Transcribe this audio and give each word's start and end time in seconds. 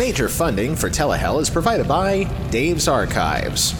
Major 0.00 0.28
funding 0.30 0.74
for 0.74 0.88
Telehell 0.88 1.42
is 1.42 1.50
provided 1.50 1.86
by 1.86 2.24
Dave's 2.50 2.88
Archives. 2.88 3.74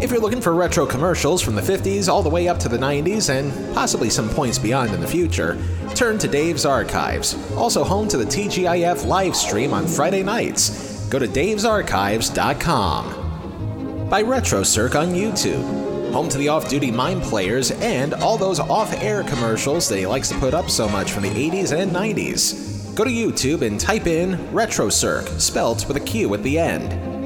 If 0.00 0.12
you're 0.12 0.20
looking 0.20 0.40
for 0.40 0.54
retro 0.54 0.86
commercials 0.86 1.42
from 1.42 1.56
the 1.56 1.60
50s 1.60 2.08
all 2.08 2.22
the 2.22 2.30
way 2.30 2.46
up 2.46 2.60
to 2.60 2.68
the 2.68 2.78
90s 2.78 3.28
and 3.28 3.52
possibly 3.74 4.08
some 4.08 4.28
points 4.28 4.56
beyond 4.56 4.94
in 4.94 5.00
the 5.00 5.06
future, 5.08 5.58
turn 5.96 6.16
to 6.18 6.28
Dave's 6.28 6.64
Archives, 6.64 7.34
also 7.54 7.82
home 7.82 8.06
to 8.06 8.16
the 8.16 8.24
TGIF 8.24 9.04
live 9.04 9.34
stream 9.34 9.74
on 9.74 9.84
Friday 9.84 10.22
nights. 10.22 11.08
Go 11.08 11.18
to 11.18 11.26
davesarchives.com. 11.26 14.08
By 14.08 14.22
RetroCirq 14.22 14.94
on 14.94 15.08
YouTube, 15.08 16.12
home 16.12 16.28
to 16.28 16.38
the 16.38 16.50
off 16.50 16.68
duty 16.68 16.92
Mind 16.92 17.22
Players 17.22 17.72
and 17.72 18.14
all 18.14 18.38
those 18.38 18.60
off 18.60 18.94
air 19.02 19.24
commercials 19.24 19.88
that 19.88 19.98
he 19.98 20.06
likes 20.06 20.28
to 20.28 20.38
put 20.38 20.54
up 20.54 20.70
so 20.70 20.88
much 20.88 21.10
from 21.10 21.24
the 21.24 21.30
80s 21.30 21.76
and 21.76 21.90
90s. 21.90 22.75
Go 22.96 23.04
to 23.04 23.10
YouTube 23.10 23.62
and 23.62 23.78
type 23.78 24.08
in 24.08 24.32
RetroCirq, 24.52 25.40
spelt 25.40 25.86
with 25.86 25.96
a 25.96 26.00
Q 26.00 26.34
at 26.34 26.42
the 26.42 26.58
end 26.58 27.16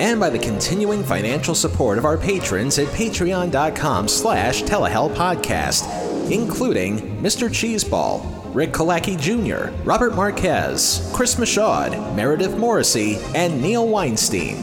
and 0.00 0.20
by 0.20 0.28
the 0.28 0.38
continuing 0.38 1.02
financial 1.02 1.54
support 1.54 1.98
of 1.98 2.04
our 2.04 2.18
patrons 2.18 2.78
at 2.78 2.86
patreon.com 2.88 4.08
slash 4.08 4.62
telehellpodcast, 4.62 6.30
including 6.30 7.00
Mr. 7.22 7.48
Cheeseball, 7.48 8.54
Rick 8.54 8.72
Kalacki 8.72 9.18
Jr., 9.18 9.74
Robert 9.84 10.14
Marquez, 10.14 11.10
Chris 11.14 11.38
Michaud, 11.38 12.14
Meredith 12.14 12.56
Morrissey, 12.56 13.16
and 13.34 13.60
Neil 13.60 13.88
Weinstein. 13.88 14.56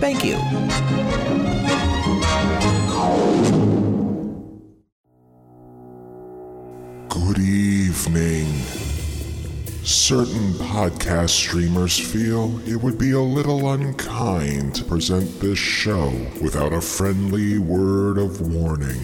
Thank 0.00 0.24
you. 0.24 0.36
Good 7.08 7.38
evening. 7.38 8.83
Certain 9.84 10.54
podcast 10.54 11.28
streamers 11.28 11.98
feel 11.98 12.58
it 12.66 12.76
would 12.76 12.96
be 12.96 13.10
a 13.10 13.20
little 13.20 13.70
unkind 13.70 14.74
to 14.76 14.82
present 14.82 15.40
this 15.40 15.58
show 15.58 16.08
without 16.40 16.72
a 16.72 16.80
friendly 16.80 17.58
word 17.58 18.16
of 18.16 18.40
warning. 18.40 18.96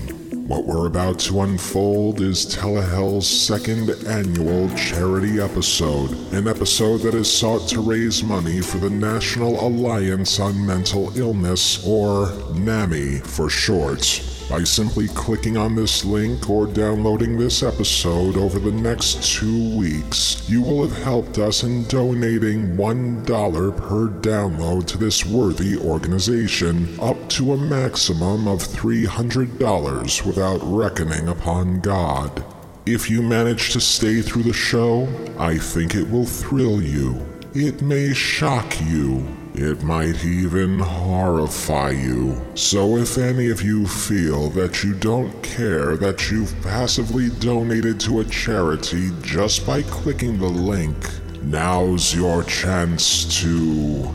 What 0.48 0.64
we're 0.64 0.86
about 0.86 1.19
to 1.20 1.42
unfold 1.42 2.22
is 2.22 2.46
Telehell's 2.46 3.28
second 3.28 3.91
annual 4.06 4.70
charity 4.70 5.38
episode, 5.38 6.12
an 6.32 6.48
episode 6.48 7.02
that 7.02 7.12
has 7.12 7.30
sought 7.30 7.69
to 7.69 7.82
raise 7.82 8.24
money 8.24 8.62
for 8.62 8.78
the 8.78 8.88
National 8.88 9.62
Alliance 9.62 10.41
on 10.41 10.66
Mental 10.66 11.14
Illness, 11.14 11.86
or 11.86 12.32
NAMI 12.54 13.19
for 13.19 13.50
short 13.50 14.22
by 14.50 14.64
simply 14.64 15.06
clicking 15.08 15.56
on 15.56 15.76
this 15.76 16.04
link 16.04 16.50
or 16.50 16.66
downloading 16.66 17.38
this 17.38 17.62
episode 17.62 18.36
over 18.36 18.58
the 18.58 18.72
next 18.72 19.22
two 19.22 19.78
weeks. 19.78 20.46
You 20.50 20.60
will 20.60 20.86
have 20.86 21.02
helped 21.04 21.38
us 21.38 21.62
in 21.62 21.84
donating 21.84 22.76
$1 22.76 23.76
per 23.76 24.08
download 24.20 24.86
to 24.88 24.98
this 24.98 25.24
worthy 25.24 25.78
organization, 25.78 26.98
up 27.00 27.28
to 27.30 27.52
a 27.52 27.56
maximum 27.56 28.48
of 28.48 28.58
$300 28.58 30.26
without 30.26 30.60
reckoning 30.64 31.28
upon 31.28 31.80
God. 31.80 32.44
If 32.86 33.08
you 33.08 33.22
manage 33.22 33.70
to 33.74 33.80
stay 33.80 34.20
through 34.20 34.42
the 34.42 34.52
show, 34.52 35.06
I 35.38 35.58
think 35.58 35.94
it 35.94 36.10
will 36.10 36.26
thrill 36.26 36.82
you. 36.82 37.24
It 37.54 37.82
may 37.82 38.12
shock 38.12 38.80
you. 38.80 39.39
It 39.54 39.82
might 39.82 40.24
even 40.24 40.78
horrify 40.78 41.90
you. 41.90 42.40
So 42.54 42.96
if 42.96 43.18
any 43.18 43.50
of 43.50 43.62
you 43.62 43.86
feel 43.86 44.48
that 44.50 44.84
you 44.84 44.94
don't 44.94 45.42
care 45.42 45.96
that 45.96 46.30
you've 46.30 46.54
passively 46.62 47.30
donated 47.30 47.98
to 48.00 48.20
a 48.20 48.24
charity 48.24 49.10
just 49.22 49.66
by 49.66 49.82
clicking 49.82 50.38
the 50.38 50.48
link, 50.48 50.96
now's 51.42 52.14
your 52.14 52.44
chance 52.44 53.24
to. 53.40 54.08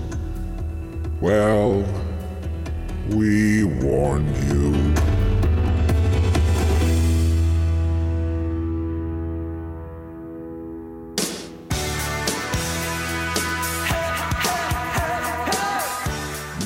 Well, 1.19 1.83
we 3.09 3.65
warn 3.65 4.25
you. 4.47 5.24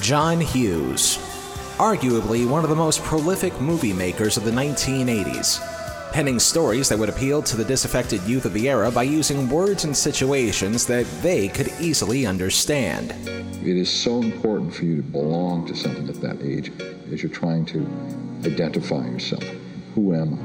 John 0.09 0.41
Hughes, 0.41 1.17
arguably 1.77 2.49
one 2.49 2.63
of 2.63 2.71
the 2.71 2.75
most 2.75 3.03
prolific 3.03 3.61
movie 3.61 3.93
makers 3.93 4.37
of 4.37 4.43
the 4.43 4.49
1980s, 4.49 5.61
penning 6.11 6.39
stories 6.39 6.89
that 6.89 6.97
would 6.97 7.09
appeal 7.09 7.43
to 7.43 7.55
the 7.55 7.63
disaffected 7.63 8.19
youth 8.23 8.45
of 8.45 8.53
the 8.53 8.69
era 8.69 8.89
by 8.89 9.03
using 9.03 9.47
words 9.47 9.83
and 9.83 9.95
situations 9.95 10.87
that 10.87 11.05
they 11.21 11.47
could 11.47 11.67
easily 11.79 12.25
understand. 12.25 13.11
It 13.63 13.77
is 13.77 13.87
so 13.87 14.23
important 14.23 14.73
for 14.73 14.85
you 14.85 14.95
to 14.95 15.03
belong 15.03 15.67
to 15.67 15.75
something 15.75 16.09
at 16.09 16.19
that 16.21 16.41
age 16.41 16.71
as 17.13 17.21
you're 17.21 17.31
trying 17.31 17.67
to 17.67 17.87
identify 18.43 19.05
yourself. 19.05 19.43
Who 19.93 20.15
am 20.15 20.33
I? 20.33 20.37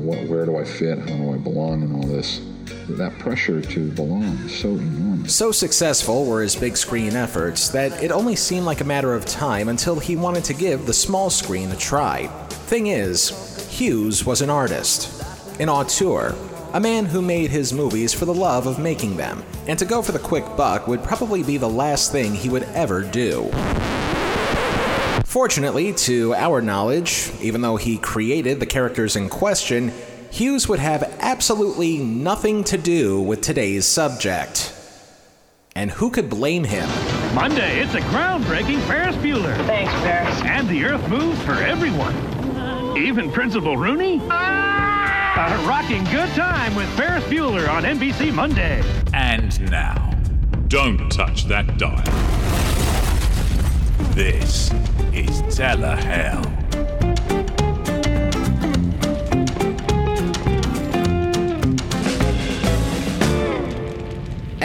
What, 0.00 0.28
where 0.28 0.46
do 0.46 0.58
I 0.58 0.62
fit? 0.64 0.96
How 0.96 1.06
do 1.06 1.34
I 1.34 1.38
belong 1.38 1.82
in 1.82 1.92
all 1.92 2.06
this? 2.06 2.40
that 2.88 3.18
pressure 3.18 3.60
to 3.60 3.90
belong 3.92 4.38
is 4.44 4.58
so 4.58 4.68
enormous. 4.68 5.07
So 5.28 5.52
successful 5.52 6.24
were 6.24 6.40
his 6.40 6.56
big 6.56 6.74
screen 6.74 7.14
efforts 7.14 7.68
that 7.68 8.02
it 8.02 8.10
only 8.10 8.34
seemed 8.34 8.64
like 8.64 8.80
a 8.80 8.84
matter 8.84 9.12
of 9.12 9.26
time 9.26 9.68
until 9.68 10.00
he 10.00 10.16
wanted 10.16 10.42
to 10.44 10.54
give 10.54 10.86
the 10.86 10.94
small 10.94 11.28
screen 11.28 11.70
a 11.70 11.76
try. 11.76 12.28
Thing 12.48 12.86
is, 12.86 13.68
Hughes 13.68 14.24
was 14.24 14.40
an 14.40 14.48
artist, 14.48 15.22
an 15.60 15.68
auteur, 15.68 16.34
a 16.72 16.80
man 16.80 17.04
who 17.04 17.20
made 17.20 17.50
his 17.50 17.74
movies 17.74 18.14
for 18.14 18.24
the 18.24 18.32
love 18.32 18.66
of 18.66 18.78
making 18.78 19.18
them, 19.18 19.44
and 19.66 19.78
to 19.78 19.84
go 19.84 20.00
for 20.00 20.12
the 20.12 20.18
quick 20.18 20.44
buck 20.56 20.88
would 20.88 21.04
probably 21.04 21.42
be 21.42 21.58
the 21.58 21.68
last 21.68 22.10
thing 22.10 22.34
he 22.34 22.48
would 22.48 22.64
ever 22.74 23.02
do. 23.02 23.50
Fortunately, 25.26 25.92
to 25.92 26.32
our 26.36 26.62
knowledge, 26.62 27.30
even 27.42 27.60
though 27.60 27.76
he 27.76 27.98
created 27.98 28.60
the 28.60 28.66
characters 28.66 29.14
in 29.14 29.28
question, 29.28 29.92
Hughes 30.30 30.70
would 30.70 30.78
have 30.78 31.18
absolutely 31.20 31.98
nothing 31.98 32.64
to 32.64 32.78
do 32.78 33.20
with 33.20 33.42
today's 33.42 33.84
subject. 33.84 34.72
And 35.78 35.92
who 35.92 36.10
could 36.10 36.28
blame 36.28 36.64
him? 36.64 36.88
Monday, 37.36 37.78
it's 37.78 37.94
a 37.94 38.00
groundbreaking 38.00 38.80
Ferris 38.88 39.14
Bueller. 39.14 39.54
Thanks, 39.64 39.92
Ferris. 40.02 40.42
And 40.42 40.68
the 40.68 40.84
Earth 40.84 41.08
moves 41.08 41.40
for 41.42 41.52
everyone. 41.52 42.16
Even 42.98 43.30
Principal 43.30 43.76
Rooney? 43.76 44.16
A 44.16 45.64
rocking 45.68 46.02
good 46.06 46.30
time 46.30 46.74
with 46.74 46.88
Ferris 46.96 47.22
Bueller 47.26 47.68
on 47.68 47.84
NBC 47.84 48.34
Monday. 48.34 48.82
And 49.14 49.70
now, 49.70 50.18
don't 50.66 51.08
touch 51.12 51.44
that 51.44 51.78
dial. 51.78 52.02
This 54.16 54.72
is 55.12 55.42
Telehell. 55.42 56.57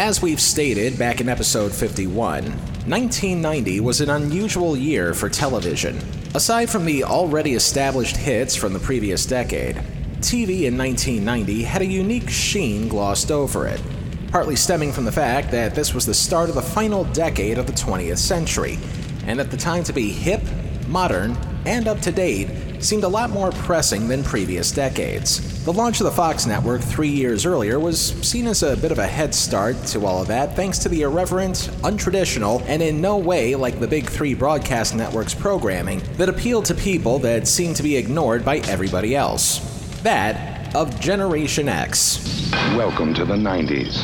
As 0.03 0.21
we've 0.21 0.41
stated 0.41 0.99
back 0.99 1.21
in 1.21 1.29
episode 1.29 1.71
51, 1.71 2.43
1990 2.43 3.79
was 3.79 4.01
an 4.01 4.09
unusual 4.09 4.75
year 4.75 5.13
for 5.13 5.29
television. 5.29 5.97
Aside 6.35 6.69
from 6.69 6.83
the 6.83 7.05
already 7.05 7.53
established 7.53 8.17
hits 8.17 8.53
from 8.53 8.73
the 8.73 8.81
previous 8.81 9.25
decade, 9.25 9.77
TV 10.17 10.63
in 10.63 10.77
1990 10.77 11.63
had 11.63 11.81
a 11.81 11.85
unique 11.85 12.29
sheen 12.29 12.89
glossed 12.89 13.31
over 13.31 13.65
it, 13.65 13.81
partly 14.29 14.57
stemming 14.57 14.91
from 14.91 15.05
the 15.05 15.11
fact 15.13 15.51
that 15.51 15.73
this 15.73 15.93
was 15.93 16.05
the 16.05 16.13
start 16.13 16.49
of 16.49 16.55
the 16.55 16.61
final 16.61 17.05
decade 17.05 17.57
of 17.57 17.65
the 17.65 17.71
20th 17.71 18.17
century, 18.17 18.77
and 19.25 19.39
that 19.39 19.51
the 19.51 19.57
time 19.57 19.85
to 19.85 19.93
be 19.93 20.11
hip, 20.11 20.41
modern, 20.85 21.37
and 21.65 21.87
up 21.87 22.01
to 22.01 22.11
date 22.11 22.49
seemed 22.83 23.03
a 23.03 23.07
lot 23.07 23.29
more 23.29 23.51
pressing 23.51 24.07
than 24.07 24.23
previous 24.23 24.71
decades. 24.71 25.63
The 25.63 25.71
launch 25.73 25.99
of 26.01 26.05
the 26.05 26.11
Fox 26.11 26.45
network 26.45 26.81
three 26.81 27.09
years 27.09 27.45
earlier 27.45 27.79
was 27.79 27.99
seen 27.99 28.47
as 28.47 28.63
a 28.63 28.75
bit 28.75 28.91
of 28.91 28.99
a 28.99 29.07
head 29.07 29.33
start 29.33 29.77
to 29.87 30.05
all 30.05 30.21
of 30.21 30.27
that 30.27 30.55
thanks 30.55 30.77
to 30.79 30.89
the 30.89 31.01
irreverent, 31.01 31.69
untraditional, 31.83 32.61
and 32.67 32.81
in 32.81 32.99
no 32.99 33.17
way 33.17 33.55
like 33.55 33.79
the 33.79 33.87
big 33.87 34.09
three 34.09 34.33
broadcast 34.33 34.95
networks 34.95 35.33
programming 35.33 36.01
that 36.17 36.29
appealed 36.29 36.65
to 36.65 36.75
people 36.75 37.19
that 37.19 37.47
seemed 37.47 37.75
to 37.77 37.83
be 37.83 37.95
ignored 37.95 38.43
by 38.43 38.57
everybody 38.59 39.15
else. 39.15 39.59
That 40.01 40.75
of 40.75 40.99
Generation 40.99 41.69
X. 41.69 42.51
Welcome 42.75 43.13
to 43.13 43.25
the 43.25 43.35
90s, 43.35 44.03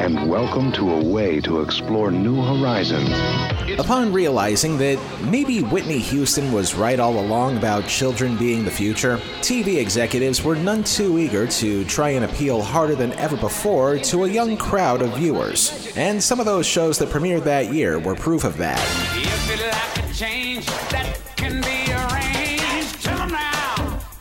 and 0.00 0.30
welcome 0.30 0.72
to 0.72 0.92
a 0.92 1.04
way 1.04 1.42
to 1.42 1.60
explore 1.60 2.10
new 2.10 2.42
horizons. 2.42 3.10
Upon 3.78 4.14
realizing 4.14 4.78
that 4.78 4.98
maybe 5.24 5.60
Whitney 5.60 5.98
Houston 5.98 6.52
was 6.52 6.74
right 6.74 6.98
all 6.98 7.20
along 7.20 7.58
about 7.58 7.86
children 7.86 8.38
being 8.38 8.64
the 8.64 8.70
future, 8.70 9.18
TV 9.42 9.76
executives 9.76 10.42
were 10.42 10.56
none 10.56 10.84
too 10.84 11.18
eager 11.18 11.46
to 11.48 11.84
try 11.84 12.08
and 12.10 12.24
appeal 12.24 12.62
harder 12.62 12.94
than 12.94 13.12
ever 13.12 13.36
before 13.36 13.98
to 13.98 14.24
a 14.24 14.28
young 14.28 14.56
crowd 14.56 15.02
of 15.02 15.14
viewers. 15.18 15.92
And 15.96 16.22
some 16.22 16.40
of 16.40 16.46
those 16.46 16.64
shows 16.64 16.96
that 16.98 17.10
premiered 17.10 17.44
that 17.44 17.70
year 17.70 17.98
were 17.98 18.14
proof 18.14 18.44
of 18.44 18.56
that. 18.56 18.80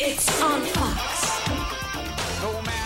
It's 0.01 0.41
on 0.41 0.61
Fox. 0.61 1.19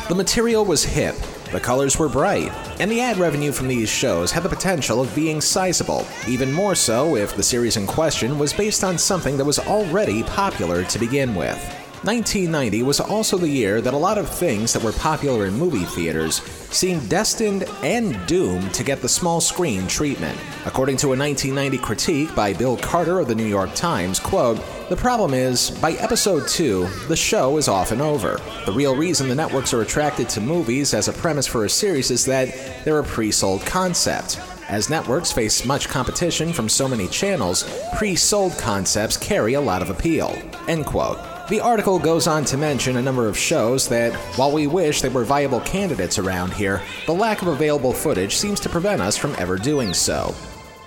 The 0.10 0.16
material 0.16 0.64
was 0.64 0.84
hip, 0.84 1.16
the 1.54 1.60
colors 1.60 1.98
were 2.00 2.10
bright, 2.10 2.52
and 2.80 2.92
the 2.92 3.00
ad 3.00 3.18
revenue 3.18 3.52
from 3.52 3.68
these 3.68 3.88
shows 3.88 4.32
had 4.32 4.44
the 4.44 4.50
potential 4.50 5.00
of 5.00 5.16
being 5.16 5.40
sizable, 5.40 6.06
even 6.28 6.52
more 6.52 6.74
so 6.74 7.16
if 7.16 7.36
the 7.36 7.44
series 7.44 7.78
in 7.78 7.86
question 7.86 8.40
was 8.40 8.52
based 8.52 8.84
on 8.84 8.98
something 8.98 9.38
that 9.38 9.46
was 9.46 9.60
already 9.60 10.24
popular 10.24 10.84
to 10.84 11.00
begin 11.00 11.36
with. 11.36 11.83
1990 12.04 12.84
was 12.84 13.00
also 13.00 13.38
the 13.38 13.48
year 13.48 13.80
that 13.80 13.94
a 13.94 13.98
lot 13.98 14.18
of 14.18 14.28
things 14.28 14.74
that 14.74 14.84
were 14.84 14.92
popular 14.92 15.46
in 15.46 15.54
movie 15.54 15.86
theaters 15.86 16.42
seemed 16.70 17.08
destined 17.08 17.64
and 17.82 18.20
doomed 18.28 18.74
to 18.74 18.84
get 18.84 19.02
the 19.02 19.08
small 19.08 19.40
screen 19.40 19.88
treatment. 19.88 20.38
According 20.66 20.98
to 20.98 21.14
a 21.14 21.18
1990 21.18 21.78
critique 21.78 22.36
by 22.36 22.52
Bill 22.52 22.76
Carter 22.76 23.20
of 23.20 23.30
the 23.30 23.36
New 23.36 23.46
York 23.46 23.74
Times, 23.74 24.20
quote, 24.20 24.60
"The 24.90 24.98
problem 24.98 25.34
is, 25.34 25.70
by 25.70 25.94
episode 25.94 26.46
2, 26.46 26.90
the 27.08 27.16
show 27.16 27.56
is 27.58 27.70
often 27.70 28.02
over. 28.02 28.42
The 28.66 28.74
real 28.74 28.98
reason 28.98 29.30
the 29.30 29.36
networks 29.36 29.74
are 29.74 29.82
attracted 29.82 30.28
to 30.30 30.42
movies 30.42 30.94
as 30.94 31.08
a 31.08 31.14
premise 31.14 31.48
for 31.48 31.64
a 31.64 31.70
series 31.70 32.12
is 32.12 32.26
that 32.26 32.84
they're 32.84 33.00
a 33.00 33.04
pre-sold 33.04 33.66
concept. 33.66 34.40
As 34.68 34.90
networks 34.90 35.32
face 35.32 35.64
much 35.64 35.88
competition 35.88 36.52
from 36.52 36.68
so 36.68 36.88
many 36.88 37.08
channels, 37.08 37.64
pre-sold 37.96 38.58
concepts 38.58 39.16
carry 39.16 39.54
a 39.54 39.62
lot 39.62 39.82
of 39.82 39.90
appeal." 39.90 40.38
End 40.68 40.86
quote. 40.86 41.18
The 41.50 41.60
article 41.60 42.00
goes 42.00 42.26
on 42.26 42.46
to 42.46 42.58
mention 42.58 42.96
a 42.96 43.02
number 43.02 43.28
of 43.28 43.38
shows 43.38 43.90
that, 43.90 44.14
while 44.38 44.54
we 44.54 44.66
wish 44.66 45.02
there 45.02 45.12
were 45.12 45.26
viable 45.26 45.60
candidates 45.60 46.18
around 46.18 46.54
here, 46.54 46.82
the 47.06 47.14
lack 47.14 47.42
of 47.42 47.50
available 47.50 47.92
footage 47.92 48.38
seems 48.38 48.62
to 48.62 48.70
prevent 48.70 49.02
us 49.02 49.18
from 49.18 49.36
ever 49.38 49.58
doing 49.58 49.94
so. 49.94 50.34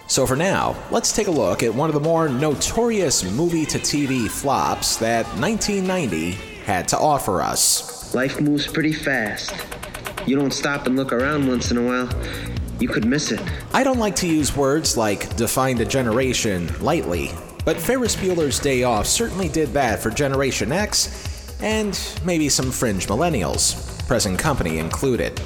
So 0.06 0.26
for 0.26 0.34
now, 0.34 0.74
let's 0.90 1.14
take 1.14 1.26
a 1.26 1.30
look 1.30 1.62
at 1.62 1.74
one 1.74 1.90
of 1.90 1.94
the 1.94 2.00
more 2.00 2.30
notorious 2.30 3.22
movie 3.22 3.66
to 3.66 3.78
TV 3.78 4.30
flops 4.30 4.96
that 4.96 5.26
1990 5.38 6.30
had 6.64 6.88
to 6.88 6.98
offer 6.98 7.42
us. 7.42 8.14
Life 8.14 8.40
moves 8.40 8.66
pretty 8.66 8.94
fast. 8.94 9.52
You 10.26 10.36
don't 10.36 10.54
stop 10.54 10.86
and 10.86 10.96
look 10.96 11.12
around 11.12 11.46
once 11.46 11.70
in 11.70 11.76
a 11.76 11.82
while, 11.82 12.08
you 12.80 12.88
could 12.88 13.04
miss 13.04 13.30
it. 13.30 13.42
I 13.74 13.84
don't 13.84 13.98
like 13.98 14.16
to 14.16 14.26
use 14.26 14.56
words 14.56 14.96
like 14.96 15.36
defined 15.36 15.80
a 15.80 15.84
generation 15.84 16.70
lightly, 16.80 17.30
but 17.66 17.76
Ferris 17.80 18.14
Bueller's 18.14 18.60
Day 18.60 18.84
Off 18.84 19.08
certainly 19.08 19.48
did 19.48 19.70
that 19.70 19.98
for 19.98 20.08
Generation 20.08 20.70
X 20.70 21.58
and 21.60 21.98
maybe 22.24 22.48
some 22.48 22.70
fringe 22.70 23.08
millennials, 23.08 24.06
present 24.06 24.38
company 24.38 24.78
included. 24.78 25.36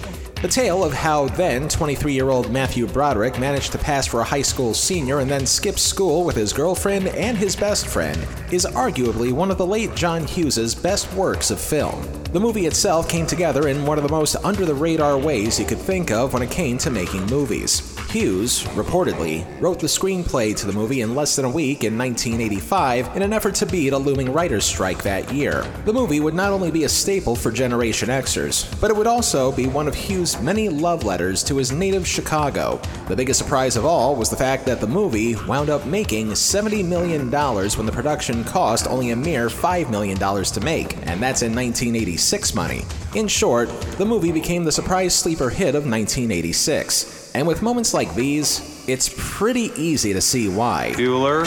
The 0.42 0.48
tale 0.48 0.84
of 0.84 0.92
how 0.92 1.28
then 1.28 1.66
23 1.66 2.12
year 2.12 2.28
old 2.28 2.52
Matthew 2.52 2.86
Broderick 2.86 3.38
managed 3.38 3.72
to 3.72 3.78
pass 3.78 4.06
for 4.06 4.20
a 4.20 4.24
high 4.24 4.42
school 4.42 4.74
senior 4.74 5.20
and 5.20 5.30
then 5.30 5.46
skip 5.46 5.78
school 5.78 6.26
with 6.26 6.36
his 6.36 6.52
girlfriend 6.52 7.08
and 7.08 7.38
his 7.38 7.56
best 7.56 7.86
friend 7.86 8.18
is 8.52 8.66
arguably 8.66 9.32
one 9.32 9.50
of 9.50 9.56
the 9.56 9.66
late 9.66 9.94
John 9.94 10.26
Hughes' 10.26 10.74
best 10.74 11.10
works 11.14 11.50
of 11.50 11.58
film. 11.58 12.06
The 12.32 12.40
movie 12.40 12.66
itself 12.66 13.08
came 13.08 13.26
together 13.26 13.68
in 13.68 13.86
one 13.86 13.96
of 13.96 14.04
the 14.04 14.10
most 14.10 14.36
under 14.44 14.66
the 14.66 14.74
radar 14.74 15.16
ways 15.18 15.58
you 15.58 15.64
could 15.64 15.78
think 15.78 16.10
of 16.10 16.34
when 16.34 16.42
it 16.42 16.50
came 16.50 16.76
to 16.78 16.90
making 16.90 17.24
movies. 17.26 17.96
Hughes, 18.10 18.64
reportedly, 18.74 19.46
wrote 19.60 19.78
the 19.78 19.86
screenplay 19.86 20.56
to 20.56 20.66
the 20.66 20.72
movie 20.72 21.02
in 21.02 21.14
less 21.14 21.36
than 21.36 21.44
a 21.44 21.50
week 21.50 21.84
in 21.84 21.96
1985 21.96 23.14
in 23.14 23.22
an 23.22 23.32
effort 23.32 23.54
to 23.54 23.66
beat 23.66 23.92
a 23.92 23.98
looming 23.98 24.32
writer's 24.32 24.64
strike 24.64 25.00
that 25.04 25.32
year. 25.32 25.62
The 25.84 25.92
movie 25.92 26.18
would 26.18 26.34
not 26.34 26.50
only 26.50 26.72
be 26.72 26.82
a 26.82 26.88
staple 26.88 27.36
for 27.36 27.52
Generation 27.52 28.08
Xers, 28.08 28.68
but 28.80 28.90
it 28.90 28.96
would 28.96 29.06
also 29.06 29.52
be 29.52 29.68
one 29.68 29.86
of 29.86 29.94
Hughes' 29.94 30.40
many 30.42 30.68
love 30.68 31.04
letters 31.04 31.44
to 31.44 31.56
his 31.56 31.70
native 31.70 32.04
Chicago. 32.04 32.80
The 33.06 33.14
biggest 33.14 33.38
surprise 33.38 33.76
of 33.76 33.84
all 33.84 34.16
was 34.16 34.28
the 34.28 34.36
fact 34.36 34.66
that 34.66 34.80
the 34.80 34.88
movie 34.88 35.36
wound 35.46 35.70
up 35.70 35.86
making 35.86 36.30
$70 36.30 36.84
million 36.84 37.30
when 37.30 37.86
the 37.86 37.92
production 37.92 38.42
cost 38.42 38.88
only 38.88 39.10
a 39.10 39.16
mere 39.16 39.46
$5 39.46 39.88
million 39.88 40.18
to 40.18 40.60
make, 40.62 40.96
and 41.06 41.22
that's 41.22 41.42
in 41.42 41.54
1986 41.54 42.54
money. 42.56 42.84
In 43.14 43.28
short, 43.28 43.70
the 43.98 44.04
movie 44.04 44.32
became 44.32 44.64
the 44.64 44.72
surprise 44.72 45.14
sleeper 45.14 45.48
hit 45.48 45.76
of 45.76 45.86
1986. 45.86 47.19
And 47.34 47.46
with 47.46 47.62
moments 47.62 47.94
like 47.94 48.14
these, 48.14 48.84
it's 48.88 49.14
pretty 49.16 49.72
easy 49.76 50.12
to 50.12 50.20
see 50.20 50.48
why. 50.48 50.92
Bueller. 50.96 51.44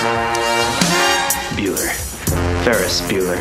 Bueller. 1.58 1.90
Ferris 2.64 3.02
Bueller. 3.02 3.38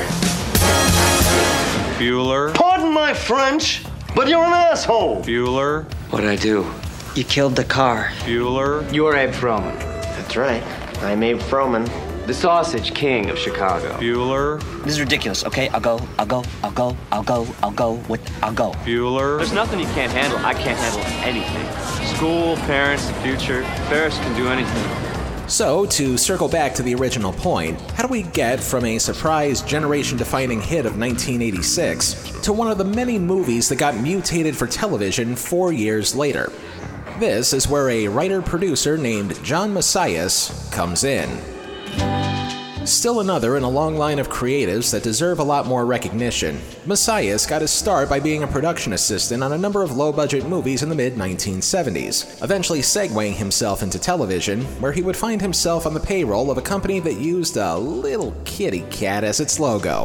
Bueller. 1.99 2.53
Pardon 2.55 2.93
my 2.93 3.15
French, 3.15 3.85
but 4.17 4.27
you're 4.29 4.45
an 4.45 4.53
asshole. 4.53 5.23
Bueller. 5.23 5.85
What'd 6.11 6.29
I 6.29 6.37
do? 6.37 6.67
You 7.15 7.25
killed 7.25 7.55
the 7.55 7.65
car. 7.65 8.09
Bueller. 8.25 8.93
You're 8.93 9.15
Abe 9.17 9.31
Froman, 9.31 9.79
That's 10.03 10.37
right. 10.37 10.63
I'm 11.03 11.23
Abe 11.23 11.39
Froman. 11.39 11.89
The 12.27 12.35
sausage 12.35 12.95
king 12.95 13.31
of 13.31 13.39
Chicago. 13.39 13.99
Bueller. 13.99 14.61
This 14.85 14.93
is 14.93 15.01
ridiculous. 15.01 15.45
Okay, 15.45 15.69
I'll 15.71 15.81
go. 15.81 16.01
I'll 16.21 16.27
go. 16.27 16.45
I'll 16.63 16.71
go. 16.71 16.97
I'll 17.11 17.23
go. 17.25 17.47
I'll 17.65 17.73
go. 17.73 17.93
With 18.09 18.45
I'll 18.45 18.53
go. 18.53 18.71
Bueller. 18.85 19.39
There's 19.39 19.53
nothing 19.53 19.81
you 19.81 19.87
can't 19.87 20.13
handle. 20.13 20.39
I 20.39 20.55
can't 20.55 20.79
handle 20.79 21.01
anything. 21.27 22.17
School, 22.17 22.55
parents, 22.59 23.09
the 23.09 23.15
future. 23.15 23.65
Ferris 23.89 24.17
can 24.19 24.37
do 24.37 24.47
anything. 24.49 25.49
So, 25.49 25.85
to 25.87 26.17
circle 26.17 26.49
back 26.49 26.75
to 26.75 26.85
the 26.85 26.95
original 26.95 27.33
point, 27.33 27.81
how 27.91 28.05
do 28.05 28.09
we 28.09 28.23
get 28.23 28.61
from 28.61 28.85
a 28.85 28.99
surprise 28.99 29.61
generation 29.61 30.17
defining 30.17 30.61
hit 30.61 30.87
of 30.87 30.97
1986 30.97 32.41
to 32.43 32.53
one 32.53 32.71
of 32.71 32.79
the 32.79 32.85
many 32.85 33.19
movies 33.19 33.69
that 33.69 33.77
got 33.77 33.97
mutated 33.97 34.57
for 34.57 34.69
television 34.69 35.35
four 35.35 35.73
years 35.73 36.15
later? 36.15 36.53
This 37.19 37.53
is 37.53 37.67
where 37.67 37.91
a 37.91 38.07
writer 38.07 38.41
producer 38.41 38.97
named 38.97 39.43
John 39.43 39.75
Masius 39.75 40.73
comes 40.73 41.03
in. 41.03 41.29
Still 42.85 43.21
another 43.21 43.57
in 43.57 43.63
a 43.63 43.69
long 43.69 43.97
line 43.97 44.19
of 44.19 44.29
creatives 44.29 44.91
that 44.91 45.05
deserve 45.05 45.39
a 45.39 45.45
lot 45.45 45.67
more 45.67 45.87
recognition. 45.87 46.57
Masius 46.85 47.49
got 47.49 47.61
his 47.61 47.71
start 47.71 48.09
by 48.09 48.19
being 48.19 48.43
a 48.43 48.47
production 48.47 48.93
assistant 48.93 49.43
on 49.43 49.53
a 49.53 49.59
number 49.59 49.83
of 49.83 49.97
low 49.97 50.13
budget 50.13 50.49
movies 50.49 50.83
in 50.83 50.89
the 50.89 50.95
mid 50.95 51.15
1970s, 51.15 52.43
eventually 52.43 52.81
segueing 52.81 53.35
himself 53.35 53.85
into 53.85 54.01
television, 54.01 54.63
where 54.81 54.91
he 54.91 55.03
would 55.03 55.17
find 55.17 55.41
himself 55.41 55.87
on 55.87 55.95
the 55.95 56.01
payroll 56.01 56.51
of 56.51 56.59
a 56.59 56.63
company 56.63 56.99
that 56.99 57.15
used 57.15 57.57
a 57.57 57.77
little 57.77 58.35
kitty 58.45 58.85
cat 58.91 59.23
as 59.23 59.39
its 59.39 59.61
logo. 59.61 60.05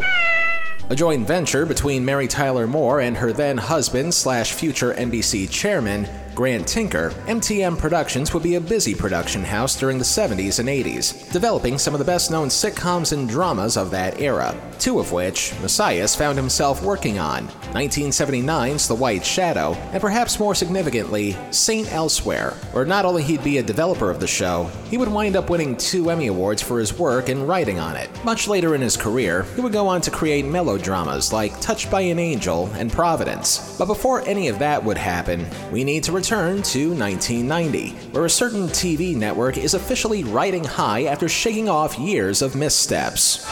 A 0.90 0.96
joint 0.96 1.28
venture 1.28 1.66
between 1.66 2.06
Mary 2.06 2.28
Tyler 2.28 2.68
Moore 2.68 3.02
and 3.02 3.18
her 3.18 3.34
then 3.34 3.58
husband 3.58 4.14
slash 4.14 4.54
future 4.54 4.94
NBC 4.94 5.50
chairman, 5.50 6.08
Grant 6.38 6.68
Tinker, 6.68 7.10
MTM 7.26 7.80
Productions 7.80 8.32
would 8.32 8.44
be 8.44 8.54
a 8.54 8.62
busy 8.62 8.94
production 8.94 9.44
house 9.44 9.76
during 9.76 9.98
the 9.98 10.04
70s 10.04 10.60
and 10.60 10.70
80s, 10.70 11.32
developing 11.32 11.80
some 11.80 11.96
of 11.96 11.98
the 11.98 12.06
best 12.06 12.30
known 12.30 12.50
sitcoms 12.50 13.12
and 13.12 13.28
dramas 13.28 13.76
of 13.76 13.90
that 13.90 14.22
era, 14.22 14.56
two 14.78 15.00
of 15.00 15.12
which 15.12 15.50
Masius 15.64 16.16
found 16.16 16.38
himself 16.38 16.84
working 16.84 17.18
on 17.18 17.48
1979's 17.74 18.88
The 18.88 18.94
White 18.94 19.26
Shadow, 19.26 19.74
and 19.92 20.00
perhaps 20.00 20.40
more 20.40 20.54
significantly, 20.54 21.36
Saint 21.50 21.92
Elsewhere, 21.92 22.52
where 22.72 22.86
not 22.86 23.04
only 23.04 23.24
he'd 23.24 23.44
be 23.44 23.58
a 23.58 23.64
developer 23.64 24.12
of 24.12 24.20
the 24.20 24.28
show, 24.28 24.70
he 24.92 24.98
would 25.00 25.12
wind 25.12 25.36
up 25.36 25.50
winning 25.50 25.76
two 25.76 26.12
Emmy 26.12 26.28
Awards 26.28 26.62
for 26.62 26.78
his 26.78 27.00
work 27.00 27.30
and 27.30 27.48
writing 27.48 27.80
on 27.80 27.96
it. 27.96 28.12
Much 28.24 28.48
later 28.48 28.76
in 28.76 28.82
his 28.82 28.96
career, 28.96 29.42
he 29.56 29.62
would 29.62 29.74
go 29.74 29.88
on 29.88 30.02
to 30.02 30.12
create 30.12 30.46
melodramas 30.46 31.34
like 31.34 31.60
Touched 31.62 31.90
by 31.90 32.02
an 32.02 32.20
Angel 32.20 32.68
and 32.76 32.92
Providence. 32.92 33.76
But 33.80 33.88
before 33.88 34.22
any 34.28 34.50
of 34.50 34.60
that 34.60 34.84
would 34.84 34.98
happen, 34.98 35.44
we 35.72 35.84
need 35.84 36.04
to 36.04 36.12
return 36.12 36.27
to 36.28 36.90
1990, 36.90 37.92
where 38.12 38.26
a 38.26 38.30
certain 38.30 38.68
TV 38.68 39.16
network 39.16 39.58
is 39.58 39.74
officially 39.74 40.26
riding 40.26 40.62
high 40.62 41.06
after 41.06 41.30
shaking 41.30 41.70
off 41.70 41.98
years 41.98 42.42
of 42.42 42.54
missteps. 42.54 43.46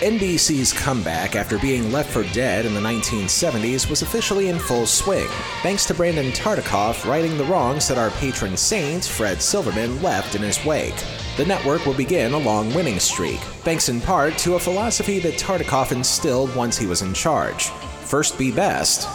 NBC's 0.00 0.72
comeback 0.72 1.36
after 1.36 1.56
being 1.58 1.92
left 1.92 2.10
for 2.10 2.24
dead 2.32 2.66
in 2.66 2.74
the 2.74 2.80
1970s 2.80 3.88
was 3.88 4.02
officially 4.02 4.48
in 4.48 4.58
full 4.58 4.86
swing, 4.86 5.28
thanks 5.62 5.86
to 5.86 5.94
Brandon 5.94 6.32
Tartikoff 6.32 7.08
righting 7.08 7.38
the 7.38 7.44
wrongs 7.44 7.86
that 7.86 7.98
our 7.98 8.10
patron 8.12 8.56
saint, 8.56 9.04
Fred 9.04 9.40
Silverman, 9.40 10.02
left 10.02 10.34
in 10.34 10.42
his 10.42 10.64
wake. 10.64 10.96
The 11.38 11.46
network 11.46 11.86
will 11.86 11.94
begin 11.94 12.34
a 12.34 12.38
long 12.38 12.74
winning 12.74 12.98
streak, 12.98 13.40
thanks 13.64 13.88
in 13.88 14.00
part 14.00 14.36
to 14.38 14.56
a 14.56 14.60
philosophy 14.60 15.18
that 15.20 15.34
Tartikoff 15.34 15.92
instilled 15.92 16.54
once 16.54 16.76
he 16.76 16.86
was 16.86 17.00
in 17.00 17.14
charge 17.14 17.70
first 18.08 18.38
be 18.38 18.50
best, 18.50 19.06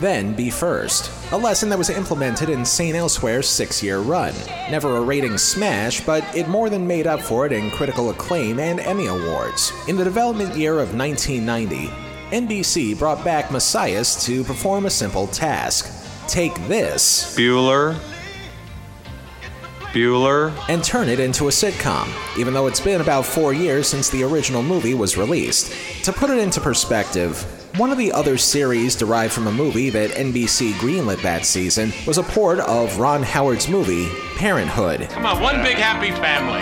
then 0.00 0.32
be 0.32 0.50
first. 0.50 1.10
A 1.32 1.36
lesson 1.36 1.68
that 1.68 1.78
was 1.78 1.90
implemented 1.90 2.48
in 2.48 2.64
St. 2.64 2.96
Elsewhere's 2.96 3.48
six 3.48 3.82
year 3.82 3.98
run. 3.98 4.32
Never 4.70 4.96
a 4.96 5.00
rating 5.00 5.36
smash, 5.36 6.00
but 6.00 6.24
it 6.34 6.48
more 6.48 6.70
than 6.70 6.86
made 6.86 7.06
up 7.06 7.20
for 7.20 7.44
it 7.44 7.52
in 7.52 7.70
critical 7.70 8.10
acclaim 8.10 8.60
and 8.60 8.78
Emmy 8.80 9.06
Awards. 9.06 9.72
In 9.88 9.96
the 9.96 10.04
development 10.04 10.54
year 10.56 10.78
of 10.78 10.94
1990, 10.94 11.88
NBC 12.30 12.98
brought 12.98 13.24
back 13.24 13.46
Masius 13.46 14.24
to 14.26 14.44
perform 14.44 14.86
a 14.86 14.90
simple 14.90 15.26
task 15.26 15.92
take 16.28 16.54
this 16.68 17.36
Bueller. 17.36 17.98
Bueller. 19.96 20.52
and 20.68 20.84
turn 20.84 21.08
it 21.08 21.18
into 21.18 21.48
a 21.48 21.50
sitcom, 21.50 22.06
even 22.38 22.52
though 22.52 22.66
it's 22.66 22.80
been 22.80 23.00
about 23.00 23.24
four 23.24 23.54
years 23.54 23.88
since 23.88 24.10
the 24.10 24.22
original 24.22 24.62
movie 24.62 24.92
was 24.92 25.16
released. 25.16 25.72
To 26.04 26.12
put 26.12 26.28
it 26.28 26.38
into 26.38 26.60
perspective, 26.60 27.42
one 27.78 27.90
of 27.90 27.96
the 27.96 28.12
other 28.12 28.36
series 28.36 28.94
derived 28.94 29.32
from 29.32 29.46
a 29.46 29.52
movie 29.52 29.88
that 29.90 30.10
NBC 30.10 30.72
greenlit 30.72 31.22
that 31.22 31.46
season 31.46 31.92
was 32.06 32.18
a 32.18 32.22
port 32.22 32.58
of 32.60 32.98
Ron 32.98 33.22
Howard's 33.22 33.68
movie, 33.68 34.08
Parenthood. 34.36 35.08
Come 35.10 35.24
on, 35.24 35.42
one 35.42 35.62
big 35.62 35.76
happy 35.76 36.10
family. 36.10 36.60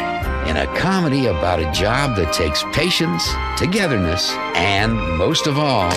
in 0.49 0.57
a 0.57 0.67
comedy 0.79 1.27
about 1.27 1.59
a 1.59 1.71
job 1.73 2.17
that 2.17 2.33
takes 2.33 2.63
patience, 2.73 3.29
togetherness, 3.57 4.31
and 4.55 4.95
most 5.19 5.47
of 5.49 5.59
all, 5.59 5.91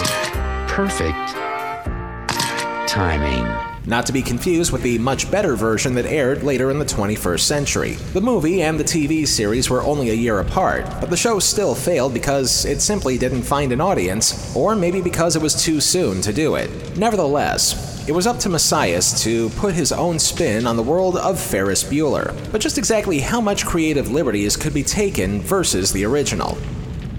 perfect 0.68 1.36
timing. 2.88 3.67
Not 3.88 4.06
to 4.08 4.12
be 4.12 4.22
confused 4.22 4.74
with 4.74 4.82
the 4.84 4.98
much 4.98 5.32
better 5.32 5.56
version 5.56 5.96
that 5.96 6.06
aired 6.06 6.44
later 6.44 6.70
in 6.72 6.78
the 6.78 6.84
21st 6.84 7.40
century. 7.40 7.94
The 8.12 8.20
movie 8.20 8.62
and 8.62 8.78
the 8.78 8.84
TV 8.84 9.26
series 9.26 9.70
were 9.70 9.82
only 9.82 10.10
a 10.10 10.14
year 10.14 10.40
apart, 10.40 10.86
but 11.00 11.10
the 11.10 11.16
show 11.16 11.40
still 11.40 11.74
failed 11.74 12.14
because 12.14 12.66
it 12.66 12.82
simply 12.82 13.18
didn't 13.18 13.44
find 13.44 13.72
an 13.72 13.80
audience, 13.80 14.54
or 14.58 14.76
maybe 14.76 15.00
because 15.00 15.38
it 15.38 15.42
was 15.42 15.64
too 15.64 15.80
soon 15.80 16.20
to 16.24 16.34
do 16.34 16.56
it. 16.56 16.98
Nevertheless, 16.98 18.06
it 18.10 18.12
was 18.12 18.28
up 18.28 18.40
to 18.40 18.50
Masius 18.50 19.24
to 19.24 19.48
put 19.52 19.74
his 19.74 19.94
own 19.94 20.20
spin 20.20 20.68
on 20.68 20.76
the 20.76 20.84
world 20.84 21.16
of 21.16 21.40
Ferris 21.40 21.86
Bueller. 21.86 22.36
But 22.52 22.60
just 22.60 22.78
exactly 22.78 23.20
how 23.20 23.40
much 23.40 23.66
creative 23.66 24.12
liberties 24.12 24.58
could 24.58 24.74
be 24.74 24.84
taken 24.84 25.40
versus 25.40 25.94
the 25.94 26.04
original? 26.04 26.58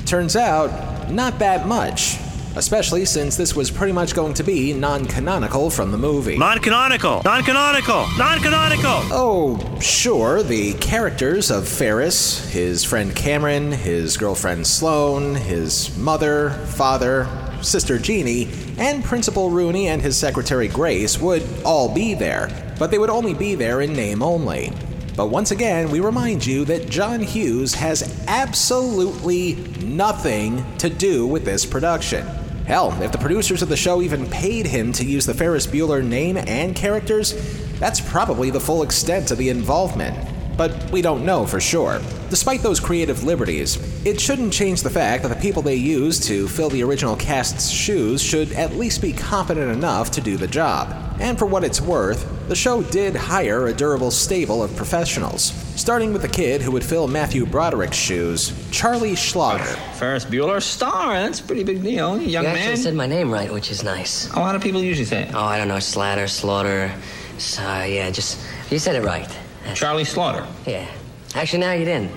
Turns 0.04 0.36
out, 0.36 1.10
not 1.10 1.38
that 1.38 1.66
much 1.66 2.18
especially 2.56 3.04
since 3.04 3.36
this 3.36 3.54
was 3.54 3.70
pretty 3.70 3.92
much 3.92 4.14
going 4.14 4.34
to 4.34 4.42
be 4.42 4.72
non 4.72 5.06
canonical 5.06 5.70
from 5.70 5.90
the 5.90 5.98
movie. 5.98 6.36
Non 6.38 6.58
canonical! 6.58 7.22
Non 7.24 7.42
canonical! 7.42 8.06
Non 8.16 8.38
canonical! 8.40 9.00
Oh, 9.10 9.78
sure, 9.80 10.42
the 10.42 10.74
characters 10.74 11.50
of 11.50 11.68
Ferris, 11.68 12.50
his 12.50 12.84
friend 12.84 13.14
Cameron, 13.14 13.72
his 13.72 14.16
girlfriend 14.16 14.66
Sloane, 14.66 15.34
his 15.34 15.96
mother, 15.96 16.50
father, 16.50 17.28
sister 17.62 17.98
Jeannie, 17.98 18.48
and 18.78 19.04
Principal 19.04 19.50
Rooney 19.50 19.88
and 19.88 20.00
his 20.00 20.16
secretary 20.16 20.68
Grace 20.68 21.18
would 21.20 21.42
all 21.64 21.92
be 21.92 22.14
there, 22.14 22.74
but 22.78 22.90
they 22.90 22.98
would 22.98 23.10
only 23.10 23.34
be 23.34 23.54
there 23.54 23.80
in 23.80 23.92
name 23.92 24.22
only. 24.22 24.72
But 25.18 25.30
once 25.30 25.50
again, 25.50 25.90
we 25.90 25.98
remind 25.98 26.46
you 26.46 26.64
that 26.66 26.88
John 26.88 27.20
Hughes 27.20 27.74
has 27.74 28.24
absolutely 28.28 29.54
nothing 29.82 30.64
to 30.76 30.88
do 30.88 31.26
with 31.26 31.44
this 31.44 31.66
production. 31.66 32.24
Hell, 32.66 32.96
if 33.02 33.10
the 33.10 33.18
producers 33.18 33.60
of 33.60 33.68
the 33.68 33.76
show 33.76 34.00
even 34.00 34.30
paid 34.30 34.64
him 34.64 34.92
to 34.92 35.04
use 35.04 35.26
the 35.26 35.34
Ferris 35.34 35.66
Bueller 35.66 36.06
name 36.06 36.36
and 36.36 36.76
characters, 36.76 37.34
that's 37.80 38.00
probably 38.00 38.50
the 38.50 38.60
full 38.60 38.84
extent 38.84 39.32
of 39.32 39.38
the 39.38 39.48
involvement. 39.48 40.16
But 40.58 40.90
we 40.90 41.00
don't 41.02 41.24
know 41.24 41.46
for 41.46 41.60
sure. 41.60 42.00
Despite 42.30 42.62
those 42.62 42.80
creative 42.80 43.22
liberties, 43.22 43.78
it 44.04 44.20
shouldn't 44.20 44.52
change 44.52 44.82
the 44.82 44.90
fact 44.90 45.22
that 45.22 45.28
the 45.28 45.36
people 45.40 45.62
they 45.62 45.76
used 45.76 46.24
to 46.24 46.48
fill 46.48 46.68
the 46.68 46.82
original 46.82 47.14
cast's 47.14 47.70
shoes 47.70 48.20
should 48.20 48.50
at 48.52 48.74
least 48.74 49.00
be 49.00 49.12
competent 49.12 49.70
enough 49.70 50.10
to 50.10 50.20
do 50.20 50.36
the 50.36 50.48
job. 50.48 50.94
And 51.20 51.38
for 51.38 51.46
what 51.46 51.62
it's 51.62 51.80
worth, 51.80 52.28
the 52.48 52.56
show 52.56 52.82
did 52.82 53.14
hire 53.14 53.68
a 53.68 53.72
durable 53.72 54.10
stable 54.10 54.60
of 54.62 54.74
professionals, 54.74 55.52
starting 55.76 56.12
with 56.12 56.22
the 56.22 56.28
kid 56.28 56.60
who 56.60 56.72
would 56.72 56.84
fill 56.84 57.06
Matthew 57.06 57.46
Broderick's 57.46 57.96
shoes, 57.96 58.52
Charlie 58.72 59.12
Schlatter. 59.12 59.76
Ferris 59.94 60.24
Bueller 60.24 60.60
star, 60.60 61.14
eh? 61.14 61.20
that's 61.22 61.38
a 61.38 61.44
pretty 61.44 61.62
big 61.62 61.84
deal. 61.84 62.20
Young 62.20 62.44
you 62.44 62.50
man. 62.50 62.56
actually 62.56 62.76
said 62.76 62.94
my 62.94 63.06
name 63.06 63.30
right, 63.30 63.52
which 63.52 63.70
is 63.70 63.84
nice. 63.84 64.28
Oh, 64.36 64.42
how 64.42 64.52
do 64.52 64.58
people 64.58 64.82
usually 64.82 65.06
say 65.06 65.22
it? 65.22 65.34
Oh, 65.34 65.40
I 65.40 65.56
don't 65.56 65.68
know, 65.68 65.78
Slatter, 65.78 66.26
Slaughter. 66.26 66.92
So, 67.38 67.62
uh, 67.62 67.84
yeah, 67.84 68.10
just, 68.10 68.40
you 68.70 68.80
said 68.80 68.96
it 68.96 69.04
right. 69.04 69.28
Charlie 69.74 70.04
Slaughter. 70.04 70.46
Yeah. 70.66 70.86
Actually, 71.34 71.60
now 71.60 71.72
you 71.72 71.84
didn't. 71.84 72.10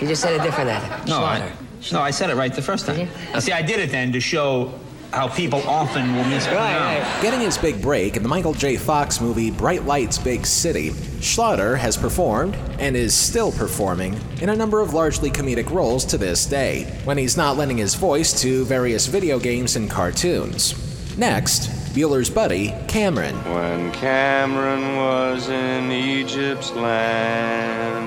You 0.00 0.06
just 0.06 0.22
said 0.22 0.34
it 0.38 0.42
different 0.42 0.68
that 0.68 0.82
time. 0.82 1.00
No, 1.00 1.16
Slaughter. 1.18 1.44
I, 1.44 1.92
no, 1.92 2.00
I 2.00 2.10
said 2.10 2.30
it 2.30 2.34
right 2.36 2.52
the 2.52 2.62
first 2.62 2.86
time. 2.86 3.08
You 3.34 3.40
see, 3.40 3.52
I 3.52 3.62
did 3.62 3.80
it 3.80 3.90
then 3.90 4.12
to 4.12 4.20
show 4.20 4.72
how 5.12 5.28
people 5.28 5.62
often 5.66 6.14
will 6.14 6.24
mispronounce. 6.24 7.02
Right, 7.04 7.22
Getting 7.22 7.40
his 7.40 7.56
big 7.56 7.80
break 7.80 8.16
in 8.16 8.22
the 8.22 8.28
Michael 8.28 8.52
J. 8.52 8.76
Fox 8.76 9.20
movie 9.20 9.50
Bright 9.50 9.84
Lights 9.84 10.18
Big 10.18 10.44
City, 10.44 10.90
Schlatter 10.90 11.78
has 11.78 11.96
performed, 11.96 12.54
and 12.78 12.94
is 12.94 13.14
still 13.14 13.50
performing, 13.50 14.20
in 14.42 14.50
a 14.50 14.56
number 14.56 14.80
of 14.80 14.92
largely 14.92 15.30
comedic 15.30 15.70
roles 15.70 16.04
to 16.06 16.18
this 16.18 16.44
day, 16.44 16.84
when 17.04 17.16
he's 17.16 17.36
not 17.36 17.56
lending 17.56 17.78
his 17.78 17.94
voice 17.94 18.38
to 18.42 18.64
various 18.66 19.06
video 19.06 19.38
games 19.38 19.76
and 19.76 19.90
cartoons. 19.90 20.74
Next, 21.18 21.68
Bueller's 21.92 22.30
buddy, 22.30 22.72
Cameron. 22.86 23.34
When 23.52 23.90
Cameron 23.90 24.94
was 24.94 25.48
in 25.48 25.90
Egypt's 25.90 26.70
land, 26.70 28.06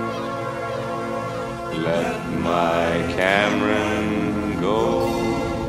let 1.83 2.29
my 2.39 3.13
Cameron 3.13 4.61
go. 4.61 5.09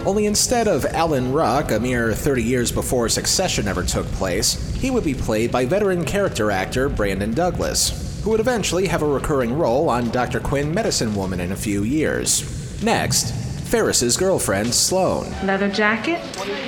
Only 0.06 0.26
instead 0.26 0.68
of 0.68 0.84
Alan 0.84 1.32
Ruck, 1.32 1.72
a 1.72 1.80
mere 1.80 2.12
30 2.12 2.44
years 2.44 2.70
before 2.70 3.08
Succession 3.08 3.66
ever 3.66 3.82
took 3.82 4.06
place, 4.12 4.72
he 4.74 4.92
would 4.92 5.02
be 5.02 5.14
played 5.14 5.50
by 5.50 5.66
veteran 5.66 6.04
character 6.04 6.52
actor 6.52 6.88
Brandon 6.88 7.34
Douglas, 7.34 8.22
who 8.22 8.30
would 8.30 8.40
eventually 8.40 8.86
have 8.86 9.02
a 9.02 9.06
recurring 9.06 9.58
role 9.58 9.88
on 9.88 10.10
Dr. 10.10 10.38
Quinn 10.38 10.72
Medicine 10.72 11.12
Woman 11.16 11.40
in 11.40 11.50
a 11.50 11.56
few 11.56 11.82
years. 11.82 12.80
Next, 12.84 13.41
Ferris's 13.72 14.18
girlfriend, 14.18 14.74
Sloane. 14.74 15.32
Leather 15.46 15.70
jacket, 15.70 16.18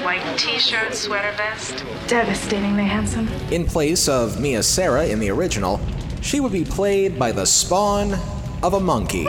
white 0.02 0.24
t-shirt, 0.38 0.94
sweater 0.94 1.36
vest. 1.36 1.84
Devastatingly 2.06 2.84
handsome. 2.84 3.28
In 3.50 3.66
place 3.66 4.08
of 4.08 4.40
Mia 4.40 4.62
Sara 4.62 5.04
in 5.04 5.20
the 5.20 5.28
original, 5.28 5.78
she 6.22 6.40
would 6.40 6.52
be 6.52 6.64
played 6.64 7.18
by 7.18 7.30
the 7.30 7.44
spawn 7.44 8.14
of 8.62 8.72
a 8.72 8.80
monkey. 8.80 9.24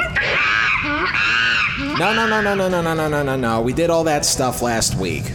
No, 2.00 2.14
no, 2.14 2.26
no, 2.30 2.40
no, 2.42 2.56
no, 2.56 2.70
no, 2.70 2.82
no, 2.82 2.94
no, 2.94 3.10
no, 3.10 3.24
no, 3.24 3.36
no. 3.36 3.62
We 3.62 3.74
did 3.74 3.90
all 3.90 4.06
that 4.06 4.24
stuff 4.24 4.62
last 4.62 4.96
week. 4.96 5.30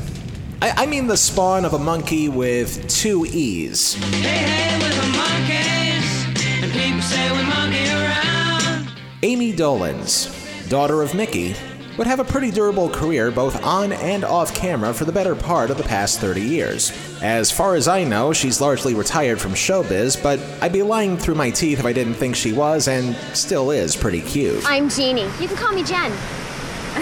I, 0.63 0.85
I 0.85 0.87
mean 0.87 1.09
the 1.09 1.19
spawn 1.19 1.67
of 1.67 1.75
a 1.75 1.79
monkey 1.79 2.31
with 2.31 2.89
two 2.89 3.27
E's. 3.27 3.93
Hey 3.93 4.29
hey 4.29 4.79
with 4.79 4.97
the 4.99 5.09
monkeys 5.19 6.63
and 6.63 6.73
people 6.73 7.03
say 7.03 7.33
we 7.33 7.43
monkey 7.43 7.85
around. 7.85 8.89
Ami 9.23 9.53
Dolenz, 9.53 10.71
daughter 10.71 11.03
of 11.03 11.15
Mickey, 11.15 11.55
would 11.99 12.07
have 12.07 12.21
a 12.21 12.25
pretty 12.25 12.51
durable 12.51 12.89
career 12.89 13.31
both 13.31 13.63
on 13.65 13.93
and 13.93 14.25
off 14.25 14.55
camera 14.55 14.93
for 14.95 15.05
the 15.05 15.13
better 15.13 15.35
part 15.35 15.71
of 15.71 15.77
the 15.77 15.83
past 15.83 16.21
30 16.21 16.41
years. 16.41 16.93
As 17.23 17.51
far 17.51 17.75
as 17.75 17.89
I 17.89 18.05
know, 18.05 18.33
she's 18.33 18.61
largely 18.61 18.95
retired 18.95 19.41
from 19.41 19.53
showbiz, 19.53 20.23
but 20.23 20.41
I'd 20.63 20.73
be 20.73 20.83
lying 20.83 21.17
through 21.17 21.35
my 21.35 21.51
teeth 21.51 21.79
if 21.79 21.85
I 21.85 21.93
didn't 21.93 22.15
think 22.15 22.37
she 22.37 22.53
was 22.53 22.89
and 22.89 23.15
still 23.37 23.71
is 23.71 23.97
pretty 23.97 24.21
cute. 24.23 24.63
I'm 24.67 24.89
Jeannie. 24.89 25.29
You 25.41 25.49
can 25.49 25.57
call 25.57 25.73
me 25.73 25.83
Jen. 25.83 26.11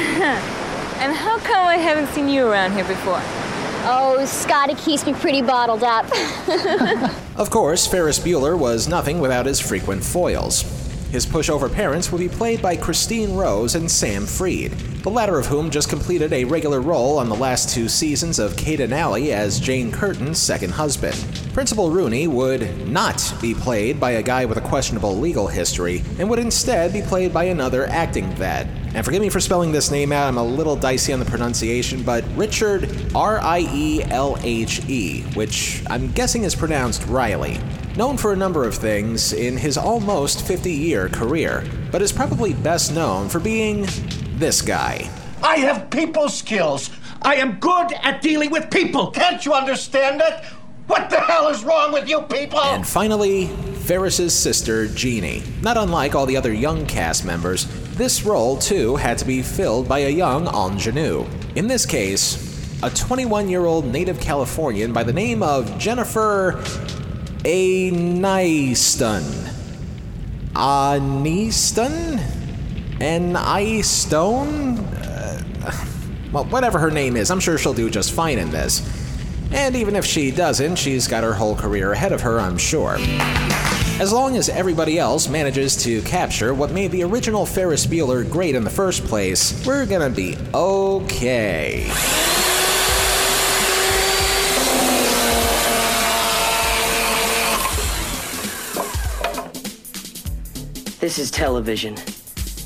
and 0.99 1.17
how 1.17 1.39
come 1.39 1.67
I 1.67 1.77
haven't 1.77 2.09
seen 2.09 2.29
you 2.29 2.47
around 2.47 2.73
here 2.73 2.85
before? 2.85 3.21
Oh, 3.91 4.23
Scotty 4.27 4.75
keeps 4.75 5.07
me 5.07 5.15
pretty 5.15 5.43
bottled 5.43 5.83
up. 5.85 6.07
Of 7.39 7.51
course, 7.51 7.87
Ferris 7.87 8.19
Bueller 8.19 8.59
was 8.59 8.89
nothing 8.89 9.21
without 9.21 9.47
his 9.47 9.61
frequent 9.61 10.03
foils. 10.03 10.65
His 11.11 11.25
pushover 11.25 11.73
parents 11.73 12.13
will 12.13 12.19
be 12.19 12.29
played 12.29 12.61
by 12.61 12.77
Christine 12.77 13.35
Rose 13.35 13.75
and 13.75 13.91
Sam 13.91 14.27
Freed, 14.27 14.73
the 15.03 15.09
latter 15.09 15.39
of 15.39 15.47
whom 15.47 15.71
just 15.71 15.89
completed 15.89 16.35
a 16.35 16.45
regular 16.45 16.83
role 16.83 17.19
on 17.19 17.31
the 17.31 17.35
last 17.35 17.71
two 17.71 17.89
seasons 17.89 18.39
of 18.39 18.59
Kate 18.59 18.81
and 18.81 18.93
Allie 18.93 19.33
as 19.33 19.59
Jane 19.59 19.91
Curtin's 19.91 20.39
second 20.39 20.71
husband. 20.71 21.17
Principal 21.55 21.91
Rooney 21.91 22.27
would 22.27 22.87
not 22.87 23.35
be 23.41 23.55
played 23.55 23.99
by 23.99 24.13
a 24.13 24.23
guy 24.23 24.45
with 24.45 24.59
a 24.59 24.61
questionable 24.61 25.17
legal 25.17 25.47
history, 25.47 26.05
and 26.19 26.29
would 26.29 26.39
instead 26.39 26.93
be 26.93 27.01
played 27.01 27.33
by 27.33 27.45
another 27.45 27.87
acting 27.87 28.31
vet. 28.33 28.67
And 28.93 29.03
forgive 29.03 29.23
me 29.23 29.31
for 29.31 29.41
spelling 29.41 29.73
this 29.73 29.91
name 29.91 30.13
out, 30.13 30.29
I'm 30.29 30.37
a 30.37 30.45
little 30.45 30.77
dicey 30.77 31.15
on 31.15 31.21
the 31.21 31.25
pronunciation, 31.25 32.03
but 32.03 32.23
Richard 32.37 32.87
R 33.15 33.41
I 33.41 33.61
E 33.73 34.03
L 34.11 34.37
H 34.43 34.87
E, 34.91 35.23
which 35.35 35.83
I'm 35.89 36.13
guessing 36.13 36.45
is 36.45 36.55
pronounced 36.55 37.07
Riley. 37.07 37.59
Known 37.99 38.17
for 38.17 38.33
a 38.33 38.37
number 38.37 38.63
of 38.63 38.77
things 38.77 39.33
in 39.33 39.57
his 39.57 39.77
almost 39.77 40.47
50 40.47 40.71
year 40.71 41.09
career, 41.09 41.65
but 41.91 42.01
is 42.01 42.13
probably 42.13 42.55
best 42.55 42.95
known 42.95 43.29
for 43.29 43.41
being 43.41 43.89
this 44.37 44.63
guy. 44.63 45.11
I 45.43 45.57
have 45.57 45.91
people 45.91 46.29
skills. 46.29 46.91
I 47.23 47.35
am 47.35 47.59
good 47.59 47.93
at 48.05 48.23
dealing 48.23 48.53
with 48.53 48.71
people. 48.71 49.11
Can't 49.11 49.45
you 49.45 49.53
understand 49.53 50.23
it? 50.25 50.45
What 50.87 51.11
the 51.11 51.19
hell 51.19 51.49
is 51.49 51.65
wrong 51.65 51.93
with 51.93 52.09
you 52.09 52.21
people? 52.21 52.61
And 52.61 52.87
finally, 52.87 53.49
Ferris's 53.49 54.33
sister, 54.33 54.87
Jeannie. 54.87 55.43
Not 55.61 55.77
unlike 55.77 56.15
all 56.15 56.25
the 56.25 56.37
other 56.37 56.53
young 56.53 56.87
cast 56.87 57.25
members, 57.25 57.67
this 57.97 58.25
role 58.25 58.59
too 58.59 58.95
had 58.95 59.19
to 59.19 59.25
be 59.25 59.43
filled 59.43 59.89
by 59.89 59.99
a 59.99 60.09
young 60.09 60.47
ingenue. 60.47 61.27
In 61.57 61.67
this 61.67 61.85
case, 61.85 62.81
a 62.85 62.91
21 62.91 63.49
year 63.49 63.65
old 63.65 63.87
native 63.87 64.21
Californian 64.21 64.93
by 64.93 65.03
the 65.03 65.13
name 65.13 65.43
of 65.43 65.77
Jennifer 65.81 66.63
Aniston. 67.45 69.23
Aniston? 70.55 72.21
An 73.01 73.37
I 73.37 73.81
Stone? 73.83 74.79
Uh, 74.79 75.41
well, 76.33 76.45
whatever 76.47 76.79
her 76.79 76.91
name 76.91 77.17
is, 77.17 77.31
I'm 77.31 77.41
sure 77.41 77.57
she'll 77.59 77.75
do 77.75 77.89
just 77.89 78.13
fine 78.13 78.39
in 78.39 78.51
this. 78.51 78.83
And 79.53 79.77
even 79.77 79.97
if 79.97 80.05
she 80.05 80.31
doesn't, 80.31 80.77
she's 80.77 81.09
got 81.09 81.25
her 81.25 81.33
whole 81.33 81.57
career 81.57 81.93
ahead 81.93 82.13
of 82.13 82.21
her, 82.23 82.39
I'm 82.41 82.59
sure. 82.59 82.97
As 84.01 84.13
long 84.13 84.37
as 84.37 84.49
everybody 84.49 84.99
else 84.99 85.29
manages 85.29 85.77
to 85.85 86.03
capture 86.03 86.55
what 86.55 86.71
made 86.71 86.91
the 86.93 87.03
original 87.03 87.47
Ferris 87.47 87.87
Bueller 87.87 88.29
great 88.31 88.55
in 88.55 88.63
the 88.63 88.71
first 88.71 89.05
place, 89.05 89.65
we're 89.67 89.87
gonna 89.87 90.11
be 90.11 90.37
okay. 90.55 91.91
This 101.09 101.19
is 101.19 101.31
television. 101.31 101.95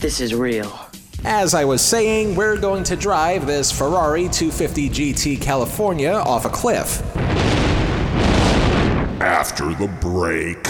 This 0.00 0.20
is 0.20 0.34
real. 0.34 0.76
As 1.24 1.54
I 1.54 1.64
was 1.64 1.80
saying, 1.80 2.34
we're 2.34 2.56
going 2.56 2.82
to 2.82 2.96
drive 2.96 3.46
this 3.46 3.70
Ferrari 3.70 4.22
250 4.22 4.90
GT 4.90 5.40
California 5.40 6.10
off 6.10 6.44
a 6.44 6.48
cliff. 6.48 7.00
After 9.22 9.72
the 9.74 9.86
break. 10.00 10.64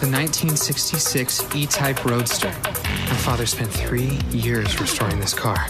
The 0.00 0.08
1966 0.08 1.54
E-Type 1.54 2.02
Roadster. 2.06 2.48
My 2.48 3.18
father 3.18 3.44
spent 3.44 3.70
three 3.70 4.18
years 4.30 4.80
restoring 4.80 5.20
this 5.20 5.34
car. 5.34 5.66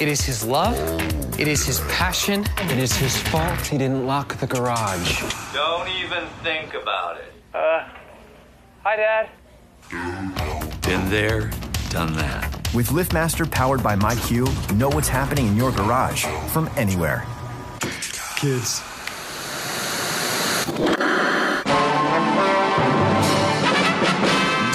It 0.00 0.08
is 0.08 0.22
his 0.22 0.42
love. 0.42 0.74
It 1.38 1.46
is 1.46 1.66
his 1.66 1.80
passion. 1.80 2.46
It 2.70 2.78
is 2.78 2.96
his 2.96 3.14
fault 3.14 3.60
he 3.66 3.76
didn't 3.76 4.06
lock 4.06 4.34
the 4.36 4.46
garage. 4.46 5.22
Don't 5.52 5.88
even 5.90 6.24
think 6.42 6.72
about 6.72 7.18
it. 7.18 7.34
Uh, 7.52 7.86
hi, 8.82 8.96
Dad. 8.96 9.28
Been 10.80 11.10
there, 11.10 11.50
done 11.90 12.14
that. 12.14 12.50
With 12.74 12.88
LiftMaster 12.88 13.50
powered 13.50 13.82
by 13.82 13.94
MyQ, 13.94 14.74
know 14.78 14.88
what's 14.88 15.08
happening 15.08 15.48
in 15.48 15.56
your 15.56 15.70
garage 15.70 16.24
from 16.50 16.70
anywhere. 16.76 17.26
Kids. 18.36 18.82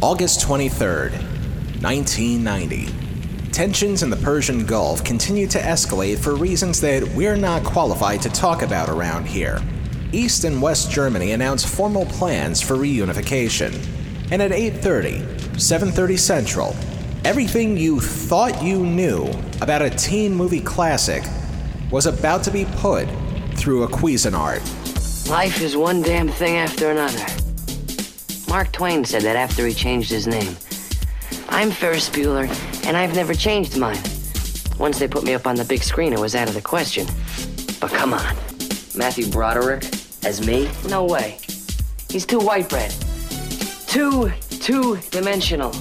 August 0.00 0.40
23rd, 0.40 1.12
1990. 1.82 3.09
Tensions 3.60 4.02
in 4.02 4.08
the 4.08 4.16
Persian 4.16 4.64
Gulf 4.64 5.04
continue 5.04 5.46
to 5.48 5.58
escalate 5.58 6.16
for 6.16 6.34
reasons 6.34 6.80
that 6.80 7.06
we're 7.08 7.36
not 7.36 7.62
qualified 7.62 8.22
to 8.22 8.30
talk 8.30 8.62
about 8.62 8.88
around 8.88 9.26
here. 9.26 9.60
East 10.12 10.44
and 10.44 10.62
West 10.62 10.90
Germany 10.90 11.32
announce 11.32 11.62
formal 11.62 12.06
plans 12.06 12.62
for 12.62 12.76
reunification. 12.76 13.86
And 14.30 14.40
at 14.40 14.50
8:30, 14.50 15.20
7:30 15.60 16.16
Central, 16.16 16.74
everything 17.22 17.76
you 17.76 18.00
thought 18.00 18.62
you 18.62 18.78
knew 18.78 19.30
about 19.60 19.82
a 19.82 19.90
teen 19.90 20.34
movie 20.34 20.62
classic 20.62 21.22
was 21.90 22.06
about 22.06 22.42
to 22.44 22.50
be 22.50 22.64
put 22.78 23.06
through 23.56 23.82
a 23.82 23.88
Cuisinart. 23.88 24.62
Life 25.28 25.60
is 25.60 25.76
one 25.76 26.00
damn 26.00 26.30
thing 26.30 26.56
after 26.56 26.90
another. 26.92 27.26
Mark 28.48 28.72
Twain 28.72 29.04
said 29.04 29.20
that 29.24 29.36
after 29.36 29.66
he 29.66 29.74
changed 29.74 30.10
his 30.10 30.26
name. 30.26 30.56
I'm 31.50 31.70
Ferris 31.70 32.08
Bueller, 32.08 32.48
and 32.84 32.96
I've 32.96 33.14
never 33.14 33.34
changed 33.34 33.76
mine. 33.76 34.02
Once 34.78 34.98
they 34.98 35.06
put 35.06 35.24
me 35.24 35.34
up 35.34 35.46
on 35.46 35.56
the 35.56 35.64
big 35.64 35.82
screen, 35.82 36.12
it 36.12 36.18
was 36.18 36.34
out 36.34 36.48
of 36.48 36.54
the 36.54 36.62
question. 36.62 37.06
But 37.80 37.90
come 37.90 38.14
on. 38.14 38.36
Matthew 38.96 39.26
Broderick 39.30 39.84
as 40.24 40.46
me? 40.46 40.70
No 40.88 41.04
way. 41.04 41.38
He's 42.08 42.26
too 42.26 42.38
white 42.38 42.68
bread. 42.68 42.94
Too, 43.86 44.32
two 44.48 44.98
dimensional. 45.10 45.72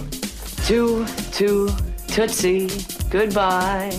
Too, 0.65 1.05
too, 1.31 1.69
tootsie. 2.07 2.69
Goodbye. 3.09 3.89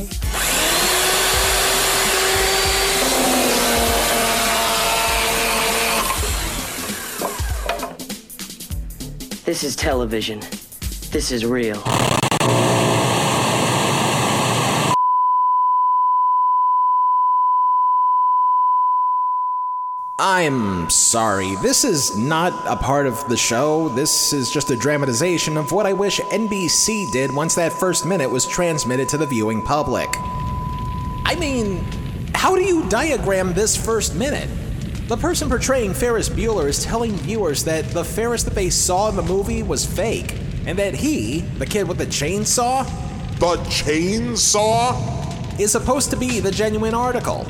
This 9.45 9.65
is 9.65 9.75
television. 9.75 10.41
This 11.11 11.33
is 11.33 11.45
real. 11.45 11.83
I'm 20.23 20.91
sorry, 20.91 21.57
this 21.63 21.83
is 21.83 22.15
not 22.15 22.53
a 22.67 22.77
part 22.77 23.07
of 23.07 23.27
the 23.31 23.39
show. 23.39 23.89
This 23.89 24.35
is 24.35 24.51
just 24.51 24.71
a 24.71 24.77
dramatization 24.77 25.57
of 25.57 25.73
what 25.73 25.87
I 25.87 25.95
wish 25.95 26.21
NBC 26.21 27.11
did 27.11 27.35
once 27.35 27.55
that 27.55 27.73
first 27.73 28.05
minute 28.05 28.29
was 28.29 28.47
transmitted 28.47 29.09
to 29.09 29.17
the 29.17 29.25
viewing 29.25 29.63
public. 29.63 30.11
I 31.25 31.37
mean, 31.41 31.79
how 32.35 32.55
do 32.55 32.61
you 32.61 32.87
diagram 32.91 33.55
this 33.55 33.75
first 33.83 34.15
minute? 34.15 34.51
The 35.09 35.17
person 35.17 35.49
portraying 35.49 35.95
Ferris 35.95 36.29
Bueller 36.29 36.69
is 36.69 36.85
telling 36.85 37.13
viewers 37.13 37.65
that 37.65 37.87
the 37.87 38.05
Ferris 38.05 38.43
that 38.43 38.55
they 38.55 38.69
saw 38.69 39.09
in 39.09 39.17
the 39.17 39.23
movie 39.23 39.63
was 39.63 39.87
fake, 39.87 40.35
and 40.67 40.79
that 40.79 40.93
he, 40.93 41.41
the 41.57 41.65
kid 41.65 41.89
with 41.89 41.97
the 41.97 42.05
chainsaw, 42.05 42.85
The 43.39 43.57
chainsaw? 43.71 45.19
is 45.59 45.73
supposed 45.73 46.11
to 46.11 46.17
be 46.19 46.41
the 46.41 46.51
genuine 46.51 46.93
article. 46.93 47.47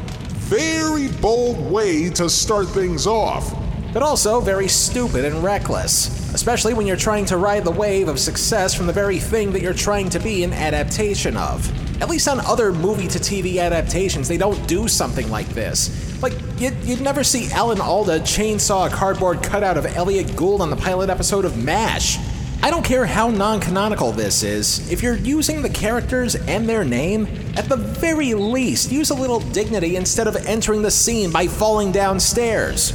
Very 0.51 1.07
bold 1.21 1.71
way 1.71 2.11
to 2.11 2.29
start 2.29 2.67
things 2.67 3.07
off. 3.07 3.55
But 3.93 4.03
also 4.03 4.41
very 4.41 4.67
stupid 4.67 5.25
and 5.25 5.45
reckless, 5.45 6.35
especially 6.35 6.75
when 6.75 6.89
you're 6.89 6.97
trying 6.97 7.25
to 7.27 7.37
ride 7.37 7.63
the 7.63 7.71
wave 7.71 8.09
of 8.09 8.19
success 8.19 8.75
from 8.75 8.89
the 8.89 8.93
very 8.93 9.21
thing 9.21 9.53
that 9.53 9.63
you're 9.63 9.73
trying 9.73 10.11
to 10.11 10.19
be 10.19 10.43
an 10.43 10.53
adaptation 10.53 11.37
of. 11.37 11.71
At 12.03 12.11
least 12.11 12.27
on 12.27 12.41
other 12.41 12.73
movie 12.73 13.07
to 13.07 13.21
TV 13.21 13.61
adaptations, 13.61 14.27
they 14.27 14.39
don't 14.39 14.67
do 14.67 14.89
something 14.89 15.31
like 15.31 15.47
this. 15.51 16.21
Like, 16.21 16.35
you'd, 16.59 16.75
you'd 16.83 17.01
never 17.01 17.23
see 17.23 17.49
Alan 17.53 17.81
Alda 17.81 18.19
chainsaw 18.19 18.89
a 18.89 18.91
cardboard 18.91 19.45
cutout 19.45 19.77
of 19.77 19.87
Elliot 19.87 20.35
Gould 20.35 20.63
on 20.63 20.71
the 20.71 20.77
pilot 20.77 21.11
episode 21.11 21.45
of 21.45 21.63
MASH. 21.63 22.19
I 22.63 22.71
don't 22.71 22.85
care 22.85 23.07
how 23.07 23.31
non 23.31 23.59
canonical 23.59 24.13
this 24.13 24.43
is, 24.43 24.91
if 24.93 25.03
you're 25.03 25.17
using 25.17 25.63
the 25.63 25.69
characters 25.71 26.35
and 26.35 26.69
their 26.69 26.85
name, 26.85 27.27
at 27.57 27.71
the 27.71 27.77
very 27.77 28.35
least, 28.35 28.93
use 28.93 29.09
a 29.09 29.15
little 29.15 29.41
dignity 29.41 29.97
instead 29.97 30.27
of 30.27 30.37
entering 30.47 30.83
the 30.83 30.91
scene 30.91 31.31
by 31.33 31.47
falling 31.47 31.91
downstairs. 31.91 32.93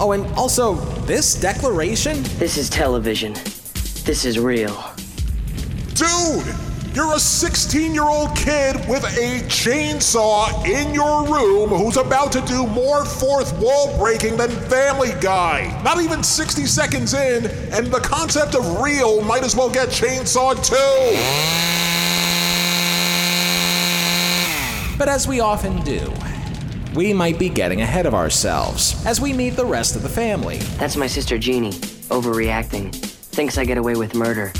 Oh, 0.00 0.12
and 0.12 0.26
also, 0.34 0.74
this 1.06 1.34
declaration? 1.40 2.24
This 2.38 2.58
is 2.58 2.68
television. 2.68 3.34
This 4.04 4.24
is 4.24 4.36
real. 4.38 4.92
Dude, 5.94 6.54
you're 6.94 7.14
a 7.14 7.18
16 7.18 7.94
year 7.94 8.04
old 8.04 8.34
kid 8.36 8.76
with 8.88 9.04
a 9.04 9.40
chainsaw 9.48 10.64
in 10.66 10.94
your 10.94 11.24
room 11.26 11.70
who's 11.70 11.96
about 11.96 12.32
to 12.32 12.40
do 12.42 12.66
more 12.66 13.04
fourth 13.04 13.56
wall 13.58 13.96
breaking 13.98 14.36
than 14.36 14.50
Family 14.50 15.12
Guy. 15.20 15.80
Not 15.82 16.00
even 16.00 16.22
60 16.22 16.66
seconds 16.66 17.14
in, 17.14 17.46
and 17.72 17.88
the 17.88 18.00
concept 18.00 18.54
of 18.54 18.80
real 18.80 19.22
might 19.22 19.44
as 19.44 19.54
well 19.54 19.70
get 19.70 19.88
chainsawed 19.88 20.64
too. 20.64 21.18
But 24.98 25.08
as 25.08 25.28
we 25.28 25.40
often 25.40 25.80
do, 25.82 26.12
we 26.94 27.12
might 27.12 27.38
be 27.38 27.48
getting 27.48 27.82
ahead 27.82 28.06
of 28.06 28.14
ourselves 28.14 29.04
as 29.06 29.20
we 29.20 29.32
meet 29.32 29.50
the 29.50 29.66
rest 29.66 29.94
of 29.94 30.02
the 30.02 30.08
family. 30.08 30.58
That's 30.78 30.96
my 30.96 31.06
sister 31.06 31.38
Jeannie, 31.38 31.72
overreacting. 32.10 32.94
Thinks 32.94 33.58
I 33.58 33.64
get 33.64 33.78
away 33.78 33.94
with 33.94 34.14
murder. 34.14 34.52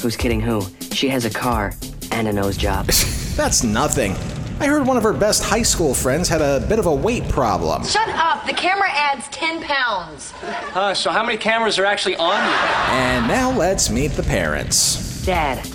Who's 0.00 0.16
kidding 0.16 0.40
who? 0.40 0.66
She 0.92 1.08
has 1.08 1.24
a 1.24 1.30
car 1.30 1.72
and 2.10 2.28
a 2.28 2.32
nose 2.32 2.56
job. 2.56 2.86
That's 3.36 3.64
nothing. 3.64 4.12
I 4.60 4.66
heard 4.66 4.86
one 4.86 4.96
of 4.96 5.02
her 5.02 5.12
best 5.12 5.42
high 5.42 5.62
school 5.62 5.94
friends 5.94 6.28
had 6.28 6.40
a 6.40 6.64
bit 6.68 6.78
of 6.78 6.86
a 6.86 6.94
weight 6.94 7.28
problem. 7.28 7.84
Shut 7.84 8.08
up! 8.10 8.46
The 8.46 8.52
camera 8.52 8.88
adds 8.90 9.26
10 9.28 9.62
pounds. 9.62 10.32
Uh, 10.74 10.94
so 10.94 11.10
how 11.10 11.24
many 11.24 11.38
cameras 11.38 11.78
are 11.78 11.84
actually 11.84 12.16
on 12.16 12.36
you? 12.44 12.56
And 12.94 13.26
now 13.26 13.50
let's 13.50 13.90
meet 13.90 14.12
the 14.12 14.22
parents. 14.22 15.24
Dad 15.24 15.66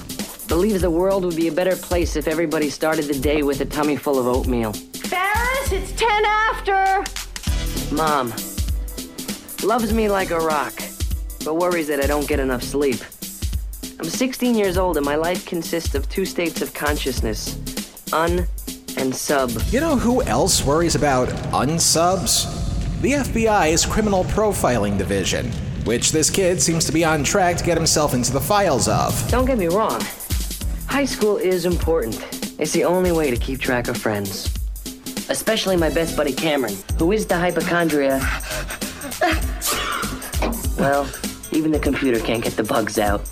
believes 0.47 0.81
the 0.81 0.91
world 0.91 1.25
would 1.25 1.35
be 1.35 1.47
a 1.47 1.51
better 1.51 1.75
place 1.75 2.15
if 2.15 2.27
everybody 2.27 2.69
started 2.69 3.05
the 3.05 3.19
day 3.19 3.43
with 3.43 3.59
a 3.59 3.65
tummy 3.65 3.97
full 3.97 4.19
of 4.19 4.27
oatmeal. 4.27 4.71
Ferris, 4.71 5.71
it's 5.71 5.91
10 5.93 6.25
after. 6.25 7.03
Mom 7.93 8.29
loves 9.63 9.91
me 9.91 10.07
like 10.07 10.29
a 10.29 10.39
rock, 10.39 10.73
but 11.43 11.55
worries 11.55 11.87
that 11.87 12.01
I 12.01 12.07
don't 12.07 12.27
get 12.27 12.39
enough 12.39 12.63
sleep. 12.63 12.99
I'm 13.99 14.05
16 14.05 14.53
years 14.53 14.77
old 14.77 14.97
and 14.97 15.05
my 15.05 15.15
life 15.15 15.43
consists 15.47 15.95
of 15.95 16.07
two 16.07 16.23
states 16.23 16.61
of 16.61 16.71
consciousness 16.71 17.57
un 18.13 18.45
and 18.95 19.13
sub. 19.13 19.49
You 19.69 19.79
know 19.79 19.95
who 19.95 20.21
else 20.23 20.63
worries 20.63 20.93
about 20.93 21.29
unsubs? 21.51 22.45
The 23.01 23.13
FBI's 23.13 23.87
Criminal 23.87 24.23
Profiling 24.25 24.99
Division, 24.99 25.51
which 25.83 26.11
this 26.11 26.29
kid 26.29 26.61
seems 26.61 26.85
to 26.85 26.91
be 26.91 27.03
on 27.03 27.23
track 27.23 27.57
to 27.57 27.63
get 27.63 27.75
himself 27.75 28.13
into 28.13 28.31
the 28.31 28.39
files 28.39 28.87
of. 28.87 29.27
Don't 29.29 29.45
get 29.45 29.57
me 29.57 29.65
wrong, 29.65 29.99
high 30.85 31.05
school 31.05 31.37
is 31.37 31.65
important. 31.65 32.23
It's 32.59 32.73
the 32.73 32.83
only 32.83 33.11
way 33.11 33.31
to 33.31 33.37
keep 33.37 33.59
track 33.59 33.87
of 33.87 33.97
friends. 33.97 34.53
Especially 35.29 35.75
my 35.75 35.89
best 35.89 36.15
buddy 36.15 36.33
Cameron, 36.33 36.77
who 36.99 37.13
is 37.13 37.25
the 37.25 37.35
hypochondria. 37.35 38.19
well, 40.77 41.09
even 41.51 41.71
the 41.71 41.79
computer 41.81 42.19
can't 42.19 42.43
get 42.43 42.53
the 42.53 42.63
bugs 42.63 42.99
out. 42.99 43.27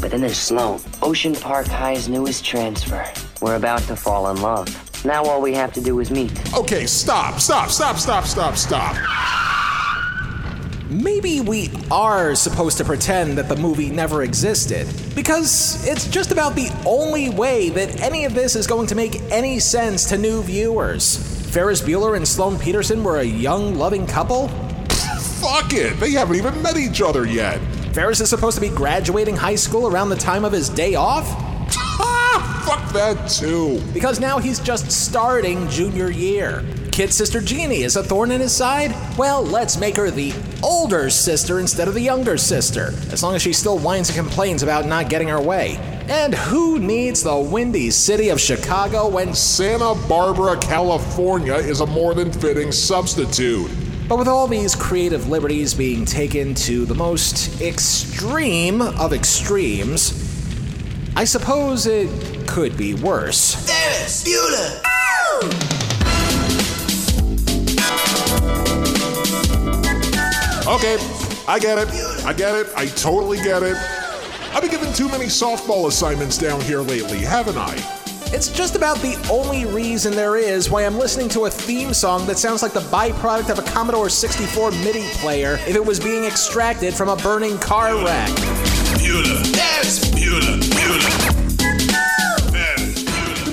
But 0.00 0.12
then 0.12 0.20
there's 0.20 0.38
Sloan, 0.38 0.80
Ocean 1.02 1.34
Park 1.34 1.66
High's 1.66 2.08
newest 2.08 2.44
transfer. 2.44 3.04
We're 3.40 3.56
about 3.56 3.80
to 3.82 3.96
fall 3.96 4.30
in 4.30 4.40
love. 4.40 4.68
Now 5.04 5.24
all 5.24 5.40
we 5.40 5.54
have 5.54 5.72
to 5.74 5.80
do 5.80 5.98
is 5.98 6.10
meet. 6.10 6.32
Okay, 6.54 6.86
stop, 6.86 7.40
stop, 7.40 7.70
stop, 7.70 7.96
stop, 7.96 8.24
stop, 8.24 8.56
stop. 8.56 8.96
Maybe 10.88 11.40
we 11.40 11.70
are 11.90 12.34
supposed 12.34 12.78
to 12.78 12.84
pretend 12.84 13.36
that 13.38 13.48
the 13.48 13.56
movie 13.56 13.90
never 13.90 14.22
existed, 14.22 14.86
because 15.14 15.86
it's 15.86 16.08
just 16.08 16.30
about 16.30 16.54
the 16.54 16.70
only 16.86 17.28
way 17.28 17.68
that 17.70 18.00
any 18.00 18.24
of 18.24 18.34
this 18.34 18.56
is 18.56 18.66
going 18.66 18.86
to 18.86 18.94
make 18.94 19.16
any 19.30 19.58
sense 19.58 20.06
to 20.06 20.16
new 20.16 20.42
viewers. 20.42 21.18
Ferris 21.50 21.82
Bueller 21.82 22.16
and 22.16 22.26
Sloane 22.26 22.58
Peterson 22.58 23.04
were 23.04 23.18
a 23.18 23.24
young, 23.24 23.74
loving 23.74 24.06
couple? 24.06 24.48
Fuck 25.40 25.72
it, 25.74 25.98
they 26.00 26.12
haven't 26.12 26.36
even 26.36 26.62
met 26.62 26.76
each 26.76 27.02
other 27.02 27.26
yet. 27.26 27.60
Ferris 27.92 28.20
is 28.20 28.30
supposed 28.30 28.54
to 28.56 28.60
be 28.60 28.68
graduating 28.68 29.36
high 29.36 29.54
school 29.54 29.88
around 29.88 30.08
the 30.08 30.16
time 30.16 30.44
of 30.44 30.52
his 30.52 30.68
day 30.68 30.94
off? 30.94 31.24
Ah, 32.00 32.62
fuck 32.66 32.92
that 32.92 33.28
too. 33.28 33.80
Because 33.92 34.20
now 34.20 34.38
he's 34.38 34.60
just 34.60 34.90
starting 34.90 35.68
junior 35.68 36.10
year. 36.10 36.64
Kid 36.92 37.12
sister 37.12 37.40
Jeannie 37.40 37.82
is 37.82 37.96
a 37.96 38.02
thorn 38.02 38.30
in 38.30 38.40
his 38.40 38.54
side? 38.54 38.94
Well, 39.16 39.42
let's 39.42 39.78
make 39.78 39.96
her 39.96 40.10
the 40.10 40.34
older 40.62 41.10
sister 41.10 41.60
instead 41.60 41.88
of 41.88 41.94
the 41.94 42.00
younger 42.00 42.36
sister, 42.36 42.92
as 43.10 43.22
long 43.22 43.34
as 43.34 43.42
she 43.42 43.52
still 43.52 43.78
whines 43.78 44.08
and 44.08 44.18
complains 44.18 44.62
about 44.62 44.86
not 44.86 45.08
getting 45.08 45.28
her 45.28 45.40
way. 45.40 45.76
And 46.08 46.34
who 46.34 46.78
needs 46.78 47.22
the 47.22 47.38
windy 47.38 47.90
city 47.90 48.30
of 48.30 48.40
Chicago 48.40 49.08
when 49.08 49.34
Santa 49.34 49.94
Barbara, 50.08 50.58
California 50.58 51.54
is 51.54 51.80
a 51.80 51.86
more 51.86 52.14
than 52.14 52.32
fitting 52.32 52.72
substitute? 52.72 53.70
But 54.08 54.16
with 54.16 54.28
all 54.28 54.46
these 54.46 54.74
creative 54.74 55.28
liberties 55.28 55.74
being 55.74 56.06
taken 56.06 56.54
to 56.54 56.86
the 56.86 56.94
most 56.94 57.60
extreme 57.60 58.80
of 58.80 59.12
extremes, 59.12 60.24
I 61.14 61.24
suppose 61.24 61.86
it 61.86 62.08
could 62.48 62.74
be 62.78 62.94
worse. 62.94 63.54
Ferris 63.66 64.24
Bueller! 64.24 64.80
Okay, 70.66 70.96
I 71.46 71.58
get 71.58 71.76
it. 71.76 71.88
I 72.24 72.32
get 72.32 72.54
it. 72.56 72.66
I 72.74 72.86
totally 72.86 73.36
get 73.38 73.62
it. 73.62 73.76
I've 74.54 74.62
been 74.62 74.70
given 74.70 74.90
too 74.94 75.08
many 75.08 75.26
softball 75.26 75.86
assignments 75.86 76.38
down 76.38 76.62
here 76.62 76.80
lately, 76.80 77.18
haven't 77.18 77.58
I? 77.58 77.97
It's 78.30 78.48
just 78.48 78.76
about 78.76 78.98
the 78.98 79.16
only 79.30 79.64
reason 79.64 80.12
there 80.12 80.36
is 80.36 80.68
why 80.68 80.84
I'm 80.84 80.98
listening 80.98 81.30
to 81.30 81.46
a 81.46 81.50
theme 81.50 81.94
song 81.94 82.26
that 82.26 82.36
sounds 82.38 82.62
like 82.62 82.74
the 82.74 82.80
byproduct 82.80 83.48
of 83.48 83.58
a 83.58 83.62
Commodore 83.62 84.10
64 84.10 84.70
MIDI 84.72 85.08
player 85.14 85.54
if 85.66 85.74
it 85.74 85.84
was 85.84 85.98
being 85.98 86.24
extracted 86.24 86.92
from 86.92 87.08
a 87.08 87.16
burning 87.16 87.56
car 87.58 87.94
wreck. 88.04 88.28
Bueller. 88.98 89.46
Ferris 89.56 90.04
Bueller. 90.10 90.60
Bueller. 90.60 91.37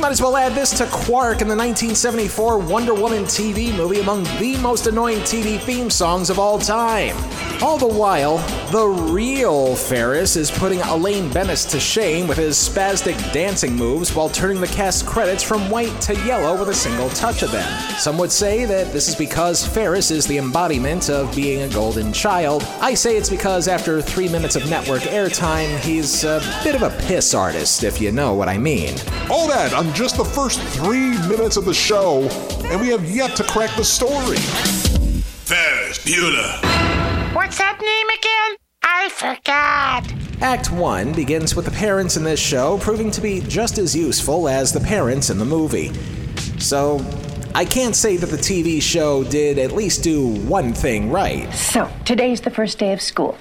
Might 0.06 0.12
as 0.12 0.22
well 0.22 0.38
add 0.38 0.54
this 0.54 0.70
to 0.78 0.86
Quark 0.86 1.42
in 1.42 1.48
the 1.48 1.56
1974 1.56 2.60
Wonder 2.60 2.94
Woman 2.94 3.24
TV 3.24 3.76
movie 3.76 4.02
among 4.02 4.24
the 4.38 4.56
most 4.62 4.86
annoying 4.86 5.18
TV 5.22 5.60
theme 5.60 5.90
songs 5.90 6.30
of 6.30 6.38
all 6.38 6.60
time. 6.60 7.18
All 7.64 7.78
the 7.78 7.88
while, 7.88 8.38
the 8.70 8.86
real 8.86 9.76
Ferris 9.76 10.36
is 10.36 10.52
putting 10.52 10.82
Elaine 10.82 11.32
Benes 11.32 11.66
to 11.66 11.80
shame 11.80 12.28
with 12.28 12.38
his 12.38 12.56
spastic 12.56 13.16
dancing 13.32 13.76
moves 13.76 14.14
while 14.14 14.30
turning 14.30 14.62
the 14.62 14.68
cast 14.68 15.08
credits 15.08 15.42
from 15.42 15.70
white 15.72 16.00
to 16.02 16.14
yellow 16.26 16.60
with 16.60 16.70
a 16.70 16.76
single 16.76 17.10
touch 17.10 17.42
of 17.42 17.52
them. 17.52 17.68
Some 17.98 18.18
would 18.20 18.32
say 18.32 18.66
that 18.66 18.92
this 18.94 19.08
is 19.08 19.16
because 19.16 19.66
Ferris 19.66 20.12
is 20.12 20.28
the 20.28 20.38
embodiment 20.38 21.10
of 21.10 21.34
being 21.36 21.64
a 21.64 21.74
golden 21.74 22.14
child. 22.14 22.62
I 22.82 22.94
say 22.94 23.16
it's 23.16 23.30
because 23.30 23.68
after 23.68 24.02
three 24.02 24.28
minutes 24.28 24.56
of 24.56 24.70
network 24.70 25.02
airtime, 25.04 25.80
he's 25.80 26.26
a 26.26 26.42
bit 26.64 26.76
of 26.76 26.84
a 26.84 26.96
piss 27.08 27.34
artist, 27.34 27.84
if 27.84 28.00
you 28.00 28.12
know 28.12 28.36
what 28.36 28.50
I 28.50 28.58
mean. 28.58 28.96
All 29.32 29.48
that 29.48 29.74
on 29.74 29.95
just 29.96 30.18
the 30.18 30.26
first 30.26 30.60
three 30.60 31.18
minutes 31.30 31.56
of 31.56 31.64
the 31.64 31.74
show, 31.74 32.24
and 32.66 32.82
we 32.82 32.90
have 32.90 33.10
yet 33.10 33.34
to 33.38 33.44
crack 33.46 33.74
the 33.78 33.84
story. 33.84 34.36
Ferris 35.46 36.00
Bueller. 36.00 37.34
What's 37.34 37.58
that 37.60 37.80
name 37.80 38.10
again? 38.10 38.58
I 38.84 39.10
forgot. 39.10 40.42
Act 40.42 40.70
1 40.70 41.14
begins 41.14 41.56
with 41.56 41.64
the 41.64 41.72
parents 41.72 42.18
in 42.18 42.26
this 42.26 42.42
show 42.42 42.78
proving 42.80 43.10
to 43.12 43.22
be 43.22 43.40
just 43.40 43.78
as 43.78 43.96
useful 43.96 44.50
as 44.50 44.74
the 44.74 44.82
parents 44.82 45.30
in 45.30 45.38
the 45.38 45.46
movie. 45.46 45.94
So, 46.60 47.00
I 47.56 47.64
can't 47.64 47.96
say 47.96 48.18
that 48.18 48.28
the 48.28 48.38
TV 48.38 48.82
show 48.82 49.24
did 49.24 49.58
at 49.58 49.72
least 49.72 50.04
do 50.04 50.28
one 50.42 50.74
thing 50.74 51.10
right. 51.10 51.50
So, 51.54 51.90
today's 52.04 52.42
the 52.42 52.52
first 52.52 52.80
day 52.80 52.92
of 52.92 53.02
school. 53.02 53.38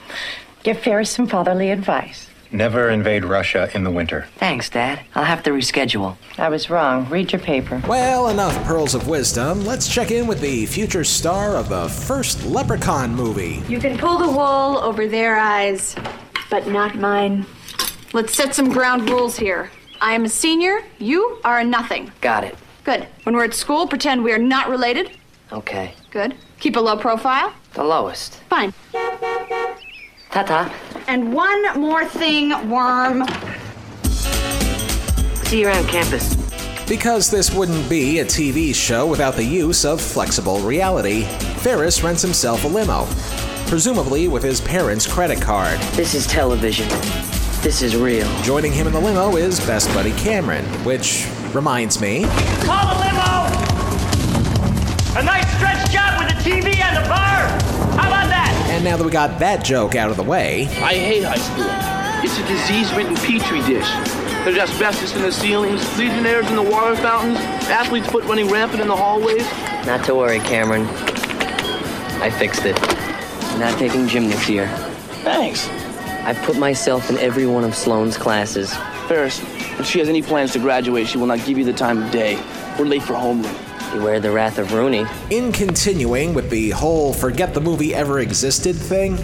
Give 0.62 0.78
Ferris 0.78 1.10
some 1.10 1.26
fatherly 1.26 1.72
advice. 1.72 2.28
Never 2.54 2.88
invade 2.88 3.24
Russia 3.24 3.68
in 3.74 3.82
the 3.82 3.90
winter. 3.90 4.28
Thanks, 4.36 4.70
Dad. 4.70 5.00
I'll 5.16 5.24
have 5.24 5.42
to 5.42 5.50
reschedule. 5.50 6.16
I 6.38 6.48
was 6.48 6.70
wrong. 6.70 7.10
Read 7.10 7.32
your 7.32 7.40
paper. 7.40 7.82
Well, 7.88 8.28
enough 8.28 8.54
pearls 8.64 8.94
of 8.94 9.08
wisdom. 9.08 9.64
Let's 9.64 9.92
check 9.92 10.12
in 10.12 10.28
with 10.28 10.40
the 10.40 10.64
future 10.66 11.02
star 11.02 11.56
of 11.56 11.68
the 11.68 11.88
first 11.88 12.46
Leprechaun 12.46 13.12
movie. 13.12 13.60
You 13.68 13.80
can 13.80 13.98
pull 13.98 14.18
the 14.18 14.28
wool 14.28 14.78
over 14.78 15.08
their 15.08 15.36
eyes, 15.36 15.96
but 16.48 16.68
not 16.68 16.94
mine. 16.94 17.44
Let's 18.12 18.36
set 18.36 18.54
some 18.54 18.68
ground 18.68 19.10
rules 19.10 19.36
here. 19.36 19.72
I 20.00 20.12
am 20.12 20.24
a 20.24 20.28
senior, 20.28 20.78
you 21.00 21.40
are 21.42 21.58
a 21.58 21.64
nothing. 21.64 22.12
Got 22.20 22.44
it. 22.44 22.54
Good. 22.84 23.08
When 23.24 23.34
we're 23.34 23.46
at 23.46 23.54
school, 23.54 23.88
pretend 23.88 24.22
we 24.22 24.32
are 24.32 24.38
not 24.38 24.68
related. 24.68 25.10
Okay. 25.50 25.94
Good. 26.12 26.36
Keep 26.60 26.76
a 26.76 26.80
low 26.80 26.96
profile. 26.96 27.52
The 27.72 27.82
lowest. 27.82 28.34
Fine. 28.48 28.72
Ta 30.34 30.42
ta. 30.42 30.74
And 31.06 31.32
one 31.32 31.80
more 31.80 32.04
thing, 32.04 32.50
worm. 32.68 33.22
See 35.44 35.60
you 35.60 35.68
around 35.68 35.86
campus. 35.86 36.34
Because 36.88 37.30
this 37.30 37.54
wouldn't 37.54 37.88
be 37.88 38.18
a 38.18 38.24
TV 38.24 38.74
show 38.74 39.06
without 39.06 39.36
the 39.36 39.44
use 39.44 39.84
of 39.84 40.00
flexible 40.00 40.58
reality, 40.58 41.22
Ferris 41.58 42.02
rents 42.02 42.20
himself 42.20 42.64
a 42.64 42.66
limo, 42.66 43.06
presumably 43.68 44.26
with 44.26 44.42
his 44.42 44.60
parents' 44.60 45.06
credit 45.06 45.40
card. 45.40 45.78
This 45.92 46.16
is 46.16 46.26
television. 46.26 46.88
This 47.62 47.80
is 47.80 47.94
real. 47.94 48.26
Joining 48.42 48.72
him 48.72 48.88
in 48.88 48.92
the 48.92 49.00
limo 49.00 49.36
is 49.36 49.60
best 49.60 49.88
buddy 49.94 50.10
Cameron, 50.14 50.64
which 50.84 51.28
reminds 51.54 52.00
me. 52.00 52.24
Call 52.64 52.92
the 52.92 53.00
limo! 53.00 53.46
A 55.16 55.22
nice 55.22 55.48
stretch 55.54 55.92
job 55.92 56.18
with 56.18 56.28
a 56.28 56.40
TV 56.42 56.74
and 56.80 57.06
a 57.06 57.08
bar! 57.08 57.83
How 58.74 58.80
about 58.80 58.84
that? 58.84 58.84
And 58.84 58.84
now 58.84 58.96
that 58.96 59.04
we 59.04 59.10
got 59.10 59.38
that 59.40 59.64
joke 59.64 59.94
out 59.94 60.10
of 60.10 60.16
the 60.16 60.22
way, 60.22 60.66
I 60.82 60.94
hate 60.94 61.22
high 61.24 61.36
school. 61.36 61.66
It's 62.24 62.38
a 62.38 62.46
disease-ridden 62.48 63.16
petri 63.16 63.60
dish. 63.62 63.88
There's 64.44 64.58
asbestos 64.58 65.14
in 65.14 65.22
the 65.22 65.32
ceilings, 65.32 65.80
legionnaires 65.98 66.46
in 66.48 66.56
the 66.56 66.62
water 66.62 66.96
fountains, 66.96 67.38
athletes 67.68 68.08
foot 68.08 68.24
running 68.24 68.48
rampant 68.48 68.82
in 68.82 68.88
the 68.88 68.96
hallways. 68.96 69.44
Not 69.86 70.04
to 70.06 70.14
worry, 70.14 70.40
Cameron. 70.40 70.86
I 72.20 72.30
fixed 72.30 72.64
it. 72.64 72.74
Not 73.58 73.78
taking 73.78 74.08
gym 74.08 74.28
next 74.28 74.48
year. 74.48 74.68
Thanks. 75.22 75.68
I've 76.26 76.38
put 76.42 76.56
myself 76.56 77.10
in 77.10 77.18
every 77.18 77.46
one 77.46 77.64
of 77.64 77.74
Sloane's 77.74 78.16
classes. 78.16 78.74
Ferris, 79.08 79.40
if 79.78 79.86
she 79.86 79.98
has 79.98 80.08
any 80.08 80.22
plans 80.22 80.52
to 80.54 80.58
graduate, 80.58 81.06
she 81.06 81.18
will 81.18 81.26
not 81.26 81.44
give 81.44 81.58
you 81.58 81.64
the 81.64 81.72
time 81.72 82.02
of 82.02 82.10
day. 82.10 82.36
We're 82.78 82.86
late 82.86 83.02
for 83.02 83.14
homeroom. 83.14 83.73
Beware 83.94 84.18
the 84.18 84.32
wrath 84.32 84.58
of 84.58 84.72
Rooney. 84.72 85.06
In 85.30 85.52
continuing 85.52 86.34
with 86.34 86.50
the 86.50 86.70
whole 86.70 87.12
forget 87.12 87.54
the 87.54 87.60
movie 87.60 87.94
ever 87.94 88.18
existed 88.18 88.74
thing, 88.74 89.16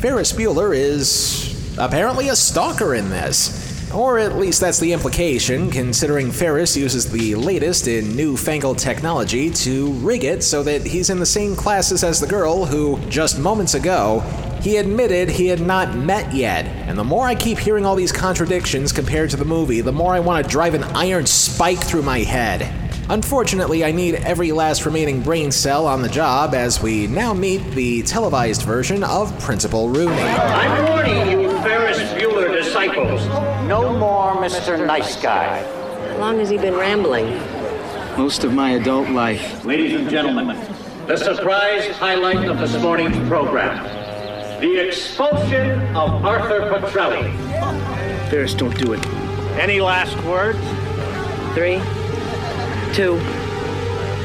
Ferris 0.00 0.34
Bueller 0.34 0.76
is 0.76 1.78
apparently 1.78 2.28
a 2.28 2.36
stalker 2.36 2.94
in 2.94 3.08
this. 3.08 3.90
Or 3.90 4.18
at 4.18 4.36
least 4.36 4.60
that's 4.60 4.78
the 4.78 4.92
implication, 4.92 5.70
considering 5.70 6.30
Ferris 6.30 6.76
uses 6.76 7.10
the 7.10 7.36
latest 7.36 7.88
in 7.88 8.14
newfangled 8.14 8.76
technology 8.76 9.48
to 9.50 9.92
rig 9.92 10.24
it 10.24 10.44
so 10.44 10.62
that 10.62 10.84
he's 10.84 11.08
in 11.08 11.20
the 11.20 11.24
same 11.24 11.56
classes 11.56 12.04
as 12.04 12.20
the 12.20 12.26
girl 12.26 12.66
who, 12.66 13.00
just 13.08 13.38
moments 13.38 13.72
ago, 13.72 14.20
he 14.60 14.76
admitted 14.76 15.30
he 15.30 15.46
had 15.46 15.62
not 15.62 15.96
met 15.96 16.34
yet. 16.34 16.66
And 16.66 16.98
the 16.98 17.04
more 17.04 17.26
I 17.26 17.34
keep 17.34 17.56
hearing 17.56 17.86
all 17.86 17.96
these 17.96 18.12
contradictions 18.12 18.92
compared 18.92 19.30
to 19.30 19.38
the 19.38 19.46
movie, 19.46 19.80
the 19.80 19.90
more 19.90 20.12
I 20.12 20.20
want 20.20 20.44
to 20.44 20.50
drive 20.50 20.74
an 20.74 20.84
iron 20.84 21.24
spike 21.24 21.82
through 21.82 22.02
my 22.02 22.18
head. 22.18 22.87
Unfortunately, 23.10 23.84
I 23.84 23.92
need 23.92 24.16
every 24.16 24.52
last 24.52 24.84
remaining 24.84 25.22
brain 25.22 25.50
cell 25.50 25.86
on 25.86 26.02
the 26.02 26.08
job 26.08 26.54
as 26.54 26.82
we 26.82 27.06
now 27.06 27.32
meet 27.32 27.58
the 27.70 28.02
televised 28.02 28.62
version 28.62 29.02
of 29.02 29.36
Principal 29.40 29.88
Rooney. 29.88 30.12
I'm 30.12 30.86
warning 30.90 31.40
you, 31.40 31.50
Ferris 31.62 31.98
Bueller 32.12 32.52
disciples. 32.52 33.26
No 33.66 33.96
more 33.96 34.34
Mr. 34.36 34.86
Nice 34.86 35.16
Guy. 35.22 35.62
How 36.12 36.18
long 36.18 36.38
has 36.38 36.50
he 36.50 36.58
been 36.58 36.74
rambling? 36.74 37.38
Most 38.18 38.44
of 38.44 38.52
my 38.52 38.72
adult 38.72 39.08
life. 39.08 39.64
Ladies 39.64 39.98
and 39.98 40.10
gentlemen, 40.10 40.56
the 41.06 41.16
surprise 41.16 41.88
highlight 41.96 42.46
of 42.46 42.58
this 42.58 42.76
morning's 42.82 43.16
program 43.26 43.98
the 44.60 44.76
expulsion 44.76 45.70
of 45.96 46.24
Arthur 46.24 46.68
Petrelli. 46.68 47.32
Ferris, 48.28 48.54
don't 48.54 48.76
do 48.76 48.92
it. 48.92 49.06
Any 49.56 49.80
last 49.80 50.16
words? 50.24 50.58
Three, 51.54 51.80
two, 52.94 53.18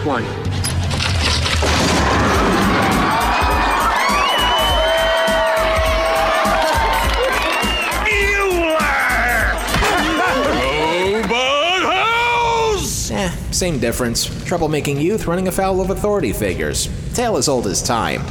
one. 0.05 0.23
Eh, 13.11 13.29
same 13.51 13.79
difference. 13.79 14.27
Troublemaking 14.27 14.99
youth 14.99 15.27
running 15.27 15.47
afoul 15.47 15.81
of 15.81 15.91
authority 15.91 16.33
figures. 16.33 16.89
Tale 17.13 17.37
as 17.37 17.47
old 17.47 17.67
as 17.67 17.83
time. 17.83 18.21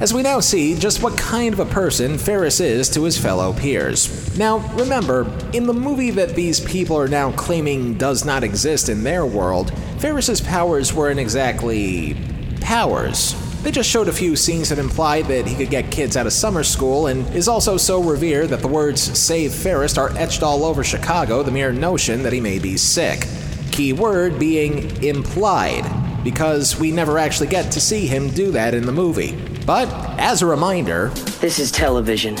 As 0.00 0.14
we 0.14 0.22
now 0.22 0.40
see 0.40 0.76
just 0.76 1.02
what 1.02 1.18
kind 1.18 1.52
of 1.52 1.60
a 1.60 1.66
person 1.66 2.16
Ferris 2.16 2.58
is 2.58 2.88
to 2.88 3.04
his 3.04 3.18
fellow 3.18 3.52
peers. 3.52 4.34
Now, 4.38 4.60
remember, 4.74 5.30
in 5.52 5.66
the 5.66 5.74
movie 5.74 6.10
that 6.12 6.34
these 6.34 6.58
people 6.58 6.96
are 6.96 7.06
now 7.06 7.32
claiming 7.32 7.98
does 7.98 8.24
not 8.24 8.42
exist 8.42 8.88
in 8.88 9.04
their 9.04 9.26
world, 9.26 9.74
Ferris's 9.98 10.40
powers 10.40 10.94
weren't 10.94 11.20
exactly 11.20 12.16
powers. 12.62 13.34
They 13.62 13.70
just 13.70 13.90
showed 13.90 14.08
a 14.08 14.12
few 14.12 14.36
scenes 14.36 14.70
that 14.70 14.78
implied 14.78 15.26
that 15.26 15.46
he 15.46 15.54
could 15.54 15.68
get 15.68 15.90
kids 15.90 16.16
out 16.16 16.26
of 16.26 16.32
summer 16.32 16.64
school 16.64 17.08
and 17.08 17.28
is 17.36 17.46
also 17.46 17.76
so 17.76 18.02
revered 18.02 18.48
that 18.48 18.60
the 18.60 18.68
words 18.68 19.02
Save 19.02 19.52
Ferris 19.52 19.98
are 19.98 20.16
etched 20.16 20.42
all 20.42 20.64
over 20.64 20.82
Chicago, 20.82 21.42
the 21.42 21.50
mere 21.50 21.74
notion 21.74 22.22
that 22.22 22.32
he 22.32 22.40
may 22.40 22.58
be 22.58 22.78
sick. 22.78 23.26
Key 23.70 23.92
word 23.92 24.38
being 24.38 25.04
implied, 25.04 25.84
because 26.24 26.80
we 26.80 26.90
never 26.90 27.18
actually 27.18 27.48
get 27.48 27.70
to 27.72 27.82
see 27.82 28.06
him 28.06 28.30
do 28.30 28.50
that 28.52 28.72
in 28.72 28.86
the 28.86 28.92
movie. 28.92 29.49
But 29.70 29.88
as 30.18 30.42
a 30.42 30.46
reminder, 30.46 31.10
This 31.40 31.60
is 31.60 31.70
television. 31.70 32.34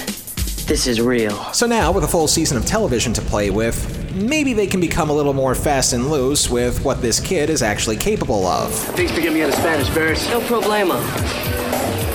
This 0.66 0.88
is 0.88 1.00
real. 1.00 1.36
so 1.52 1.64
now 1.64 1.92
with 1.92 2.02
a 2.02 2.08
full 2.08 2.26
season 2.26 2.56
of 2.56 2.66
television 2.66 3.12
to 3.12 3.20
play 3.22 3.50
with, 3.50 3.76
maybe 4.12 4.52
they 4.52 4.66
can 4.66 4.80
become 4.80 5.10
a 5.10 5.12
little 5.12 5.32
more 5.32 5.54
fast 5.54 5.92
and 5.92 6.10
loose 6.10 6.50
with 6.50 6.84
what 6.84 7.00
this 7.00 7.20
kid 7.20 7.48
is 7.48 7.62
actually 7.62 7.98
capable 7.98 8.44
of. 8.48 8.74
Thanks 8.74 9.12
for 9.12 9.18
getting 9.20 9.34
me 9.34 9.42
out 9.42 9.50
of 9.50 9.54
Spanish, 9.54 9.88
Ferris. 9.90 10.28
No 10.28 10.40
problema. 10.40 10.98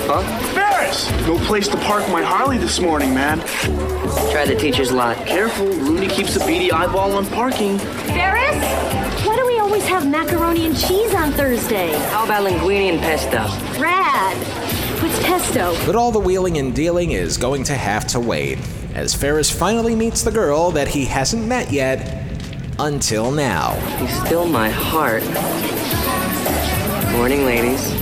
Huh? 0.06 0.22
Ferris! 0.54 1.10
No 1.26 1.38
place 1.48 1.70
to 1.70 1.78
park 1.78 2.06
my 2.10 2.22
Harley 2.22 2.58
this 2.58 2.82
morning, 2.82 3.14
man. 3.14 3.40
Try 4.34 4.44
the 4.46 4.58
teacher's 4.60 4.92
lot. 4.92 5.16
Careful, 5.26 5.68
Looney 5.68 6.10
keeps 6.10 6.36
a 6.36 6.40
beady 6.40 6.74
eyeball 6.74 7.14
on 7.14 7.26
parking. 7.28 7.80
Ferris? 7.80 8.62
Why 9.26 9.38
do 9.38 9.46
we 9.48 9.60
always 9.60 9.86
have 9.88 10.06
macaroni 10.06 10.66
and 10.66 10.78
cheese 10.78 11.16
on 11.16 11.32
Thursday? 11.32 11.94
How 12.10 12.26
about 12.26 12.44
linguine 12.46 12.92
and 12.92 13.00
pesto? 13.00 13.48
Rad. 13.82 14.75
What's 15.06 15.24
pesto? 15.24 15.78
But 15.86 15.96
all 15.96 16.12
the 16.12 16.20
wheeling 16.20 16.58
and 16.58 16.76
dealing 16.76 17.12
is 17.12 17.38
going 17.38 17.64
to 17.66 17.76
have 17.76 18.08
to 18.08 18.20
wait, 18.20 18.58
as 18.96 19.14
Ferris 19.14 19.52
finally 19.52 19.94
meets 19.94 20.24
the 20.24 20.32
girl 20.32 20.72
that 20.72 20.88
he 20.88 21.06
hasn't 21.06 21.46
met 21.46 21.72
yet 21.72 22.26
until 22.80 23.30
now. 23.30 23.74
He's 24.00 24.20
still 24.26 24.48
my 24.48 24.72
heart. 24.72 25.22
Morning, 27.16 27.46
ladies. 27.46 27.88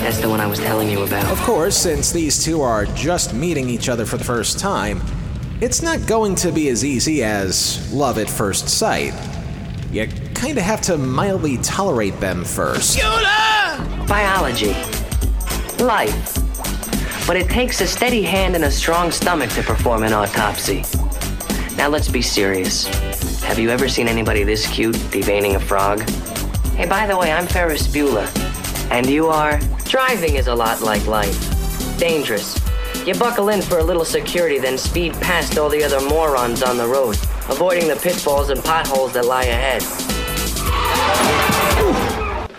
That's 0.00 0.20
the 0.20 0.30
one 0.30 0.40
I 0.40 0.46
was 0.46 0.58
telling 0.58 0.88
you 0.88 1.02
about. 1.02 1.30
Of 1.30 1.38
course, 1.42 1.76
since 1.76 2.10
these 2.12 2.42
two 2.42 2.62
are 2.62 2.86
just 2.86 3.34
meeting 3.34 3.68
each 3.68 3.90
other 3.90 4.06
for 4.06 4.16
the 4.16 4.24
first 4.24 4.58
time, 4.58 5.02
it's 5.60 5.82
not 5.82 6.06
going 6.06 6.34
to 6.36 6.50
be 6.50 6.70
as 6.70 6.82
easy 6.82 7.22
as 7.22 7.92
love 7.92 8.16
at 8.16 8.30
first 8.30 8.70
sight. 8.70 9.12
You 9.92 10.08
kind 10.42 10.58
of 10.58 10.64
have 10.64 10.80
to 10.80 10.98
mildly 10.98 11.56
tolerate 11.58 12.18
them 12.18 12.44
first. 12.44 12.98
Biology. 14.08 14.74
Life. 15.78 16.34
But 17.28 17.36
it 17.36 17.48
takes 17.48 17.80
a 17.80 17.86
steady 17.86 18.22
hand 18.22 18.56
and 18.56 18.64
a 18.64 18.70
strong 18.70 19.12
stomach 19.12 19.50
to 19.50 19.62
perform 19.62 20.02
an 20.02 20.12
autopsy. 20.12 20.82
Now 21.76 21.86
let's 21.86 22.08
be 22.08 22.20
serious. 22.20 22.86
Have 23.44 23.60
you 23.60 23.70
ever 23.70 23.88
seen 23.88 24.08
anybody 24.08 24.42
this 24.42 24.66
cute 24.66 24.96
deveining 25.12 25.54
a 25.54 25.60
frog? 25.60 26.00
Hey, 26.74 26.88
by 26.88 27.06
the 27.06 27.16
way, 27.16 27.30
I'm 27.30 27.46
Ferris 27.46 27.86
Bueller. 27.86 28.26
And 28.90 29.08
you 29.08 29.28
are? 29.28 29.60
Driving 29.84 30.34
is 30.34 30.48
a 30.48 30.54
lot 30.56 30.80
like 30.80 31.06
life. 31.06 31.38
Dangerous. 31.98 32.60
You 33.06 33.14
buckle 33.14 33.50
in 33.50 33.62
for 33.62 33.78
a 33.78 33.84
little 33.84 34.04
security, 34.04 34.58
then 34.58 34.76
speed 34.76 35.12
past 35.14 35.56
all 35.56 35.68
the 35.68 35.84
other 35.84 36.00
morons 36.08 36.64
on 36.64 36.78
the 36.78 36.86
road, 36.86 37.16
avoiding 37.48 37.86
the 37.86 37.96
pitfalls 37.96 38.50
and 38.50 38.62
potholes 38.64 39.12
that 39.12 39.24
lie 39.24 39.44
ahead. 39.44 39.82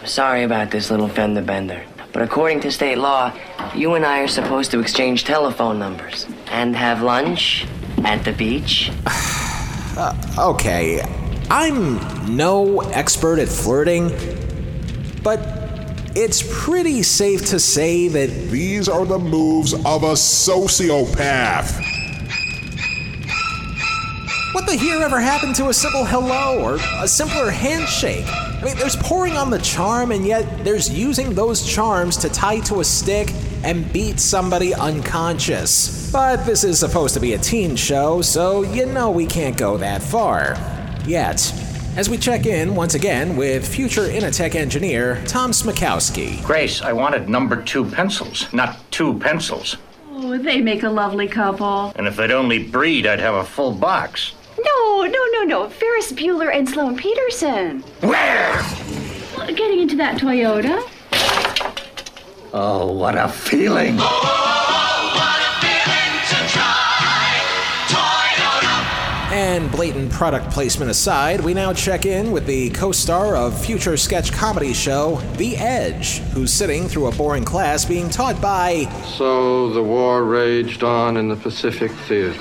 I'm 0.04 0.10
sorry 0.10 0.44
about 0.44 0.70
this 0.70 0.92
little 0.92 1.08
fender 1.08 1.42
bender, 1.42 1.82
but 2.12 2.24
according 2.24 2.60
to 2.60 2.72
state 2.72 2.98
law, 2.98 3.32
you 3.74 3.94
and 3.94 4.06
I 4.06 4.20
are 4.20 4.28
supposed 4.28 4.70
to 4.72 4.82
exchange 4.82 5.24
telephone 5.24 5.80
numbers 5.80 6.28
and 6.48 6.76
have 6.76 7.02
lunch 7.02 7.66
at 8.04 8.26
the 8.26 8.34
beach. 8.34 8.92
Uh, 9.96 10.12
okay, 10.40 11.04
I'm 11.52 12.36
no 12.36 12.82
expert 12.82 13.38
at 13.38 13.48
flirting, 13.48 14.10
but 15.22 15.40
it's 16.16 16.42
pretty 16.52 17.04
safe 17.04 17.46
to 17.50 17.60
say 17.60 18.08
that 18.08 18.50
these 18.50 18.90
are 18.90 19.06
the 19.06 19.20
moves 19.20 19.74
of 19.74 20.02
a 20.02 20.14
sociopath. 20.14 21.80
What 24.56 24.66
the 24.66 24.76
here 24.76 25.00
ever 25.00 25.22
happened 25.22 25.54
to 25.58 25.70
a 25.70 25.74
simple 25.74 26.06
hello 26.06 26.60
or 26.60 26.80
a 27.00 27.08
simpler 27.08 27.52
handshake? 27.52 28.26
I 28.64 28.68
mean, 28.68 28.78
there's 28.78 28.96
pouring 28.96 29.36
on 29.36 29.50
the 29.50 29.60
charm, 29.60 30.14
and 30.14 30.26
yet 30.26 30.64
there's 30.64 30.90
using 30.90 31.34
those 31.34 31.68
charms 31.68 32.16
to 32.16 32.30
tie 32.30 32.62
to 32.62 32.80
a 32.80 32.84
stick 32.86 33.34
and 33.66 33.92
beat 33.92 34.22
somebody 34.22 34.74
unconscious. 34.74 36.10
But 36.14 36.46
this 36.46 36.64
is 36.64 36.80
supposed 36.80 37.14
to 37.16 37.20
be 37.20 37.34
a 37.34 37.38
teen 37.38 37.76
show, 37.76 38.22
so 38.22 38.62
you 38.62 38.86
know 38.86 39.12
we 39.12 39.26
can't 39.26 39.58
go 39.58 39.76
that 39.80 40.02
far. 40.02 40.56
Yet. 41.06 41.54
As 41.98 42.10
we 42.10 42.18
check 42.18 42.46
in 42.46 42.74
once 42.74 42.96
again 42.96 43.36
with 43.36 43.68
future 43.68 44.08
Initech 44.08 44.56
engineer 44.56 45.22
Tom 45.26 45.52
Smykowski. 45.52 46.42
Grace, 46.46 46.82
I 46.82 46.94
wanted 46.94 47.28
number 47.28 47.62
two 47.62 47.84
pencils, 47.84 48.48
not 48.54 48.80
two 48.92 49.20
pencils. 49.20 49.76
Oh, 50.10 50.38
they 50.38 50.62
make 50.62 50.84
a 50.84 50.90
lovely 50.90 51.28
couple. 51.28 51.92
And 51.98 52.08
if 52.08 52.16
they'd 52.16 52.32
only 52.32 52.64
breed, 52.64 53.08
I'd 53.08 53.20
have 53.20 53.36
a 53.36 53.44
full 53.44 53.74
box. 53.74 54.32
No, 55.04 55.10
no, 55.10 55.26
no, 55.34 55.44
no. 55.44 55.70
Ferris 55.70 56.14
Bueller 56.14 56.56
and 56.56 56.70
Sloane 56.70 56.96
Peterson. 56.96 57.82
Where? 58.00 58.64
Getting 59.54 59.82
into 59.82 59.98
that 59.98 60.18
Toyota. 60.18 60.82
Oh, 62.54 62.90
what 62.94 63.18
a 63.18 63.28
feeling! 63.28 64.00
And 69.34 69.70
blatant 69.74 70.10
product 70.10 70.50
placement 70.52 70.90
aside, 70.90 71.42
we 71.42 71.54
now 71.54 71.74
check 71.74 72.06
in 72.06 72.32
with 72.32 72.46
the 72.46 72.70
co 72.70 72.94
star 72.94 73.36
of 73.36 73.60
future 73.60 73.98
sketch 73.98 74.32
comedy 74.32 74.72
show, 74.72 75.18
The 75.36 75.58
Edge, 75.58 76.20
who's 76.32 76.54
sitting 76.54 76.88
through 76.88 77.08
a 77.08 77.12
boring 77.12 77.44
class 77.44 77.84
being 77.84 78.10
taught 78.10 78.40
by. 78.42 78.86
So 79.18 79.70
the 79.74 79.84
war 79.84 80.24
raged 80.24 80.82
on 80.82 81.18
in 81.18 81.28
the 81.28 81.36
Pacific 81.36 81.92
Theater. 82.08 82.40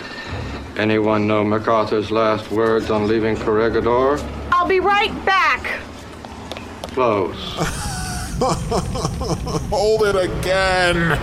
Anyone 0.76 1.26
know 1.26 1.44
MacArthur's 1.44 2.10
last 2.10 2.50
words 2.50 2.90
on 2.90 3.06
leaving 3.06 3.36
Corregidor? 3.36 4.18
I'll 4.50 4.66
be 4.66 4.80
right 4.80 5.12
back. 5.26 5.80
Close. 6.94 7.36
Hold 9.70 10.02
it 10.04 10.16
again. 10.16 11.18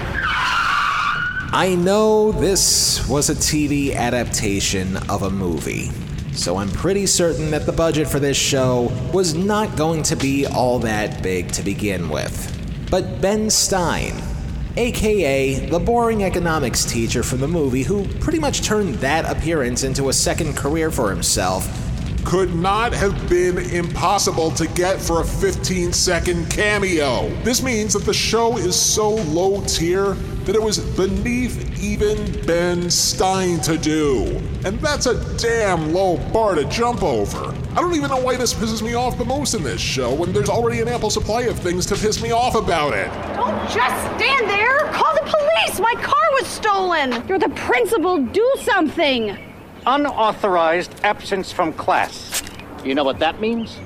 I 1.52 1.76
know 1.76 2.32
this 2.32 3.08
was 3.10 3.32
a 3.32 3.36
TV 3.36 3.96
adaptation 3.96 4.98
of 5.10 5.24
a 5.24 5.32
movie, 5.32 5.90
so 6.32 6.58
I'm 6.58 6.70
pretty 6.70 7.08
certain 7.08 7.50
that 7.50 7.66
the 7.66 7.72
budget 7.72 8.08
for 8.08 8.20
this 8.20 8.38
show 8.38 8.92
was 9.12 9.34
not 9.34 9.76
going 9.76 10.04
to 10.04 10.16
be 10.16 10.46
all 10.46 10.78
that 10.80 11.24
big 11.24 11.52
to 11.54 11.64
begin 11.64 12.08
with. 12.10 12.56
But 12.92 13.20
Ben 13.20 13.50
Stein, 13.50 14.14
aka 14.80 15.56
the 15.68 15.78
boring 15.78 16.24
economics 16.24 16.86
teacher 16.86 17.22
from 17.22 17.42
the 17.42 17.48
movie 17.48 17.84
who 17.84 18.08
pretty 18.20 18.40
much 18.40 18.62
turned 18.62 18.96
that 18.96 19.30
appearance 19.30 19.84
into 19.84 20.08
a 20.08 20.14
second 20.14 20.56
career 20.56 20.90
for 20.90 21.10
himself, 21.10 21.68
could 22.24 22.56
not 22.56 22.94
have 22.94 23.30
been 23.30 23.58
impossible 23.58 24.52
to 24.52 24.68
get 24.68 25.02
for 25.02 25.20
a 25.20 25.26
15 25.26 25.92
second 25.92 26.50
cameo. 26.50 27.28
This 27.44 27.62
means 27.62 27.92
that 27.92 28.06
the 28.06 28.14
show 28.14 28.58
is 28.58 28.74
so 28.74 29.16
low 29.16 29.62
tier 29.66 30.16
that 30.50 30.56
it 30.56 30.64
was 30.64 30.80
beneath 30.80 31.80
even 31.80 32.44
Ben 32.48 32.90
Stein 32.90 33.60
to 33.60 33.78
do. 33.78 34.26
And 34.66 34.80
that's 34.80 35.06
a 35.06 35.38
damn 35.38 35.94
low 35.94 36.18
bar 36.34 36.56
to 36.56 36.66
jump 36.66 37.04
over. 37.04 37.56
I 37.74 37.76
don't 37.76 37.94
even 37.94 38.10
know 38.10 38.20
why 38.20 38.36
this 38.36 38.56
pisses 38.56 38.82
me 38.82 38.96
off 38.96 39.20
the 39.20 39.26
most 39.26 39.54
in 39.54 39.62
this 39.62 39.80
show 39.80 40.12
when 40.12 40.34
there's 40.34 40.50
already 40.50 40.82
an 40.82 40.88
ample 40.88 41.12
supply 41.12 41.44
of 41.44 41.60
things 41.60 41.86
to 41.86 41.96
piss 41.96 42.20
me 42.20 42.32
off 42.32 42.56
about 42.56 42.96
it. 42.96 43.06
Don't 43.36 43.62
just 43.70 43.96
stand 44.18 44.50
there. 44.50 44.80
Call 44.92 45.14
the 45.14 45.22
police. 45.22 45.80
My 45.80 45.94
car 46.02 46.30
was 46.32 46.48
stolen. 46.48 47.28
You're 47.28 47.38
the 47.38 47.50
principal. 47.50 48.18
Do 48.18 48.54
something. 48.64 49.38
Unauthorized 49.86 50.96
absence 51.04 51.52
from 51.52 51.74
class. 51.74 52.42
You 52.84 52.96
know 52.96 53.04
what 53.04 53.20
that 53.20 53.40
means? 53.40 53.78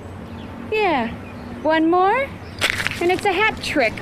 Yeah. 0.72 1.14
One 1.62 1.92
more, 1.92 2.30
and 3.02 3.12
it's 3.12 3.26
a 3.26 3.34
hat 3.34 3.62
trick. 3.62 3.94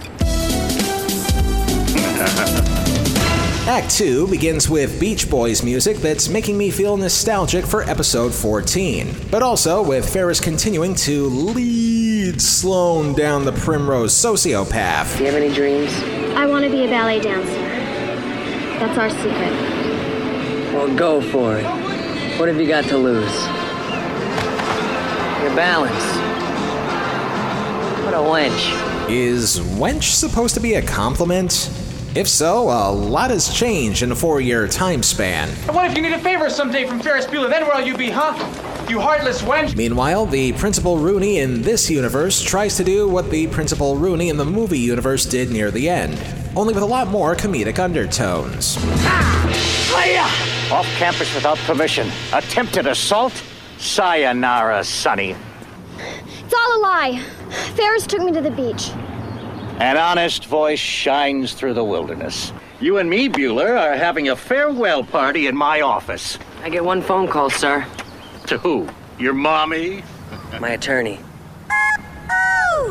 Act 3.68 3.92
2 3.92 4.28
begins 4.28 4.70
with 4.70 5.00
Beach 5.00 5.30
Boys 5.30 5.64
music 5.64 5.98
that's 5.98 6.28
making 6.30 6.58
me 6.58 6.72
feel 6.72 6.98
nostalgic 6.98 7.66
for 7.66 7.84
episode 7.84 8.34
14, 8.34 9.16
but 9.32 9.42
also 9.42 9.82
with 9.82 10.12
Ferris 10.12 10.40
continuing 10.40 10.94
to 10.96 11.28
lead 11.28 12.42
Sloane 12.42 13.14
down 13.14 13.46
the 13.46 13.52
primrose 13.52 14.14
sociopath. 14.14 15.18
Do 15.18 15.24
you 15.24 15.32
have 15.32 15.42
any 15.42 15.54
dreams? 15.54 15.94
I 16.36 16.46
want 16.46 16.66
to 16.66 16.72
be 16.72 16.86
a 16.86 16.88
ballet 16.88 17.22
dancer. 17.22 17.52
That's 18.80 18.98
our 18.98 19.10
secret. 19.10 19.52
Well, 20.74 20.96
go 20.96 21.22
for 21.22 21.58
it. 21.58 21.66
What 22.40 22.50
have 22.50 22.60
you 22.60 22.68
got 22.68 22.86
to 22.86 22.98
lose? 22.98 23.34
Your 25.42 25.56
balance. 25.56 26.04
What 28.04 28.14
a 28.14 28.18
wench. 28.18 29.10
Is 29.10 29.60
wench 29.60 30.12
supposed 30.12 30.56
to 30.56 30.60
be 30.60 30.74
a 30.76 30.82
compliment? 30.82 31.70
If 32.13 32.28
so, 32.28 32.63
a 32.63 32.91
lot 32.91 33.32
has 33.32 33.54
changed 33.54 34.04
in 34.04 34.12
a 34.12 34.15
four 34.15 34.41
year 34.41 34.67
time 34.67 35.02
span. 35.02 35.47
And 35.67 35.76
what 35.76 35.89
if 35.89 35.95
you 35.95 36.02
need 36.04 36.12
a 36.12 36.19
favor 36.19 36.50
someday 36.50 36.86
from 36.86 37.00
Ferris 37.00 37.26
Bueller? 37.26 37.50
Then 37.50 37.63
where'll 37.65 37.88
you 37.88 37.95
be, 37.95 38.10
huh? 38.10 38.34
You 38.89 39.00
heartless 39.00 39.41
wench. 39.41 39.78
Meanwhile, 39.78 40.26
the 40.26 40.52
Principal 40.54 40.97
Rooney 40.97 41.39
in 41.39 41.62
this 41.62 41.89
universe 41.89 42.41
tries 42.41 42.76
to 42.76 42.84
do 42.84 43.08
what 43.08 43.32
the 43.32 43.47
Principal 43.47 43.95
Rooney 43.95 44.28
in 44.28 44.36
the 44.36 44.43
movie 44.43 44.80
universe 44.80 45.26
did 45.26 45.52
near 45.52 45.71
the 45.71 45.88
end, 45.88 46.21
only 46.58 46.74
with 46.74 46.84
a 46.84 46.86
lot 46.86 47.08
more 47.08 47.34
comedic 47.34 47.80
undertones. 47.80 48.76
Ah! 48.80 49.32
Off 50.71 50.86
campus 50.97 51.34
without 51.36 51.58
permission. 51.60 52.10
Attempted 52.34 52.88
assault? 52.88 53.34
Sayonara, 53.78 54.84
Sonny. 54.84 55.36
It's 55.97 56.54
all 56.54 56.78
a 56.78 56.82
lie. 56.82 57.24
Ferris 57.76 58.08
took 58.08 58.21
me 58.21 58.32
to 58.32 58.41
the 58.41 58.52
beach. 58.52 58.91
An 59.82 59.98
honest 59.98 60.46
voice 60.46 60.78
shines 60.78 61.54
through 61.54 61.74
the 61.74 61.84
wilderness. 61.84 62.54
You 62.80 63.00
and 63.00 63.10
me, 63.10 63.28
Bueller, 63.28 63.80
are 63.80 63.96
having 63.96 64.30
a 64.30 64.36
farewell 64.36 65.04
party 65.04 65.48
in 65.48 65.58
my 65.58 65.82
office. 65.82 66.38
I 66.62 66.70
get 66.70 66.86
one 66.86 67.02
phone 67.02 67.28
call, 67.28 67.50
sir. 67.50 67.88
To 68.46 68.60
who? 68.60 68.88
Your 69.17 69.34
mommy? 69.34 70.04
My 70.60 70.70
attorney. 70.70 71.20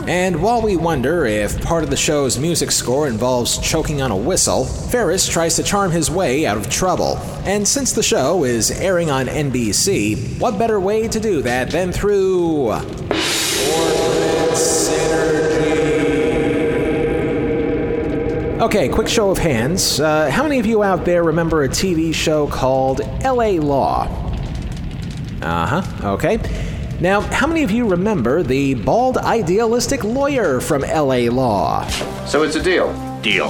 And 0.08 0.42
while 0.42 0.62
we 0.62 0.76
wonder 0.76 1.26
if 1.26 1.62
part 1.62 1.84
of 1.84 1.90
the 1.90 1.96
show's 1.96 2.40
music 2.40 2.72
score 2.72 3.06
involves 3.06 3.58
choking 3.58 4.02
on 4.02 4.10
a 4.10 4.16
whistle, 4.16 4.64
Ferris 4.64 5.28
tries 5.28 5.54
to 5.56 5.62
charm 5.62 5.92
his 5.92 6.10
way 6.10 6.44
out 6.44 6.56
of 6.56 6.68
trouble. 6.68 7.18
And 7.44 7.68
since 7.68 7.92
the 7.92 8.02
show 8.02 8.42
is 8.42 8.72
airing 8.72 9.12
on 9.12 9.26
NBC, 9.26 10.40
what 10.40 10.58
better 10.58 10.80
way 10.80 11.06
to 11.06 11.20
do 11.20 11.40
that 11.42 11.70
than 11.70 11.92
through. 11.92 12.70
Corporate 12.70 13.20
synergy. 14.54 14.99
Okay, 18.60 18.90
quick 18.90 19.08
show 19.08 19.30
of 19.30 19.38
hands. 19.38 20.00
Uh, 20.00 20.30
how 20.30 20.42
many 20.42 20.58
of 20.58 20.66
you 20.66 20.82
out 20.82 21.06
there 21.06 21.22
remember 21.22 21.64
a 21.64 21.68
TV 21.68 22.12
show 22.12 22.46
called 22.46 23.00
LA 23.24 23.52
Law? 23.52 24.02
Uh 25.40 25.80
huh, 25.80 26.12
okay. 26.12 26.38
Now, 27.00 27.22
how 27.22 27.46
many 27.46 27.62
of 27.62 27.70
you 27.70 27.88
remember 27.88 28.42
the 28.42 28.74
bald 28.74 29.16
idealistic 29.16 30.04
lawyer 30.04 30.60
from 30.60 30.82
LA 30.82 31.30
Law? 31.30 31.86
So 32.26 32.42
it's 32.42 32.56
a 32.56 32.62
deal. 32.62 32.92
Deal. 33.22 33.48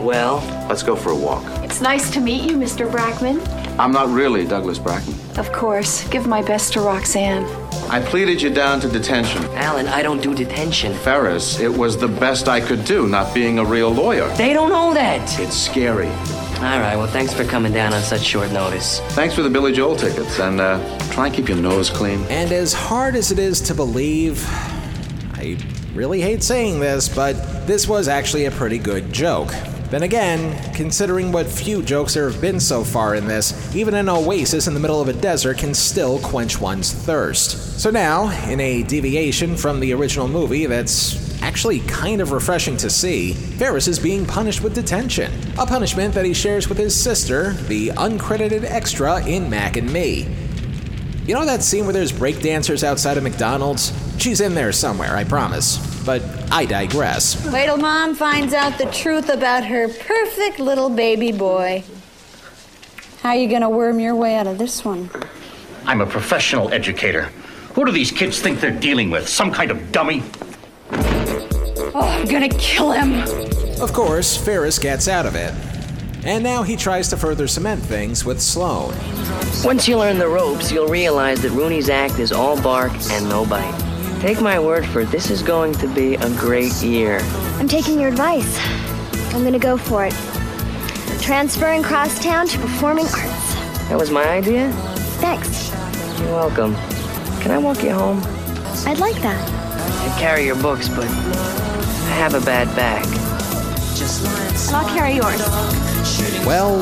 Well, 0.00 0.42
Let's 0.68 0.82
go 0.82 0.94
for 0.94 1.12
a 1.12 1.16
walk. 1.16 1.42
It's 1.64 1.80
nice 1.80 2.10
to 2.10 2.20
meet 2.20 2.42
you, 2.42 2.58
Mr. 2.58 2.90
Brackman. 2.90 3.40
I'm 3.78 3.92
not 3.92 4.08
really 4.08 4.44
Douglas 4.44 4.78
Brackman. 4.78 5.38
Of 5.38 5.52
course. 5.52 6.06
Give 6.08 6.26
my 6.26 6.42
best 6.42 6.72
to 6.72 6.80
Roxanne. 6.80 7.44
I 7.88 8.00
pleaded 8.00 8.42
you 8.42 8.50
down 8.50 8.80
to 8.80 8.88
detention. 8.88 9.44
Alan, 9.54 9.86
I 9.86 10.02
don't 10.02 10.20
do 10.20 10.34
detention. 10.34 10.92
Ferris, 10.94 11.60
it 11.60 11.72
was 11.72 11.96
the 11.96 12.08
best 12.08 12.48
I 12.48 12.60
could 12.60 12.84
do, 12.84 13.06
not 13.08 13.32
being 13.32 13.60
a 13.60 13.64
real 13.64 13.90
lawyer. 13.90 14.28
They 14.36 14.52
don't 14.52 14.70
know 14.70 14.92
that. 14.94 15.38
It's 15.38 15.56
scary. 15.56 16.08
All 16.08 16.80
right, 16.80 16.96
well, 16.96 17.06
thanks 17.06 17.32
for 17.32 17.44
coming 17.44 17.72
down 17.72 17.94
on 17.94 18.02
such 18.02 18.22
short 18.22 18.50
notice. 18.50 18.98
Thanks 19.10 19.34
for 19.34 19.42
the 19.42 19.48
Billy 19.48 19.72
Joel 19.72 19.94
tickets, 19.94 20.40
and 20.40 20.60
uh, 20.60 20.98
try 21.12 21.26
and 21.26 21.34
keep 21.34 21.48
your 21.48 21.56
nose 21.56 21.88
clean. 21.88 22.20
And 22.24 22.50
as 22.50 22.72
hard 22.72 23.14
as 23.14 23.30
it 23.30 23.38
is 23.38 23.60
to 23.62 23.74
believe, 23.74 24.44
I 25.34 25.56
really 25.94 26.20
hate 26.20 26.42
saying 26.42 26.80
this, 26.80 27.08
but 27.08 27.34
this 27.68 27.86
was 27.86 28.08
actually 28.08 28.46
a 28.46 28.50
pretty 28.50 28.78
good 28.78 29.12
joke. 29.12 29.54
Then 29.90 30.02
again, 30.02 30.74
considering 30.74 31.32
what 31.32 31.46
few 31.46 31.82
jokes 31.82 32.12
there 32.12 32.28
have 32.28 32.42
been 32.42 32.60
so 32.60 32.84
far 32.84 33.14
in 33.14 33.26
this, 33.26 33.74
even 33.74 33.94
an 33.94 34.10
oasis 34.10 34.66
in 34.66 34.74
the 34.74 34.80
middle 34.80 35.00
of 35.00 35.08
a 35.08 35.14
desert 35.14 35.56
can 35.56 35.72
still 35.72 36.18
quench 36.18 36.60
one's 36.60 36.92
thirst. 36.92 37.80
So 37.80 37.90
now, 37.90 38.28
in 38.50 38.60
a 38.60 38.82
deviation 38.82 39.56
from 39.56 39.80
the 39.80 39.94
original 39.94 40.28
movie 40.28 40.66
that's 40.66 41.42
actually 41.42 41.80
kind 41.80 42.20
of 42.20 42.32
refreshing 42.32 42.76
to 42.76 42.90
see, 42.90 43.32
Ferris 43.32 43.88
is 43.88 43.98
being 43.98 44.26
punished 44.26 44.62
with 44.62 44.74
detention. 44.74 45.32
A 45.58 45.64
punishment 45.64 46.12
that 46.12 46.26
he 46.26 46.34
shares 46.34 46.68
with 46.68 46.76
his 46.76 46.94
sister, 46.94 47.54
the 47.68 47.88
uncredited 47.88 48.64
extra 48.64 49.24
in 49.26 49.48
Mac 49.48 49.78
and 49.78 49.90
Me. 49.90 50.28
You 51.24 51.34
know 51.34 51.46
that 51.46 51.62
scene 51.62 51.84
where 51.84 51.94
there's 51.94 52.12
breakdancers 52.12 52.82
outside 52.82 53.16
of 53.16 53.22
McDonald's? 53.22 53.92
She's 54.18 54.42
in 54.42 54.54
there 54.54 54.72
somewhere, 54.72 55.16
I 55.16 55.24
promise. 55.24 55.97
But 56.08 56.22
I 56.50 56.64
digress. 56.64 57.36
Wait 57.52 57.66
till 57.66 57.76
mom 57.76 58.14
finds 58.14 58.54
out 58.54 58.78
the 58.78 58.86
truth 58.86 59.28
about 59.28 59.62
her 59.66 59.88
perfect 59.88 60.58
little 60.58 60.88
baby 60.88 61.32
boy. 61.32 61.84
How 63.20 63.28
are 63.28 63.36
you 63.36 63.46
gonna 63.46 63.68
worm 63.68 64.00
your 64.00 64.14
way 64.14 64.36
out 64.36 64.46
of 64.46 64.56
this 64.56 64.86
one? 64.86 65.10
I'm 65.84 66.00
a 66.00 66.06
professional 66.06 66.72
educator. 66.72 67.24
Who 67.74 67.84
do 67.84 67.92
these 67.92 68.10
kids 68.10 68.40
think 68.40 68.58
they're 68.58 68.70
dealing 68.70 69.10
with? 69.10 69.28
Some 69.28 69.52
kind 69.52 69.70
of 69.70 69.92
dummy? 69.92 70.22
Oh, 70.92 71.90
I'm 71.94 72.26
gonna 72.26 72.48
kill 72.48 72.90
him. 72.90 73.12
Of 73.78 73.92
course, 73.92 74.34
Ferris 74.34 74.78
gets 74.78 75.08
out 75.08 75.26
of 75.26 75.34
it. 75.34 75.52
And 76.24 76.42
now 76.42 76.62
he 76.62 76.74
tries 76.76 77.10
to 77.10 77.18
further 77.18 77.46
cement 77.46 77.82
things 77.82 78.24
with 78.24 78.40
Sloane. 78.40 78.96
Once 79.62 79.86
you 79.86 79.98
learn 79.98 80.16
the 80.16 80.28
ropes, 80.28 80.72
you'll 80.72 80.88
realize 80.88 81.42
that 81.42 81.50
Rooney's 81.50 81.90
act 81.90 82.18
is 82.18 82.32
all 82.32 82.58
bark 82.62 82.92
and 83.10 83.28
no 83.28 83.44
bite. 83.44 83.87
Take 84.20 84.40
my 84.40 84.58
word 84.58 84.84
for 84.84 85.02
it, 85.02 85.10
this 85.10 85.30
is 85.30 85.42
going 85.42 85.72
to 85.74 85.86
be 85.94 86.16
a 86.16 86.30
great 86.30 86.72
year. 86.82 87.20
I'm 87.60 87.68
taking 87.68 88.00
your 88.00 88.08
advice. 88.08 88.58
I'm 89.32 89.44
gonna 89.44 89.60
go 89.60 89.76
for 89.76 90.04
it. 90.04 90.14
Transferring 91.20 91.84
crosstown 91.84 92.48
to 92.48 92.58
performing 92.58 93.04
arts. 93.06 93.54
That 93.88 93.96
was 93.96 94.10
my 94.10 94.28
idea? 94.28 94.72
Thanks. 95.20 95.70
You're 96.18 96.32
welcome. 96.32 96.74
Can 97.40 97.52
I 97.52 97.58
walk 97.58 97.84
you 97.84 97.92
home? 97.92 98.20
I'd 98.86 98.98
like 98.98 99.22
that. 99.22 99.48
I 99.48 100.18
carry 100.18 100.44
your 100.44 100.60
books, 100.60 100.88
but 100.88 101.04
I 101.04 102.14
have 102.18 102.34
a 102.34 102.40
bad 102.40 102.74
back. 102.74 103.04
And 104.66 104.74
I'll 104.74 104.88
carry 104.88 105.14
yours. 105.14 105.40
Well, 106.44 106.80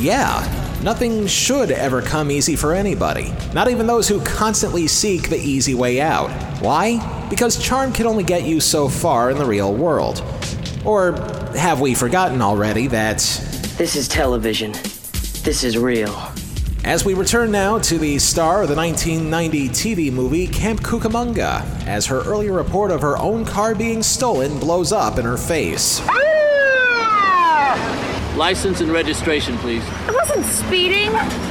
yeah. 0.00 0.61
Nothing 0.82 1.28
should 1.28 1.70
ever 1.70 2.02
come 2.02 2.28
easy 2.28 2.56
for 2.56 2.72
anybody, 2.72 3.32
not 3.54 3.70
even 3.70 3.86
those 3.86 4.08
who 4.08 4.20
constantly 4.22 4.88
seek 4.88 5.30
the 5.30 5.36
easy 5.36 5.74
way 5.74 6.00
out. 6.00 6.28
Why? 6.60 6.98
Because 7.30 7.56
charm 7.56 7.92
can 7.92 8.06
only 8.06 8.24
get 8.24 8.42
you 8.42 8.60
so 8.60 8.88
far 8.88 9.30
in 9.30 9.38
the 9.38 9.44
real 9.44 9.72
world. 9.72 10.24
Or 10.84 11.12
have 11.54 11.80
we 11.80 11.94
forgotten 11.94 12.42
already 12.42 12.88
that. 12.88 13.18
This 13.78 13.94
is 13.94 14.08
television. 14.08 14.72
This 15.44 15.62
is 15.62 15.78
real. 15.78 16.20
As 16.82 17.04
we 17.04 17.14
return 17.14 17.52
now 17.52 17.78
to 17.78 17.96
the 17.96 18.18
star 18.18 18.62
of 18.62 18.68
the 18.68 18.74
1990 18.74 19.68
TV 19.68 20.12
movie 20.12 20.48
Camp 20.48 20.80
Cucamonga, 20.80 21.62
as 21.86 22.06
her 22.06 22.22
earlier 22.22 22.54
report 22.54 22.90
of 22.90 23.02
her 23.02 23.16
own 23.18 23.44
car 23.44 23.76
being 23.76 24.02
stolen 24.02 24.58
blows 24.58 24.90
up 24.90 25.16
in 25.20 25.24
her 25.24 25.36
face. 25.36 26.00
License 28.36 28.80
and 28.80 28.90
registration, 28.90 29.58
please. 29.58 29.84
I 30.08 30.12
wasn't 30.12 30.46
speeding. 30.46 31.10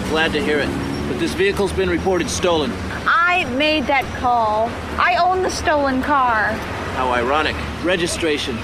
Glad 0.09 0.31
to 0.33 0.43
hear 0.43 0.57
it. 0.57 0.69
But 1.07 1.19
this 1.19 1.35
vehicle's 1.35 1.71
been 1.71 1.89
reported 1.89 2.27
stolen. 2.27 2.71
I 3.05 3.45
made 3.55 3.85
that 3.85 4.03
call. 4.19 4.67
I 4.97 5.15
own 5.17 5.43
the 5.43 5.51
stolen 5.51 6.01
car. 6.01 6.53
How 6.95 7.11
ironic. 7.11 7.55
Registration. 7.83 8.55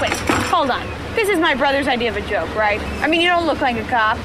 Wait, 0.00 0.12
hold 0.48 0.70
on. 0.70 0.86
This 1.14 1.28
is 1.28 1.38
my 1.38 1.54
brother's 1.54 1.86
idea 1.86 2.08
of 2.08 2.16
a 2.16 2.26
joke, 2.26 2.54
right? 2.54 2.80
I 3.02 3.08
mean, 3.08 3.20
you 3.20 3.28
don't 3.28 3.46
look 3.46 3.60
like 3.60 3.76
a 3.76 3.84
cop. 3.84 4.18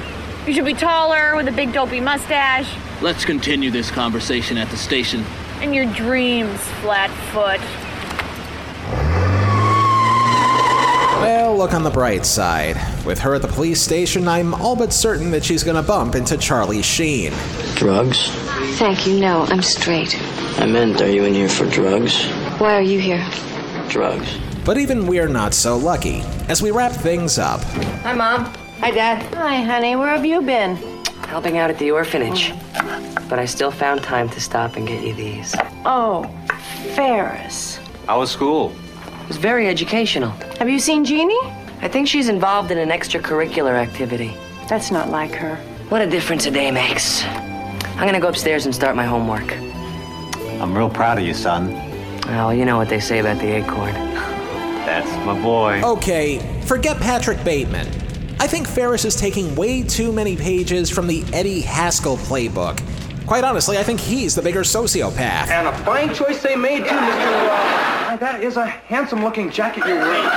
You 0.46 0.54
should 0.54 0.64
be 0.64 0.74
taller 0.74 1.36
with 1.36 1.46
a 1.46 1.52
big 1.52 1.74
dopey 1.74 2.00
mustache. 2.00 2.74
Let's 3.02 3.24
continue 3.26 3.70
this 3.70 3.90
conversation 3.90 4.56
at 4.56 4.70
the 4.70 4.78
station. 4.78 5.24
And 5.60 5.74
your 5.74 5.86
dreams, 5.92 6.58
Flatfoot. 6.80 7.60
Well, 11.22 11.56
look 11.56 11.72
on 11.72 11.84
the 11.84 11.90
bright 11.90 12.26
side. 12.26 12.76
With 13.06 13.20
her 13.20 13.36
at 13.36 13.42
the 13.42 13.48
police 13.48 13.80
station, 13.80 14.26
I'm 14.26 14.54
all 14.54 14.74
but 14.74 14.92
certain 14.92 15.30
that 15.30 15.44
she's 15.44 15.62
gonna 15.62 15.82
bump 15.82 16.16
into 16.16 16.36
Charlie 16.36 16.82
Sheen. 16.82 17.32
Drugs? 17.76 18.28
Thank 18.76 19.06
you. 19.06 19.20
No, 19.20 19.42
I'm 19.42 19.62
straight. 19.62 20.20
I 20.58 20.66
meant, 20.66 21.00
are 21.00 21.08
you 21.08 21.24
in 21.24 21.32
here 21.32 21.48
for 21.48 21.64
drugs? 21.66 22.26
Why 22.58 22.74
are 22.74 22.82
you 22.82 22.98
here? 22.98 23.24
Drugs. 23.88 24.36
But 24.64 24.78
even 24.78 25.06
we're 25.06 25.28
not 25.28 25.54
so 25.54 25.76
lucky. 25.76 26.22
As 26.48 26.60
we 26.60 26.72
wrap 26.72 26.90
things 26.90 27.38
up, 27.38 27.60
Hi, 28.02 28.14
Mom. 28.14 28.46
Hi, 28.80 28.90
Dad. 28.90 29.22
Hi, 29.36 29.60
honey. 29.62 29.94
Where 29.94 30.08
have 30.08 30.24
you 30.26 30.42
been? 30.42 30.74
Helping 31.28 31.56
out 31.56 31.70
at 31.70 31.78
the 31.78 31.92
orphanage. 31.92 32.52
But 33.28 33.38
I 33.38 33.44
still 33.44 33.70
found 33.70 34.02
time 34.02 34.28
to 34.30 34.40
stop 34.40 34.74
and 34.74 34.88
get 34.88 35.04
you 35.04 35.14
these. 35.14 35.54
Oh, 35.86 36.24
Ferris. 36.96 37.78
How 38.08 38.18
was 38.18 38.32
school? 38.32 38.72
It 39.22 39.28
was 39.28 39.36
very 39.36 39.68
educational. 39.68 40.30
Have 40.58 40.68
you 40.68 40.78
seen 40.78 41.04
Jeannie? 41.04 41.38
I 41.80 41.88
think 41.88 42.06
she's 42.08 42.28
involved 42.28 42.70
in 42.70 42.78
an 42.78 42.90
extracurricular 42.90 43.72
activity. 43.74 44.36
That's 44.68 44.90
not 44.90 45.08
like 45.10 45.32
her. 45.32 45.56
What 45.88 46.02
a 46.02 46.06
difference 46.06 46.46
a 46.46 46.50
day 46.50 46.70
makes. 46.70 47.24
I'm 47.24 48.06
gonna 48.06 48.20
go 48.20 48.28
upstairs 48.28 48.66
and 48.66 48.74
start 48.74 48.96
my 48.96 49.04
homework. 49.04 49.52
I'm 50.60 50.76
real 50.76 50.90
proud 50.90 51.18
of 51.18 51.24
you, 51.24 51.34
son. 51.34 51.72
Well, 52.26 52.54
you 52.54 52.64
know 52.64 52.76
what 52.76 52.88
they 52.88 53.00
say 53.00 53.18
about 53.18 53.38
the 53.40 53.56
acorn. 53.56 53.92
That's 54.84 55.10
my 55.24 55.40
boy. 55.40 55.80
okay, 55.84 56.38
forget 56.66 56.98
Patrick 56.98 57.42
Bateman. 57.44 57.86
I 58.40 58.46
think 58.46 58.66
Ferris 58.66 59.04
is 59.04 59.14
taking 59.14 59.54
way 59.54 59.82
too 59.82 60.12
many 60.12 60.36
pages 60.36 60.90
from 60.90 61.06
the 61.06 61.24
Eddie 61.32 61.60
Haskell 61.60 62.16
playbook. 62.16 62.80
Quite 63.26 63.44
honestly, 63.44 63.78
I 63.78 63.82
think 63.82 64.00
he's 64.00 64.34
the 64.34 64.42
bigger 64.42 64.62
sociopath. 64.62 65.48
And 65.48 65.68
a 65.68 65.72
fine 65.84 66.14
choice 66.14 66.42
they 66.42 66.56
made, 66.56 66.84
too, 66.84 66.90
Mr. 66.90 67.48
Uh, 68.12 68.16
that 68.16 68.42
is 68.42 68.56
a 68.56 68.66
handsome 68.66 69.22
looking 69.22 69.50
jacket 69.50 69.86
you're 69.86 69.96
wearing. 69.96 70.28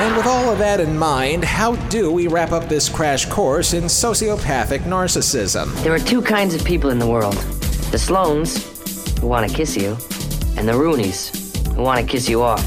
And 0.00 0.16
with 0.16 0.26
all 0.26 0.50
of 0.50 0.58
that 0.58 0.80
in 0.80 0.98
mind, 0.98 1.44
how 1.44 1.76
do 1.88 2.10
we 2.12 2.26
wrap 2.26 2.52
up 2.52 2.68
this 2.68 2.88
crash 2.88 3.26
course 3.26 3.72
in 3.74 3.84
sociopathic 3.84 4.80
narcissism? 4.80 5.74
There 5.82 5.94
are 5.94 5.98
two 5.98 6.20
kinds 6.20 6.54
of 6.54 6.64
people 6.64 6.90
in 6.90 6.98
the 6.98 7.06
world 7.06 7.34
the 7.90 7.98
Sloanes, 7.98 9.18
who 9.18 9.26
want 9.26 9.48
to 9.50 9.54
kiss 9.54 9.76
you, 9.76 9.96
and 10.56 10.68
the 10.68 10.72
Rooneys, 10.72 11.66
who 11.74 11.82
want 11.82 12.00
to 12.00 12.06
kiss 12.06 12.28
you 12.28 12.42
off. 12.42 12.62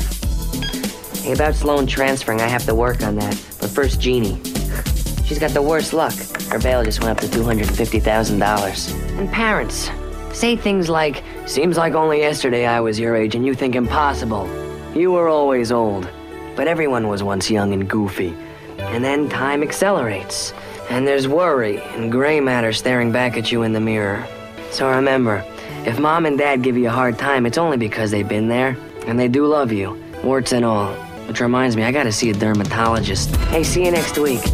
Hey, 1.21 1.31
about 1.31 1.55
Sloane 1.55 1.87
transferring, 1.87 2.41
I 2.41 2.47
have 2.47 2.65
to 2.65 2.75
work 2.75 3.01
on 3.03 3.15
that. 3.15 3.41
But 3.61 3.69
first, 3.69 4.01
Jeannie. 4.01 4.41
She's 5.25 5.39
got 5.39 5.51
the 5.51 5.61
worst 5.61 5.93
luck. 5.93 6.13
Her 6.49 6.59
bail 6.59 6.83
just 6.83 7.01
went 7.01 7.11
up 7.11 7.29
to 7.29 7.37
$250,000. 7.39 9.02
And 9.17 9.31
parents 9.31 9.89
say 10.33 10.55
things 10.55 10.89
like, 10.89 11.23
Seems 11.45 11.77
like 11.77 11.93
only 11.93 12.19
yesterday 12.19 12.65
I 12.65 12.79
was 12.79 12.99
your 12.99 13.15
age 13.15 13.35
and 13.35 13.45
you 13.45 13.53
think 13.53 13.75
impossible. 13.75 14.49
You 14.95 15.11
were 15.11 15.27
always 15.27 15.71
old. 15.71 16.09
But 16.55 16.67
everyone 16.67 17.07
was 17.07 17.23
once 17.23 17.49
young 17.49 17.73
and 17.73 17.89
goofy. 17.89 18.35
And 18.77 19.03
then 19.03 19.29
time 19.29 19.63
accelerates. 19.63 20.53
And 20.89 21.07
there's 21.07 21.27
worry 21.27 21.81
and 21.81 22.11
gray 22.11 22.39
matter 22.39 22.73
staring 22.73 23.11
back 23.11 23.37
at 23.37 23.51
you 23.51 23.63
in 23.63 23.73
the 23.73 23.79
mirror. 23.79 24.27
So 24.71 24.89
remember, 24.89 25.43
if 25.85 25.99
mom 25.99 26.25
and 26.25 26.37
dad 26.37 26.61
give 26.61 26.77
you 26.77 26.87
a 26.87 26.91
hard 26.91 27.17
time, 27.17 27.45
it's 27.45 27.57
only 27.57 27.77
because 27.77 28.11
they've 28.11 28.27
been 28.27 28.47
there. 28.47 28.77
And 29.07 29.19
they 29.19 29.27
do 29.27 29.45
love 29.45 29.71
you, 29.71 30.01
warts 30.23 30.51
and 30.53 30.63
all. 30.63 30.93
Which 31.27 31.39
reminds 31.39 31.75
me, 31.75 31.83
I 31.83 31.91
gotta 31.91 32.11
see 32.11 32.29
a 32.29 32.33
dermatologist. 32.33 33.35
Hey, 33.47 33.63
see 33.63 33.85
you 33.85 33.91
next 33.91 34.17
week. 34.17 34.45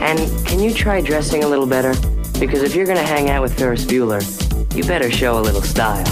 And 0.00 0.18
can 0.46 0.60
you 0.60 0.72
try 0.72 1.00
dressing 1.00 1.44
a 1.44 1.48
little 1.48 1.66
better? 1.66 1.94
Because 2.42 2.64
if 2.64 2.74
you're 2.74 2.86
gonna 2.86 3.04
hang 3.04 3.30
out 3.30 3.40
with 3.40 3.56
Ferris 3.56 3.84
Bueller, 3.84 4.20
you 4.74 4.82
better 4.82 5.12
show 5.12 5.38
a 5.38 5.42
little 5.42 5.62
style. 5.62 6.04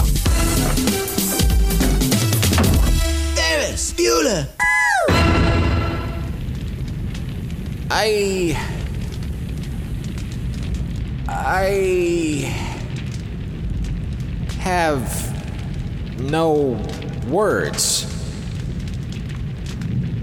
Ferris 3.35 3.91
Bueller. 3.91 4.47
I. 7.91 8.57
I. 11.27 12.45
have 14.61 16.21
no 16.21 16.81
words. 17.27 18.07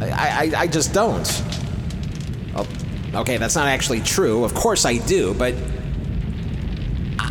I, 0.01 0.09
I, 0.11 0.53
I 0.61 0.67
just 0.69 0.95
don't. 0.95 1.43
Oh, 2.57 2.67
okay, 3.15 3.37
that's 3.37 3.57
not 3.57 3.69
actually 3.69 4.01
true. 4.01 4.43
Of 4.43 4.55
course 4.55 4.87
I 4.87 4.97
do, 4.97 5.35
but. 5.35 5.55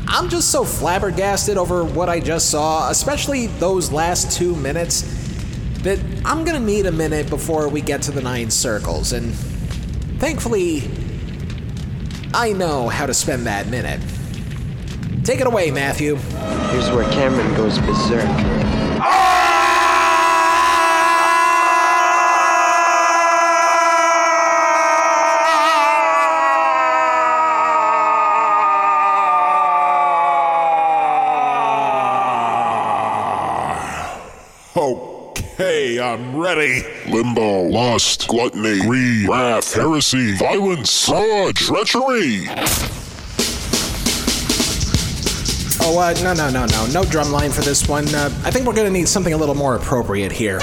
I- 0.07 0.17
I'm 0.17 0.29
just 0.29 0.49
so 0.49 0.63
flabbergasted 0.63 1.57
over 1.57 1.83
what 1.83 2.09
I 2.09 2.19
just 2.19 2.49
saw, 2.49 2.89
especially 2.89 3.47
those 3.47 3.91
last 3.91 4.31
two 4.37 4.55
minutes, 4.55 5.03
that 5.83 5.99
I'm 6.25 6.43
gonna 6.43 6.59
need 6.59 6.85
a 6.85 6.91
minute 6.91 7.29
before 7.29 7.67
we 7.69 7.81
get 7.81 8.01
to 8.03 8.11
the 8.11 8.21
nine 8.21 8.49
circles, 8.49 9.13
and 9.13 9.33
thankfully, 10.19 10.89
I 12.33 12.51
know 12.51 12.89
how 12.89 13.05
to 13.05 13.13
spend 13.13 13.45
that 13.47 13.67
minute. 13.67 13.99
Take 15.23 15.39
it 15.39 15.47
away, 15.47 15.71
Matthew. 15.71 16.15
Here's 16.71 16.89
where 16.91 17.09
Cameron 17.11 17.53
goes 17.55 17.77
berserk. 17.79 18.23
Okay, 18.23 19.36
I'm 36.07 36.37
ready. 36.37 36.83
Limbo, 37.09 37.63
lust, 37.63 38.29
gluttony, 38.29 38.79
greed, 38.79 39.27
wrath, 39.27 39.73
heresy, 39.73 40.37
violence, 40.37 41.05
fraud, 41.05 41.53
treachery. 41.57 42.45
Oh, 45.81 45.99
uh, 45.99 46.13
no, 46.23 46.33
no, 46.33 46.49
no, 46.49 46.65
no. 46.65 46.87
No 46.93 47.03
drumline 47.03 47.53
for 47.53 47.61
this 47.61 47.89
one. 47.89 48.07
Uh, 48.15 48.29
I 48.45 48.51
think 48.51 48.65
we're 48.65 48.73
gonna 48.73 48.89
need 48.89 49.09
something 49.09 49.33
a 49.33 49.37
little 49.37 49.53
more 49.53 49.75
appropriate 49.75 50.31
here. 50.31 50.59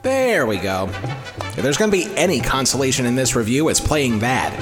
There 0.00 0.46
we 0.46 0.56
go. 0.56 0.88
If 0.88 1.56
there's 1.56 1.76
gonna 1.76 1.92
be 1.92 2.06
any 2.16 2.40
consolation 2.40 3.04
in 3.04 3.14
this 3.14 3.36
review, 3.36 3.68
it's 3.68 3.78
playing 3.78 4.20
that. 4.20 4.58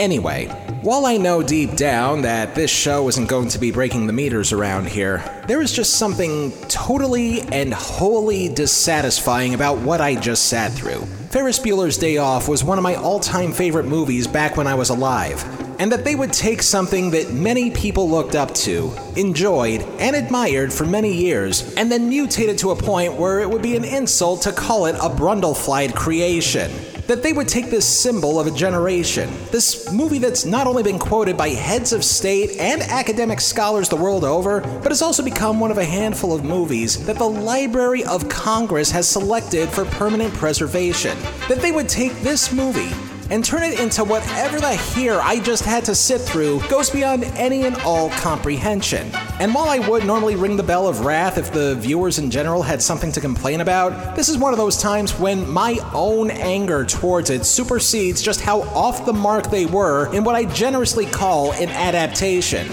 Anyway, 0.00 0.48
while 0.86 1.04
I 1.04 1.16
know 1.16 1.42
deep 1.42 1.74
down 1.74 2.22
that 2.22 2.54
this 2.54 2.70
show 2.70 3.08
isn't 3.08 3.28
going 3.28 3.48
to 3.48 3.58
be 3.58 3.72
breaking 3.72 4.06
the 4.06 4.12
meters 4.12 4.52
around 4.52 4.86
here, 4.86 5.20
there 5.48 5.60
is 5.60 5.72
just 5.72 5.98
something 5.98 6.52
totally 6.68 7.40
and 7.40 7.74
wholly 7.74 8.48
dissatisfying 8.50 9.54
about 9.54 9.78
what 9.78 10.00
I 10.00 10.14
just 10.14 10.46
sat 10.46 10.70
through. 10.70 11.00
Ferris 11.30 11.58
Bueller's 11.58 11.98
Day 11.98 12.18
Off 12.18 12.46
was 12.46 12.62
one 12.62 12.78
of 12.78 12.84
my 12.84 12.94
all 12.94 13.18
time 13.18 13.50
favorite 13.50 13.86
movies 13.86 14.28
back 14.28 14.56
when 14.56 14.68
I 14.68 14.76
was 14.76 14.90
alive, 14.90 15.44
and 15.80 15.90
that 15.90 16.04
they 16.04 16.14
would 16.14 16.32
take 16.32 16.62
something 16.62 17.10
that 17.10 17.32
many 17.32 17.72
people 17.72 18.08
looked 18.08 18.36
up 18.36 18.54
to, 18.54 18.92
enjoyed, 19.16 19.82
and 19.98 20.14
admired 20.14 20.72
for 20.72 20.86
many 20.86 21.12
years, 21.12 21.74
and 21.74 21.90
then 21.90 22.08
mutate 22.08 22.46
it 22.46 22.58
to 22.58 22.70
a 22.70 22.76
point 22.76 23.14
where 23.14 23.40
it 23.40 23.50
would 23.50 23.60
be 23.60 23.74
an 23.74 23.84
insult 23.84 24.42
to 24.42 24.52
call 24.52 24.86
it 24.86 24.94
a 24.94 25.10
Brundleflied 25.10 25.96
creation 25.96 26.70
that 27.06 27.22
they 27.22 27.32
would 27.32 27.48
take 27.48 27.70
this 27.70 27.86
symbol 27.86 28.40
of 28.40 28.46
a 28.46 28.50
generation, 28.50 29.30
this 29.50 29.90
movie 29.92 30.18
that's 30.18 30.44
not 30.44 30.66
only 30.66 30.82
been 30.82 30.98
quoted 30.98 31.36
by 31.36 31.48
heads 31.50 31.92
of 31.92 32.04
state 32.04 32.58
and 32.58 32.82
academic 32.82 33.40
scholars 33.40 33.88
the 33.88 33.96
world 33.96 34.24
over, 34.24 34.60
but 34.60 34.90
has 34.90 35.02
also 35.02 35.22
become 35.22 35.60
one 35.60 35.70
of 35.70 35.78
a 35.78 35.84
handful 35.84 36.32
of 36.32 36.44
movies 36.44 37.04
that 37.06 37.18
the 37.18 37.28
Library 37.28 38.04
of 38.04 38.28
Congress 38.28 38.90
has 38.90 39.08
selected 39.08 39.68
for 39.68 39.84
permanent 39.84 40.32
preservation. 40.34 41.16
That 41.48 41.60
they 41.60 41.72
would 41.72 41.88
take 41.88 42.12
this 42.22 42.52
movie 42.52 42.92
and 43.30 43.44
turn 43.44 43.62
it 43.62 43.80
into 43.80 44.04
whatever 44.04 44.60
the 44.60 44.76
here 44.76 45.18
I 45.22 45.40
just 45.40 45.64
had 45.64 45.84
to 45.86 45.94
sit 45.94 46.20
through 46.20 46.60
goes 46.68 46.90
beyond 46.90 47.24
any 47.36 47.64
and 47.64 47.76
all 47.78 48.10
comprehension. 48.10 49.10
And 49.40 49.54
while 49.54 49.68
I 49.68 49.78
would 49.88 50.04
normally 50.04 50.36
ring 50.36 50.56
the 50.56 50.62
bell 50.62 50.86
of 50.86 51.04
wrath 51.04 51.38
if 51.38 51.52
the 51.52 51.74
viewers 51.76 52.18
in 52.18 52.30
general 52.30 52.62
had 52.62 52.80
something 52.82 53.12
to 53.12 53.20
complain 53.20 53.60
about, 53.60 54.16
this 54.16 54.28
is 54.28 54.38
one 54.38 54.52
of 54.52 54.58
those 54.58 54.76
times 54.76 55.18
when 55.18 55.48
my 55.50 55.78
own 55.92 56.30
anger 56.30 56.84
towards 56.84 57.30
it 57.30 57.44
supersedes 57.44 58.22
just 58.22 58.40
how 58.40 58.62
off 58.62 59.04
the 59.06 59.12
mark 59.12 59.50
they 59.50 59.66
were 59.66 60.12
in 60.14 60.24
what 60.24 60.34
I 60.34 60.44
generously 60.44 61.06
call 61.06 61.52
an 61.52 61.68
adaptation. 61.68 62.68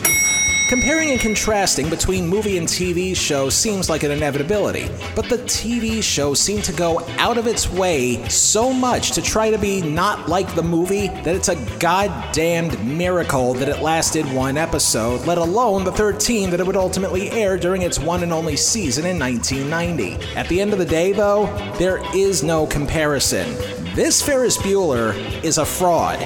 Comparing 0.74 1.12
and 1.12 1.20
contrasting 1.20 1.88
between 1.88 2.28
movie 2.28 2.58
and 2.58 2.68
TV 2.68 3.16
show 3.16 3.48
seems 3.48 3.92
like 3.92 4.02
an 4.02 4.10
inevitability, 4.10 4.90
but 5.16 5.30
the 5.30 5.38
TV 5.38 6.02
show 6.02 6.34
seemed 6.34 6.64
to 6.64 6.74
go 6.74 7.08
out 7.20 7.38
of 7.38 7.46
its 7.46 7.70
way 7.70 8.28
so 8.28 8.74
much 8.74 9.12
to 9.12 9.22
try 9.22 9.52
to 9.52 9.60
be 9.60 9.84
not 9.84 10.28
like 10.28 10.56
the 10.56 10.64
movie 10.64 11.10
that 11.10 11.28
it's 11.28 11.50
a 11.50 11.78
goddamned 11.78 12.84
miracle 12.84 13.54
that 13.54 13.70
it 13.70 13.84
lasted 13.84 14.26
one 14.34 14.58
episode, 14.58 15.24
let 15.28 15.38
alone 15.38 15.84
the 15.84 15.92
13 15.92 16.50
that 16.50 16.60
it 16.60 16.66
would 16.66 16.76
ultimately 16.76 17.30
air 17.30 17.56
during 17.56 17.84
its 17.84 18.00
one 18.00 18.24
and 18.24 18.34
only 18.34 18.56
season 18.56 19.06
in 19.06 19.20
1990. 19.20 20.36
At 20.36 20.48
the 20.48 20.60
end 20.60 20.74
of 20.74 20.80
the 20.80 20.86
day, 20.86 21.12
though, 21.12 21.46
there 21.78 22.02
is 22.16 22.42
no 22.42 22.66
comparison. 22.66 23.48
This 23.94 24.24
Ferris 24.24 24.58
Bueller 24.58 25.14
is 25.44 25.60
a 25.60 25.66
fraud 25.68 26.18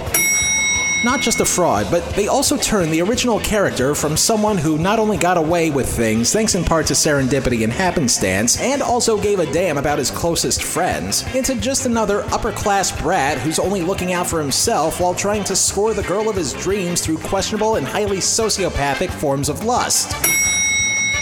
not 1.03 1.21
just 1.21 1.41
a 1.41 1.45
fraud, 1.45 1.87
but 1.91 2.03
they 2.15 2.27
also 2.27 2.57
turn 2.57 2.89
the 2.89 3.01
original 3.01 3.39
character 3.39 3.93
from 3.93 4.17
someone 4.17 4.57
who 4.57 4.77
not 4.77 4.99
only 4.99 5.17
got 5.17 5.37
away 5.37 5.69
with 5.69 5.87
things 5.87 6.33
thanks 6.33 6.55
in 6.55 6.63
part 6.63 6.87
to 6.87 6.93
serendipity 6.93 7.63
and 7.63 7.71
happenstance, 7.71 8.59
and 8.59 8.81
also 8.81 9.19
gave 9.21 9.39
a 9.39 9.51
damn 9.51 9.77
about 9.77 9.99
his 9.99 10.11
closest 10.11 10.63
friends, 10.63 11.23
into 11.35 11.55
just 11.55 11.85
another 11.85 12.23
upper 12.31 12.51
class 12.51 12.99
brat 13.01 13.37
who's 13.37 13.59
only 13.59 13.81
looking 13.81 14.13
out 14.13 14.27
for 14.27 14.41
himself 14.41 14.99
while 14.99 15.13
trying 15.13 15.43
to 15.43 15.55
score 15.55 15.93
the 15.93 16.03
girl 16.03 16.29
of 16.29 16.35
his 16.35 16.53
dreams 16.53 17.01
through 17.01 17.17
questionable 17.19 17.75
and 17.75 17.87
highly 17.87 18.17
sociopathic 18.17 19.09
forms 19.09 19.49
of 19.49 19.63
lust. 19.63 20.15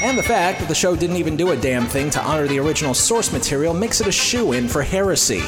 And 0.01 0.17
the 0.17 0.23
fact 0.23 0.59
that 0.59 0.67
the 0.67 0.75
show 0.75 0.95
didn't 0.95 1.15
even 1.17 1.35
do 1.35 1.51
a 1.51 1.57
damn 1.57 1.85
thing 1.85 2.09
to 2.11 2.21
honor 2.21 2.47
the 2.47 2.59
original 2.59 2.93
source 2.93 3.31
material 3.31 3.73
makes 3.73 4.01
it 4.01 4.07
a 4.07 4.11
shoe 4.11 4.53
in 4.53 4.67
for 4.67 4.83
heresy. 4.83 5.41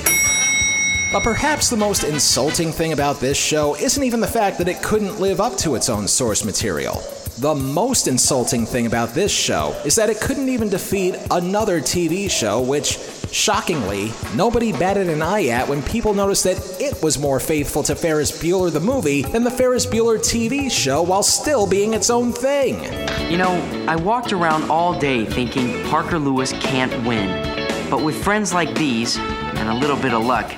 But 1.11 1.23
perhaps 1.23 1.69
the 1.69 1.77
most 1.77 2.03
insulting 2.03 2.73
thing 2.73 2.91
about 2.91 3.21
this 3.21 3.37
show 3.37 3.75
isn't 3.75 4.03
even 4.03 4.19
the 4.19 4.27
fact 4.27 4.57
that 4.57 4.67
it 4.67 4.83
couldn't 4.83 5.21
live 5.21 5.39
up 5.39 5.55
to 5.59 5.75
its 5.75 5.87
own 5.87 6.05
source 6.05 6.43
material. 6.43 7.01
The 7.37 7.55
most 7.55 8.09
insulting 8.09 8.65
thing 8.65 8.87
about 8.87 9.13
this 9.13 9.31
show 9.31 9.79
is 9.85 9.95
that 9.95 10.09
it 10.09 10.19
couldn't 10.19 10.49
even 10.49 10.67
defeat 10.69 11.15
another 11.31 11.79
TV 11.79 12.29
show, 12.29 12.61
which, 12.61 12.97
shockingly, 13.31 14.11
nobody 14.35 14.73
batted 14.73 15.07
an 15.07 15.21
eye 15.21 15.47
at 15.47 15.67
when 15.69 15.81
people 15.83 16.13
noticed 16.13 16.43
that 16.43 16.81
it 16.81 17.01
was 17.01 17.17
more 17.17 17.39
faithful 17.39 17.83
to 17.83 17.95
Ferris 17.95 18.31
Bueller 18.31 18.73
the 18.73 18.79
movie 18.79 19.21
than 19.21 19.43
the 19.43 19.51
Ferris 19.51 19.85
Bueller 19.85 20.17
TV 20.17 20.69
show 20.69 21.01
while 21.03 21.23
still 21.23 21.65
being 21.65 21.93
its 21.93 22.09
own 22.09 22.33
thing. 22.33 22.83
You 23.31 23.37
know, 23.37 23.53
I 23.87 23.95
walked 23.95 24.33
around 24.33 24.69
all 24.69 24.99
day 24.99 25.23
thinking 25.23 25.85
Parker 25.85 26.19
Lewis 26.19 26.51
can't 26.53 27.07
win. 27.07 27.55
But 27.89 28.03
with 28.03 28.21
friends 28.21 28.53
like 28.53 28.75
these, 28.75 29.17
and 29.17 29.69
a 29.69 29.73
little 29.73 29.95
bit 29.95 30.13
of 30.13 30.25
luck, 30.25 30.51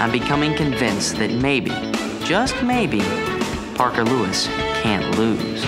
I'm 0.00 0.10
becoming 0.10 0.54
convinced 0.54 1.16
that 1.16 1.30
maybe, 1.30 1.72
just 2.24 2.62
maybe, 2.62 3.02
Parker 3.74 4.02
Lewis 4.02 4.46
can't 4.82 5.18
lose. 5.18 5.62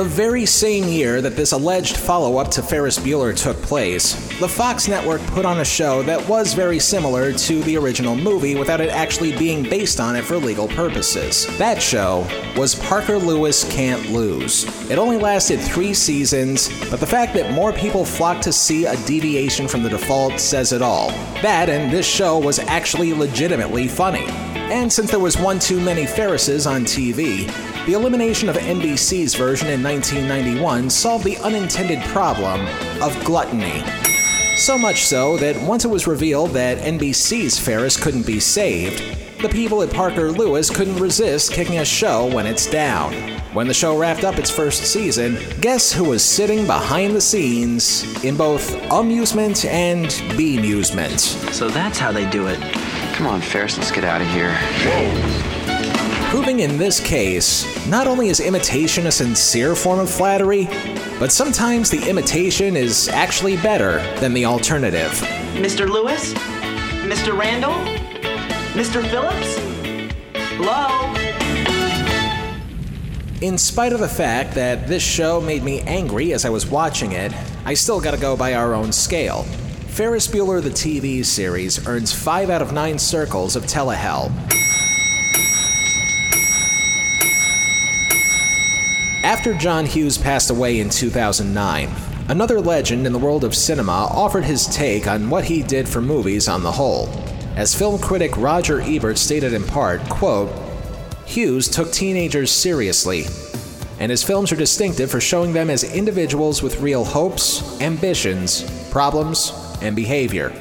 The 0.00 0.06
very 0.06 0.46
same 0.46 0.84
year 0.84 1.20
that 1.20 1.36
this 1.36 1.52
alleged 1.52 1.98
follow 1.98 2.38
up 2.38 2.50
to 2.52 2.62
Ferris 2.62 2.98
Bueller 2.98 3.36
took 3.36 3.60
place, 3.60 4.14
the 4.38 4.48
Fox 4.48 4.88
network 4.88 5.20
put 5.26 5.44
on 5.44 5.60
a 5.60 5.64
show 5.66 6.02
that 6.04 6.26
was 6.26 6.54
very 6.54 6.78
similar 6.78 7.34
to 7.34 7.62
the 7.64 7.76
original 7.76 8.16
movie 8.16 8.54
without 8.54 8.80
it 8.80 8.88
actually 8.88 9.36
being 9.36 9.62
based 9.62 10.00
on 10.00 10.16
it 10.16 10.24
for 10.24 10.38
legal 10.38 10.68
purposes. 10.68 11.46
That 11.58 11.82
show 11.82 12.26
was 12.56 12.76
Parker 12.76 13.18
Lewis 13.18 13.70
Can't 13.70 14.08
Lose. 14.08 14.64
It 14.90 14.96
only 14.96 15.18
lasted 15.18 15.60
three 15.60 15.92
seasons, 15.92 16.70
but 16.88 16.98
the 16.98 17.06
fact 17.06 17.34
that 17.34 17.52
more 17.52 17.70
people 17.70 18.06
flocked 18.06 18.44
to 18.44 18.54
see 18.54 18.86
a 18.86 18.96
deviation 19.04 19.68
from 19.68 19.82
the 19.82 19.90
default 19.90 20.40
says 20.40 20.72
it 20.72 20.80
all. 20.80 21.10
That 21.42 21.68
and 21.68 21.92
this 21.92 22.08
show 22.08 22.38
was 22.38 22.58
actually 22.58 23.12
legitimately 23.12 23.86
funny. 23.88 24.24
And 24.70 24.90
since 24.90 25.10
there 25.10 25.20
was 25.20 25.36
one 25.36 25.58
too 25.58 25.78
many 25.78 26.04
Ferrises 26.04 26.66
on 26.66 26.84
TV, 26.86 27.52
the 27.90 27.96
elimination 27.96 28.48
of 28.48 28.54
NBC's 28.54 29.34
version 29.34 29.66
in 29.66 29.82
1991 29.82 30.88
solved 30.88 31.24
the 31.24 31.36
unintended 31.38 32.00
problem 32.10 32.64
of 33.02 33.24
gluttony. 33.24 33.82
So 34.56 34.78
much 34.78 35.02
so 35.06 35.36
that 35.38 35.60
once 35.62 35.84
it 35.84 35.88
was 35.88 36.06
revealed 36.06 36.50
that 36.50 36.78
NBC's 36.78 37.58
Ferris 37.58 38.00
couldn't 38.00 38.24
be 38.24 38.38
saved, 38.38 39.02
the 39.42 39.48
people 39.48 39.82
at 39.82 39.92
Parker 39.92 40.30
Lewis 40.30 40.70
couldn't 40.70 40.98
resist 40.98 41.52
kicking 41.52 41.78
a 41.78 41.84
show 41.84 42.32
when 42.32 42.46
it's 42.46 42.70
down. 42.70 43.12
When 43.54 43.66
the 43.66 43.74
show 43.74 43.98
wrapped 43.98 44.22
up 44.22 44.38
its 44.38 44.52
first 44.52 44.84
season, 44.84 45.36
guess 45.60 45.92
who 45.92 46.04
was 46.04 46.24
sitting 46.24 46.66
behind 46.66 47.16
the 47.16 47.20
scenes 47.20 48.22
in 48.22 48.36
both 48.36 48.72
amusement 48.92 49.64
and 49.64 50.06
bemusement? 50.38 51.18
So 51.52 51.68
that's 51.68 51.98
how 51.98 52.12
they 52.12 52.30
do 52.30 52.46
it. 52.46 52.60
Come 53.14 53.26
on, 53.26 53.40
Ferris, 53.40 53.76
let's 53.76 53.90
get 53.90 54.04
out 54.04 54.20
of 54.20 54.28
here. 54.28 55.49
Proving 56.30 56.60
in 56.60 56.78
this 56.78 57.00
case, 57.00 57.66
not 57.88 58.06
only 58.06 58.28
is 58.28 58.38
imitation 58.38 59.08
a 59.08 59.10
sincere 59.10 59.74
form 59.74 59.98
of 59.98 60.08
flattery, 60.08 60.66
but 61.18 61.32
sometimes 61.32 61.90
the 61.90 62.08
imitation 62.08 62.76
is 62.76 63.08
actually 63.08 63.56
better 63.56 63.98
than 64.20 64.32
the 64.32 64.44
alternative. 64.44 65.10
Mr. 65.54 65.88
Lewis? 65.88 66.32
Mr. 67.02 67.36
Randall? 67.36 67.72
Mr. 68.74 69.04
Phillips? 69.10 69.58
Hello? 70.54 71.12
In 73.40 73.58
spite 73.58 73.92
of 73.92 73.98
the 73.98 74.08
fact 74.08 74.54
that 74.54 74.86
this 74.86 75.02
show 75.02 75.40
made 75.40 75.64
me 75.64 75.80
angry 75.80 76.32
as 76.32 76.44
I 76.44 76.50
was 76.50 76.64
watching 76.64 77.10
it, 77.10 77.32
I 77.64 77.74
still 77.74 78.00
gotta 78.00 78.16
go 78.18 78.36
by 78.36 78.54
our 78.54 78.72
own 78.72 78.92
scale. 78.92 79.42
Ferris 79.88 80.28
Bueller 80.28 80.62
the 80.62 80.70
TV 80.70 81.24
series 81.24 81.88
earns 81.88 82.12
5 82.12 82.50
out 82.50 82.62
of 82.62 82.72
9 82.72 83.00
circles 83.00 83.56
of 83.56 83.64
telehell. 83.64 84.30
After 89.40 89.54
John 89.54 89.86
Hughes 89.86 90.18
passed 90.18 90.50
away 90.50 90.80
in 90.80 90.90
2009, 90.90 91.88
another 92.28 92.60
legend 92.60 93.06
in 93.06 93.14
the 93.14 93.18
world 93.18 93.42
of 93.42 93.54
cinema 93.54 94.06
offered 94.10 94.44
his 94.44 94.66
take 94.66 95.06
on 95.06 95.30
what 95.30 95.44
he 95.44 95.62
did 95.62 95.88
for 95.88 96.02
movies 96.02 96.46
on 96.46 96.62
the 96.62 96.70
whole. 96.70 97.08
As 97.56 97.74
film 97.74 97.98
critic 97.98 98.36
Roger 98.36 98.82
Ebert 98.82 99.16
stated 99.16 99.54
in 99.54 99.64
part, 99.64 100.02
quote, 100.10 100.52
Hughes 101.24 101.70
took 101.70 101.90
teenagers 101.90 102.50
seriously, 102.50 103.24
and 103.98 104.10
his 104.10 104.22
films 104.22 104.52
are 104.52 104.56
distinctive 104.56 105.10
for 105.10 105.22
showing 105.22 105.54
them 105.54 105.70
as 105.70 105.84
individuals 105.84 106.62
with 106.62 106.82
real 106.82 107.06
hopes, 107.06 107.80
ambitions, 107.80 108.90
problems, 108.90 109.54
and 109.80 109.96
behavior. 109.96 110.52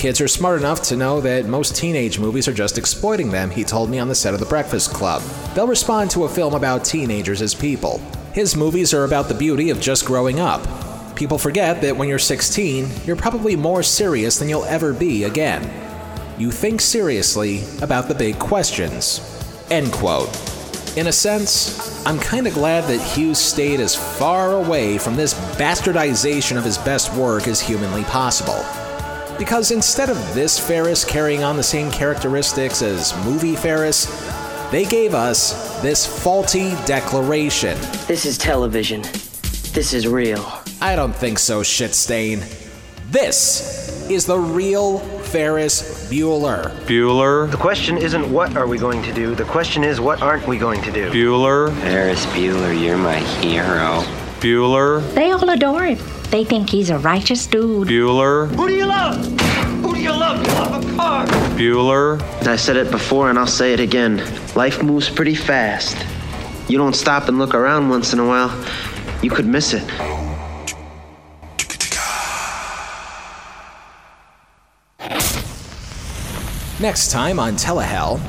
Kids 0.00 0.22
are 0.22 0.28
smart 0.28 0.58
enough 0.58 0.80
to 0.80 0.96
know 0.96 1.20
that 1.20 1.44
most 1.44 1.76
teenage 1.76 2.18
movies 2.18 2.48
are 2.48 2.54
just 2.54 2.78
exploiting 2.78 3.30
them, 3.30 3.50
he 3.50 3.62
told 3.62 3.90
me 3.90 3.98
on 3.98 4.08
the 4.08 4.14
set 4.14 4.32
of 4.32 4.40
The 4.40 4.46
Breakfast 4.46 4.94
Club. 4.94 5.20
They'll 5.54 5.66
respond 5.66 6.10
to 6.12 6.24
a 6.24 6.28
film 6.30 6.54
about 6.54 6.86
teenagers 6.86 7.42
as 7.42 7.54
people. 7.54 7.98
His 8.32 8.56
movies 8.56 8.94
are 8.94 9.04
about 9.04 9.28
the 9.28 9.34
beauty 9.34 9.68
of 9.68 9.78
just 9.78 10.06
growing 10.06 10.40
up. 10.40 10.66
People 11.16 11.36
forget 11.36 11.82
that 11.82 11.94
when 11.94 12.08
you're 12.08 12.18
16, 12.18 12.88
you're 13.04 13.14
probably 13.14 13.56
more 13.56 13.82
serious 13.82 14.38
than 14.38 14.48
you'll 14.48 14.64
ever 14.64 14.94
be 14.94 15.24
again. 15.24 15.70
You 16.38 16.50
think 16.50 16.80
seriously 16.80 17.62
about 17.82 18.08
the 18.08 18.14
big 18.14 18.38
questions. 18.38 19.20
End 19.70 19.92
quote. 19.92 20.30
In 20.96 21.08
a 21.08 21.12
sense, 21.12 22.06
I'm 22.06 22.18
kinda 22.18 22.52
glad 22.52 22.84
that 22.84 23.02
Hughes 23.02 23.38
stayed 23.38 23.80
as 23.80 23.96
far 23.96 24.54
away 24.54 24.96
from 24.96 25.16
this 25.16 25.34
bastardization 25.58 26.56
of 26.56 26.64
his 26.64 26.78
best 26.78 27.12
work 27.12 27.46
as 27.46 27.60
humanly 27.60 28.04
possible. 28.04 28.64
Because 29.40 29.70
instead 29.70 30.10
of 30.10 30.18
this 30.34 30.58
Ferris 30.58 31.02
carrying 31.02 31.42
on 31.42 31.56
the 31.56 31.62
same 31.62 31.90
characteristics 31.90 32.82
as 32.82 33.16
movie 33.24 33.56
Ferris, 33.56 34.04
they 34.70 34.84
gave 34.84 35.14
us 35.14 35.80
this 35.80 36.06
faulty 36.06 36.72
declaration. 36.84 37.78
This 38.06 38.26
is 38.26 38.36
television. 38.36 39.00
This 39.72 39.94
is 39.94 40.06
real. 40.06 40.46
I 40.82 40.94
don't 40.94 41.16
think 41.16 41.38
so, 41.38 41.62
shitstain. 41.62 42.44
This 43.10 44.10
is 44.10 44.26
the 44.26 44.38
real 44.38 44.98
Ferris 44.98 46.10
Bueller. 46.10 46.70
Bueller. 46.84 47.50
The 47.50 47.56
question 47.56 47.96
isn't 47.96 48.30
what 48.30 48.58
are 48.58 48.66
we 48.66 48.76
going 48.76 49.02
to 49.04 49.14
do, 49.14 49.34
the 49.34 49.44
question 49.44 49.84
is 49.84 50.02
what 50.02 50.20
aren't 50.20 50.46
we 50.46 50.58
going 50.58 50.82
to 50.82 50.92
do. 50.92 51.10
Bueller. 51.10 51.74
Ferris 51.80 52.26
Bueller, 52.26 52.78
you're 52.78 52.98
my 52.98 53.16
hero. 53.40 54.02
Bueller. 54.40 55.00
They 55.14 55.30
all 55.30 55.48
adore 55.48 55.84
him. 55.84 56.19
They 56.30 56.44
think 56.44 56.70
he's 56.70 56.90
a 56.90 56.98
righteous 56.98 57.46
dude. 57.46 57.88
Bueller. 57.88 58.48
Who 58.54 58.68
do 58.68 58.74
you 58.74 58.86
love? 58.86 59.24
Who 59.82 59.94
do 59.94 60.00
you 60.00 60.10
love? 60.10 60.46
You 60.46 60.52
love 60.52 60.84
a 60.84 60.96
car. 60.96 61.26
Bueller. 61.26 62.22
I 62.46 62.54
said 62.56 62.76
it 62.76 62.90
before 62.90 63.30
and 63.30 63.38
I'll 63.38 63.48
say 63.48 63.72
it 63.72 63.80
again. 63.80 64.22
Life 64.54 64.82
moves 64.82 65.10
pretty 65.10 65.34
fast. 65.34 65.96
You 66.68 66.78
don't 66.78 66.94
stop 66.94 67.28
and 67.28 67.38
look 67.38 67.52
around 67.52 67.88
once 67.88 68.12
in 68.12 68.20
a 68.20 68.26
while, 68.26 68.50
you 69.22 69.30
could 69.30 69.46
miss 69.46 69.74
it. 69.74 69.82
Next 76.80 77.10
time 77.10 77.40
on 77.40 77.56
Telehell, 77.56 78.20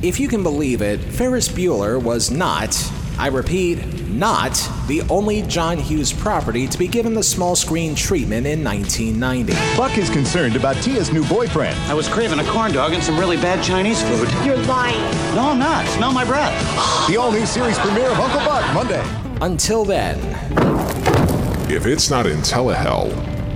if 0.00 0.20
you 0.20 0.28
can 0.28 0.44
believe 0.44 0.80
it, 0.80 0.98
Ferris 0.98 1.48
Bueller 1.48 2.00
was 2.00 2.30
not, 2.30 2.70
I 3.18 3.26
repeat, 3.26 3.84
not 4.08 4.52
the 4.86 5.02
only 5.10 5.42
John 5.42 5.76
Hughes 5.76 6.12
property 6.12 6.68
to 6.68 6.78
be 6.78 6.86
given 6.86 7.14
the 7.14 7.22
small 7.22 7.56
screen 7.56 7.96
treatment 7.96 8.46
in 8.46 8.62
1990. 8.62 9.54
Buck 9.76 9.98
is 9.98 10.08
concerned 10.08 10.54
about 10.54 10.76
Tia's 10.76 11.12
new 11.12 11.24
boyfriend. 11.26 11.76
I 11.90 11.94
was 11.94 12.06
craving 12.08 12.38
a 12.38 12.44
corn 12.44 12.72
dog 12.72 12.92
and 12.92 13.02
some 13.02 13.18
really 13.18 13.36
bad 13.36 13.62
Chinese 13.64 14.00
food. 14.02 14.28
You're 14.46 14.56
lying. 14.66 15.00
No, 15.34 15.50
I'm 15.50 15.58
not. 15.58 15.84
Smell 15.88 16.12
my 16.12 16.24
breath. 16.24 16.54
The 17.08 17.16
all 17.16 17.32
new 17.32 17.44
series 17.44 17.76
premiere 17.80 18.10
of 18.10 18.20
Uncle 18.20 18.40
Buck, 18.40 18.72
Monday. 18.72 19.04
Until 19.40 19.84
then, 19.84 20.18
If 21.70 21.84
it's 21.86 22.08
not 22.10 22.26
in 22.26 22.38
Telehell, 22.38 23.10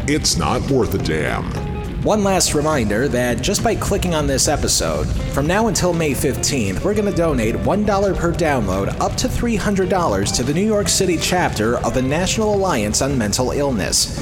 it's 0.08 0.36
not 0.36 0.60
worth 0.70 0.92
a 0.94 0.98
damn. 0.98 1.71
One 2.02 2.24
last 2.24 2.54
reminder 2.54 3.06
that 3.06 3.42
just 3.42 3.62
by 3.62 3.76
clicking 3.76 4.12
on 4.12 4.26
this 4.26 4.48
episode, 4.48 5.06
from 5.32 5.46
now 5.46 5.68
until 5.68 5.92
May 5.92 6.10
15th, 6.10 6.82
we're 6.82 6.94
going 6.94 7.08
to 7.08 7.16
donate 7.16 7.54
$1 7.54 8.16
per 8.16 8.32
download 8.32 9.00
up 9.00 9.14
to 9.18 9.28
$300 9.28 10.34
to 10.34 10.42
the 10.42 10.52
New 10.52 10.66
York 10.66 10.88
City 10.88 11.16
chapter 11.16 11.78
of 11.86 11.94
the 11.94 12.02
National 12.02 12.56
Alliance 12.56 13.02
on 13.02 13.16
Mental 13.16 13.52
Illness. 13.52 14.18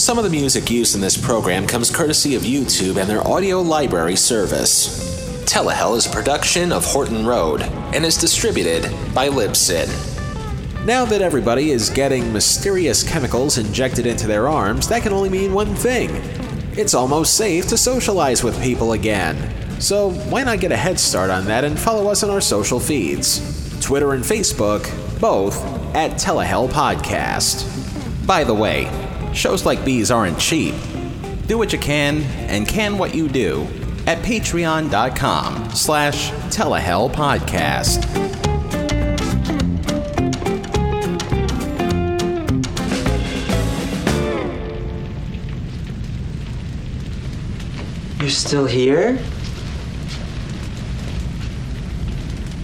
Some 0.00 0.18
of 0.18 0.24
the 0.24 0.30
music 0.30 0.68
used 0.68 0.96
in 0.96 1.00
this 1.00 1.16
program 1.16 1.64
comes 1.64 1.94
courtesy 1.94 2.34
of 2.34 2.42
YouTube 2.42 2.96
and 2.96 3.08
their 3.08 3.24
audio 3.26 3.62
library 3.62 4.16
service. 4.16 5.44
Telehell 5.44 5.96
is 5.96 6.06
a 6.06 6.10
production 6.10 6.72
of 6.72 6.84
Horton 6.84 7.24
Road 7.24 7.62
and 7.94 8.04
is 8.04 8.16
distributed 8.16 8.82
by 9.14 9.28
Libsyn. 9.28 9.86
Now 10.84 11.04
that 11.04 11.22
everybody 11.22 11.70
is 11.70 11.88
getting 11.88 12.32
mysterious 12.32 13.08
chemicals 13.08 13.58
injected 13.58 14.06
into 14.06 14.26
their 14.26 14.48
arms, 14.48 14.88
that 14.88 15.04
can 15.04 15.12
only 15.12 15.30
mean 15.30 15.52
one 15.52 15.76
thing 15.76 16.10
it's 16.76 16.92
almost 16.92 17.38
safe 17.38 17.66
to 17.68 17.78
socialize 17.78 18.44
with 18.44 18.60
people 18.62 18.92
again. 18.92 19.65
So 19.78 20.10
why 20.10 20.42
not 20.44 20.60
get 20.60 20.72
a 20.72 20.76
head 20.76 20.98
start 20.98 21.30
on 21.30 21.44
that 21.46 21.64
and 21.64 21.78
follow 21.78 22.10
us 22.10 22.22
on 22.22 22.30
our 22.30 22.40
social 22.40 22.80
feeds? 22.80 23.40
Twitter 23.80 24.14
and 24.14 24.24
Facebook, 24.24 24.82
both 25.20 25.62
at 25.94 26.12
Telehell 26.12 26.68
Podcast. 26.68 27.64
By 28.26 28.42
the 28.42 28.54
way, 28.54 28.90
shows 29.32 29.64
like 29.64 29.84
these 29.84 30.10
aren't 30.10 30.38
cheap. 30.38 30.74
Do 31.46 31.58
what 31.58 31.72
you 31.72 31.78
can 31.78 32.22
and 32.48 32.66
can 32.66 32.98
what 32.98 33.14
you 33.14 33.28
do 33.28 33.62
at 34.06 34.18
patreon.com 34.18 35.70
slash 35.70 36.30
telehell 36.50 37.12
podcast. 37.12 38.02
You're 48.20 48.30
still 48.30 48.66
here? 48.66 49.18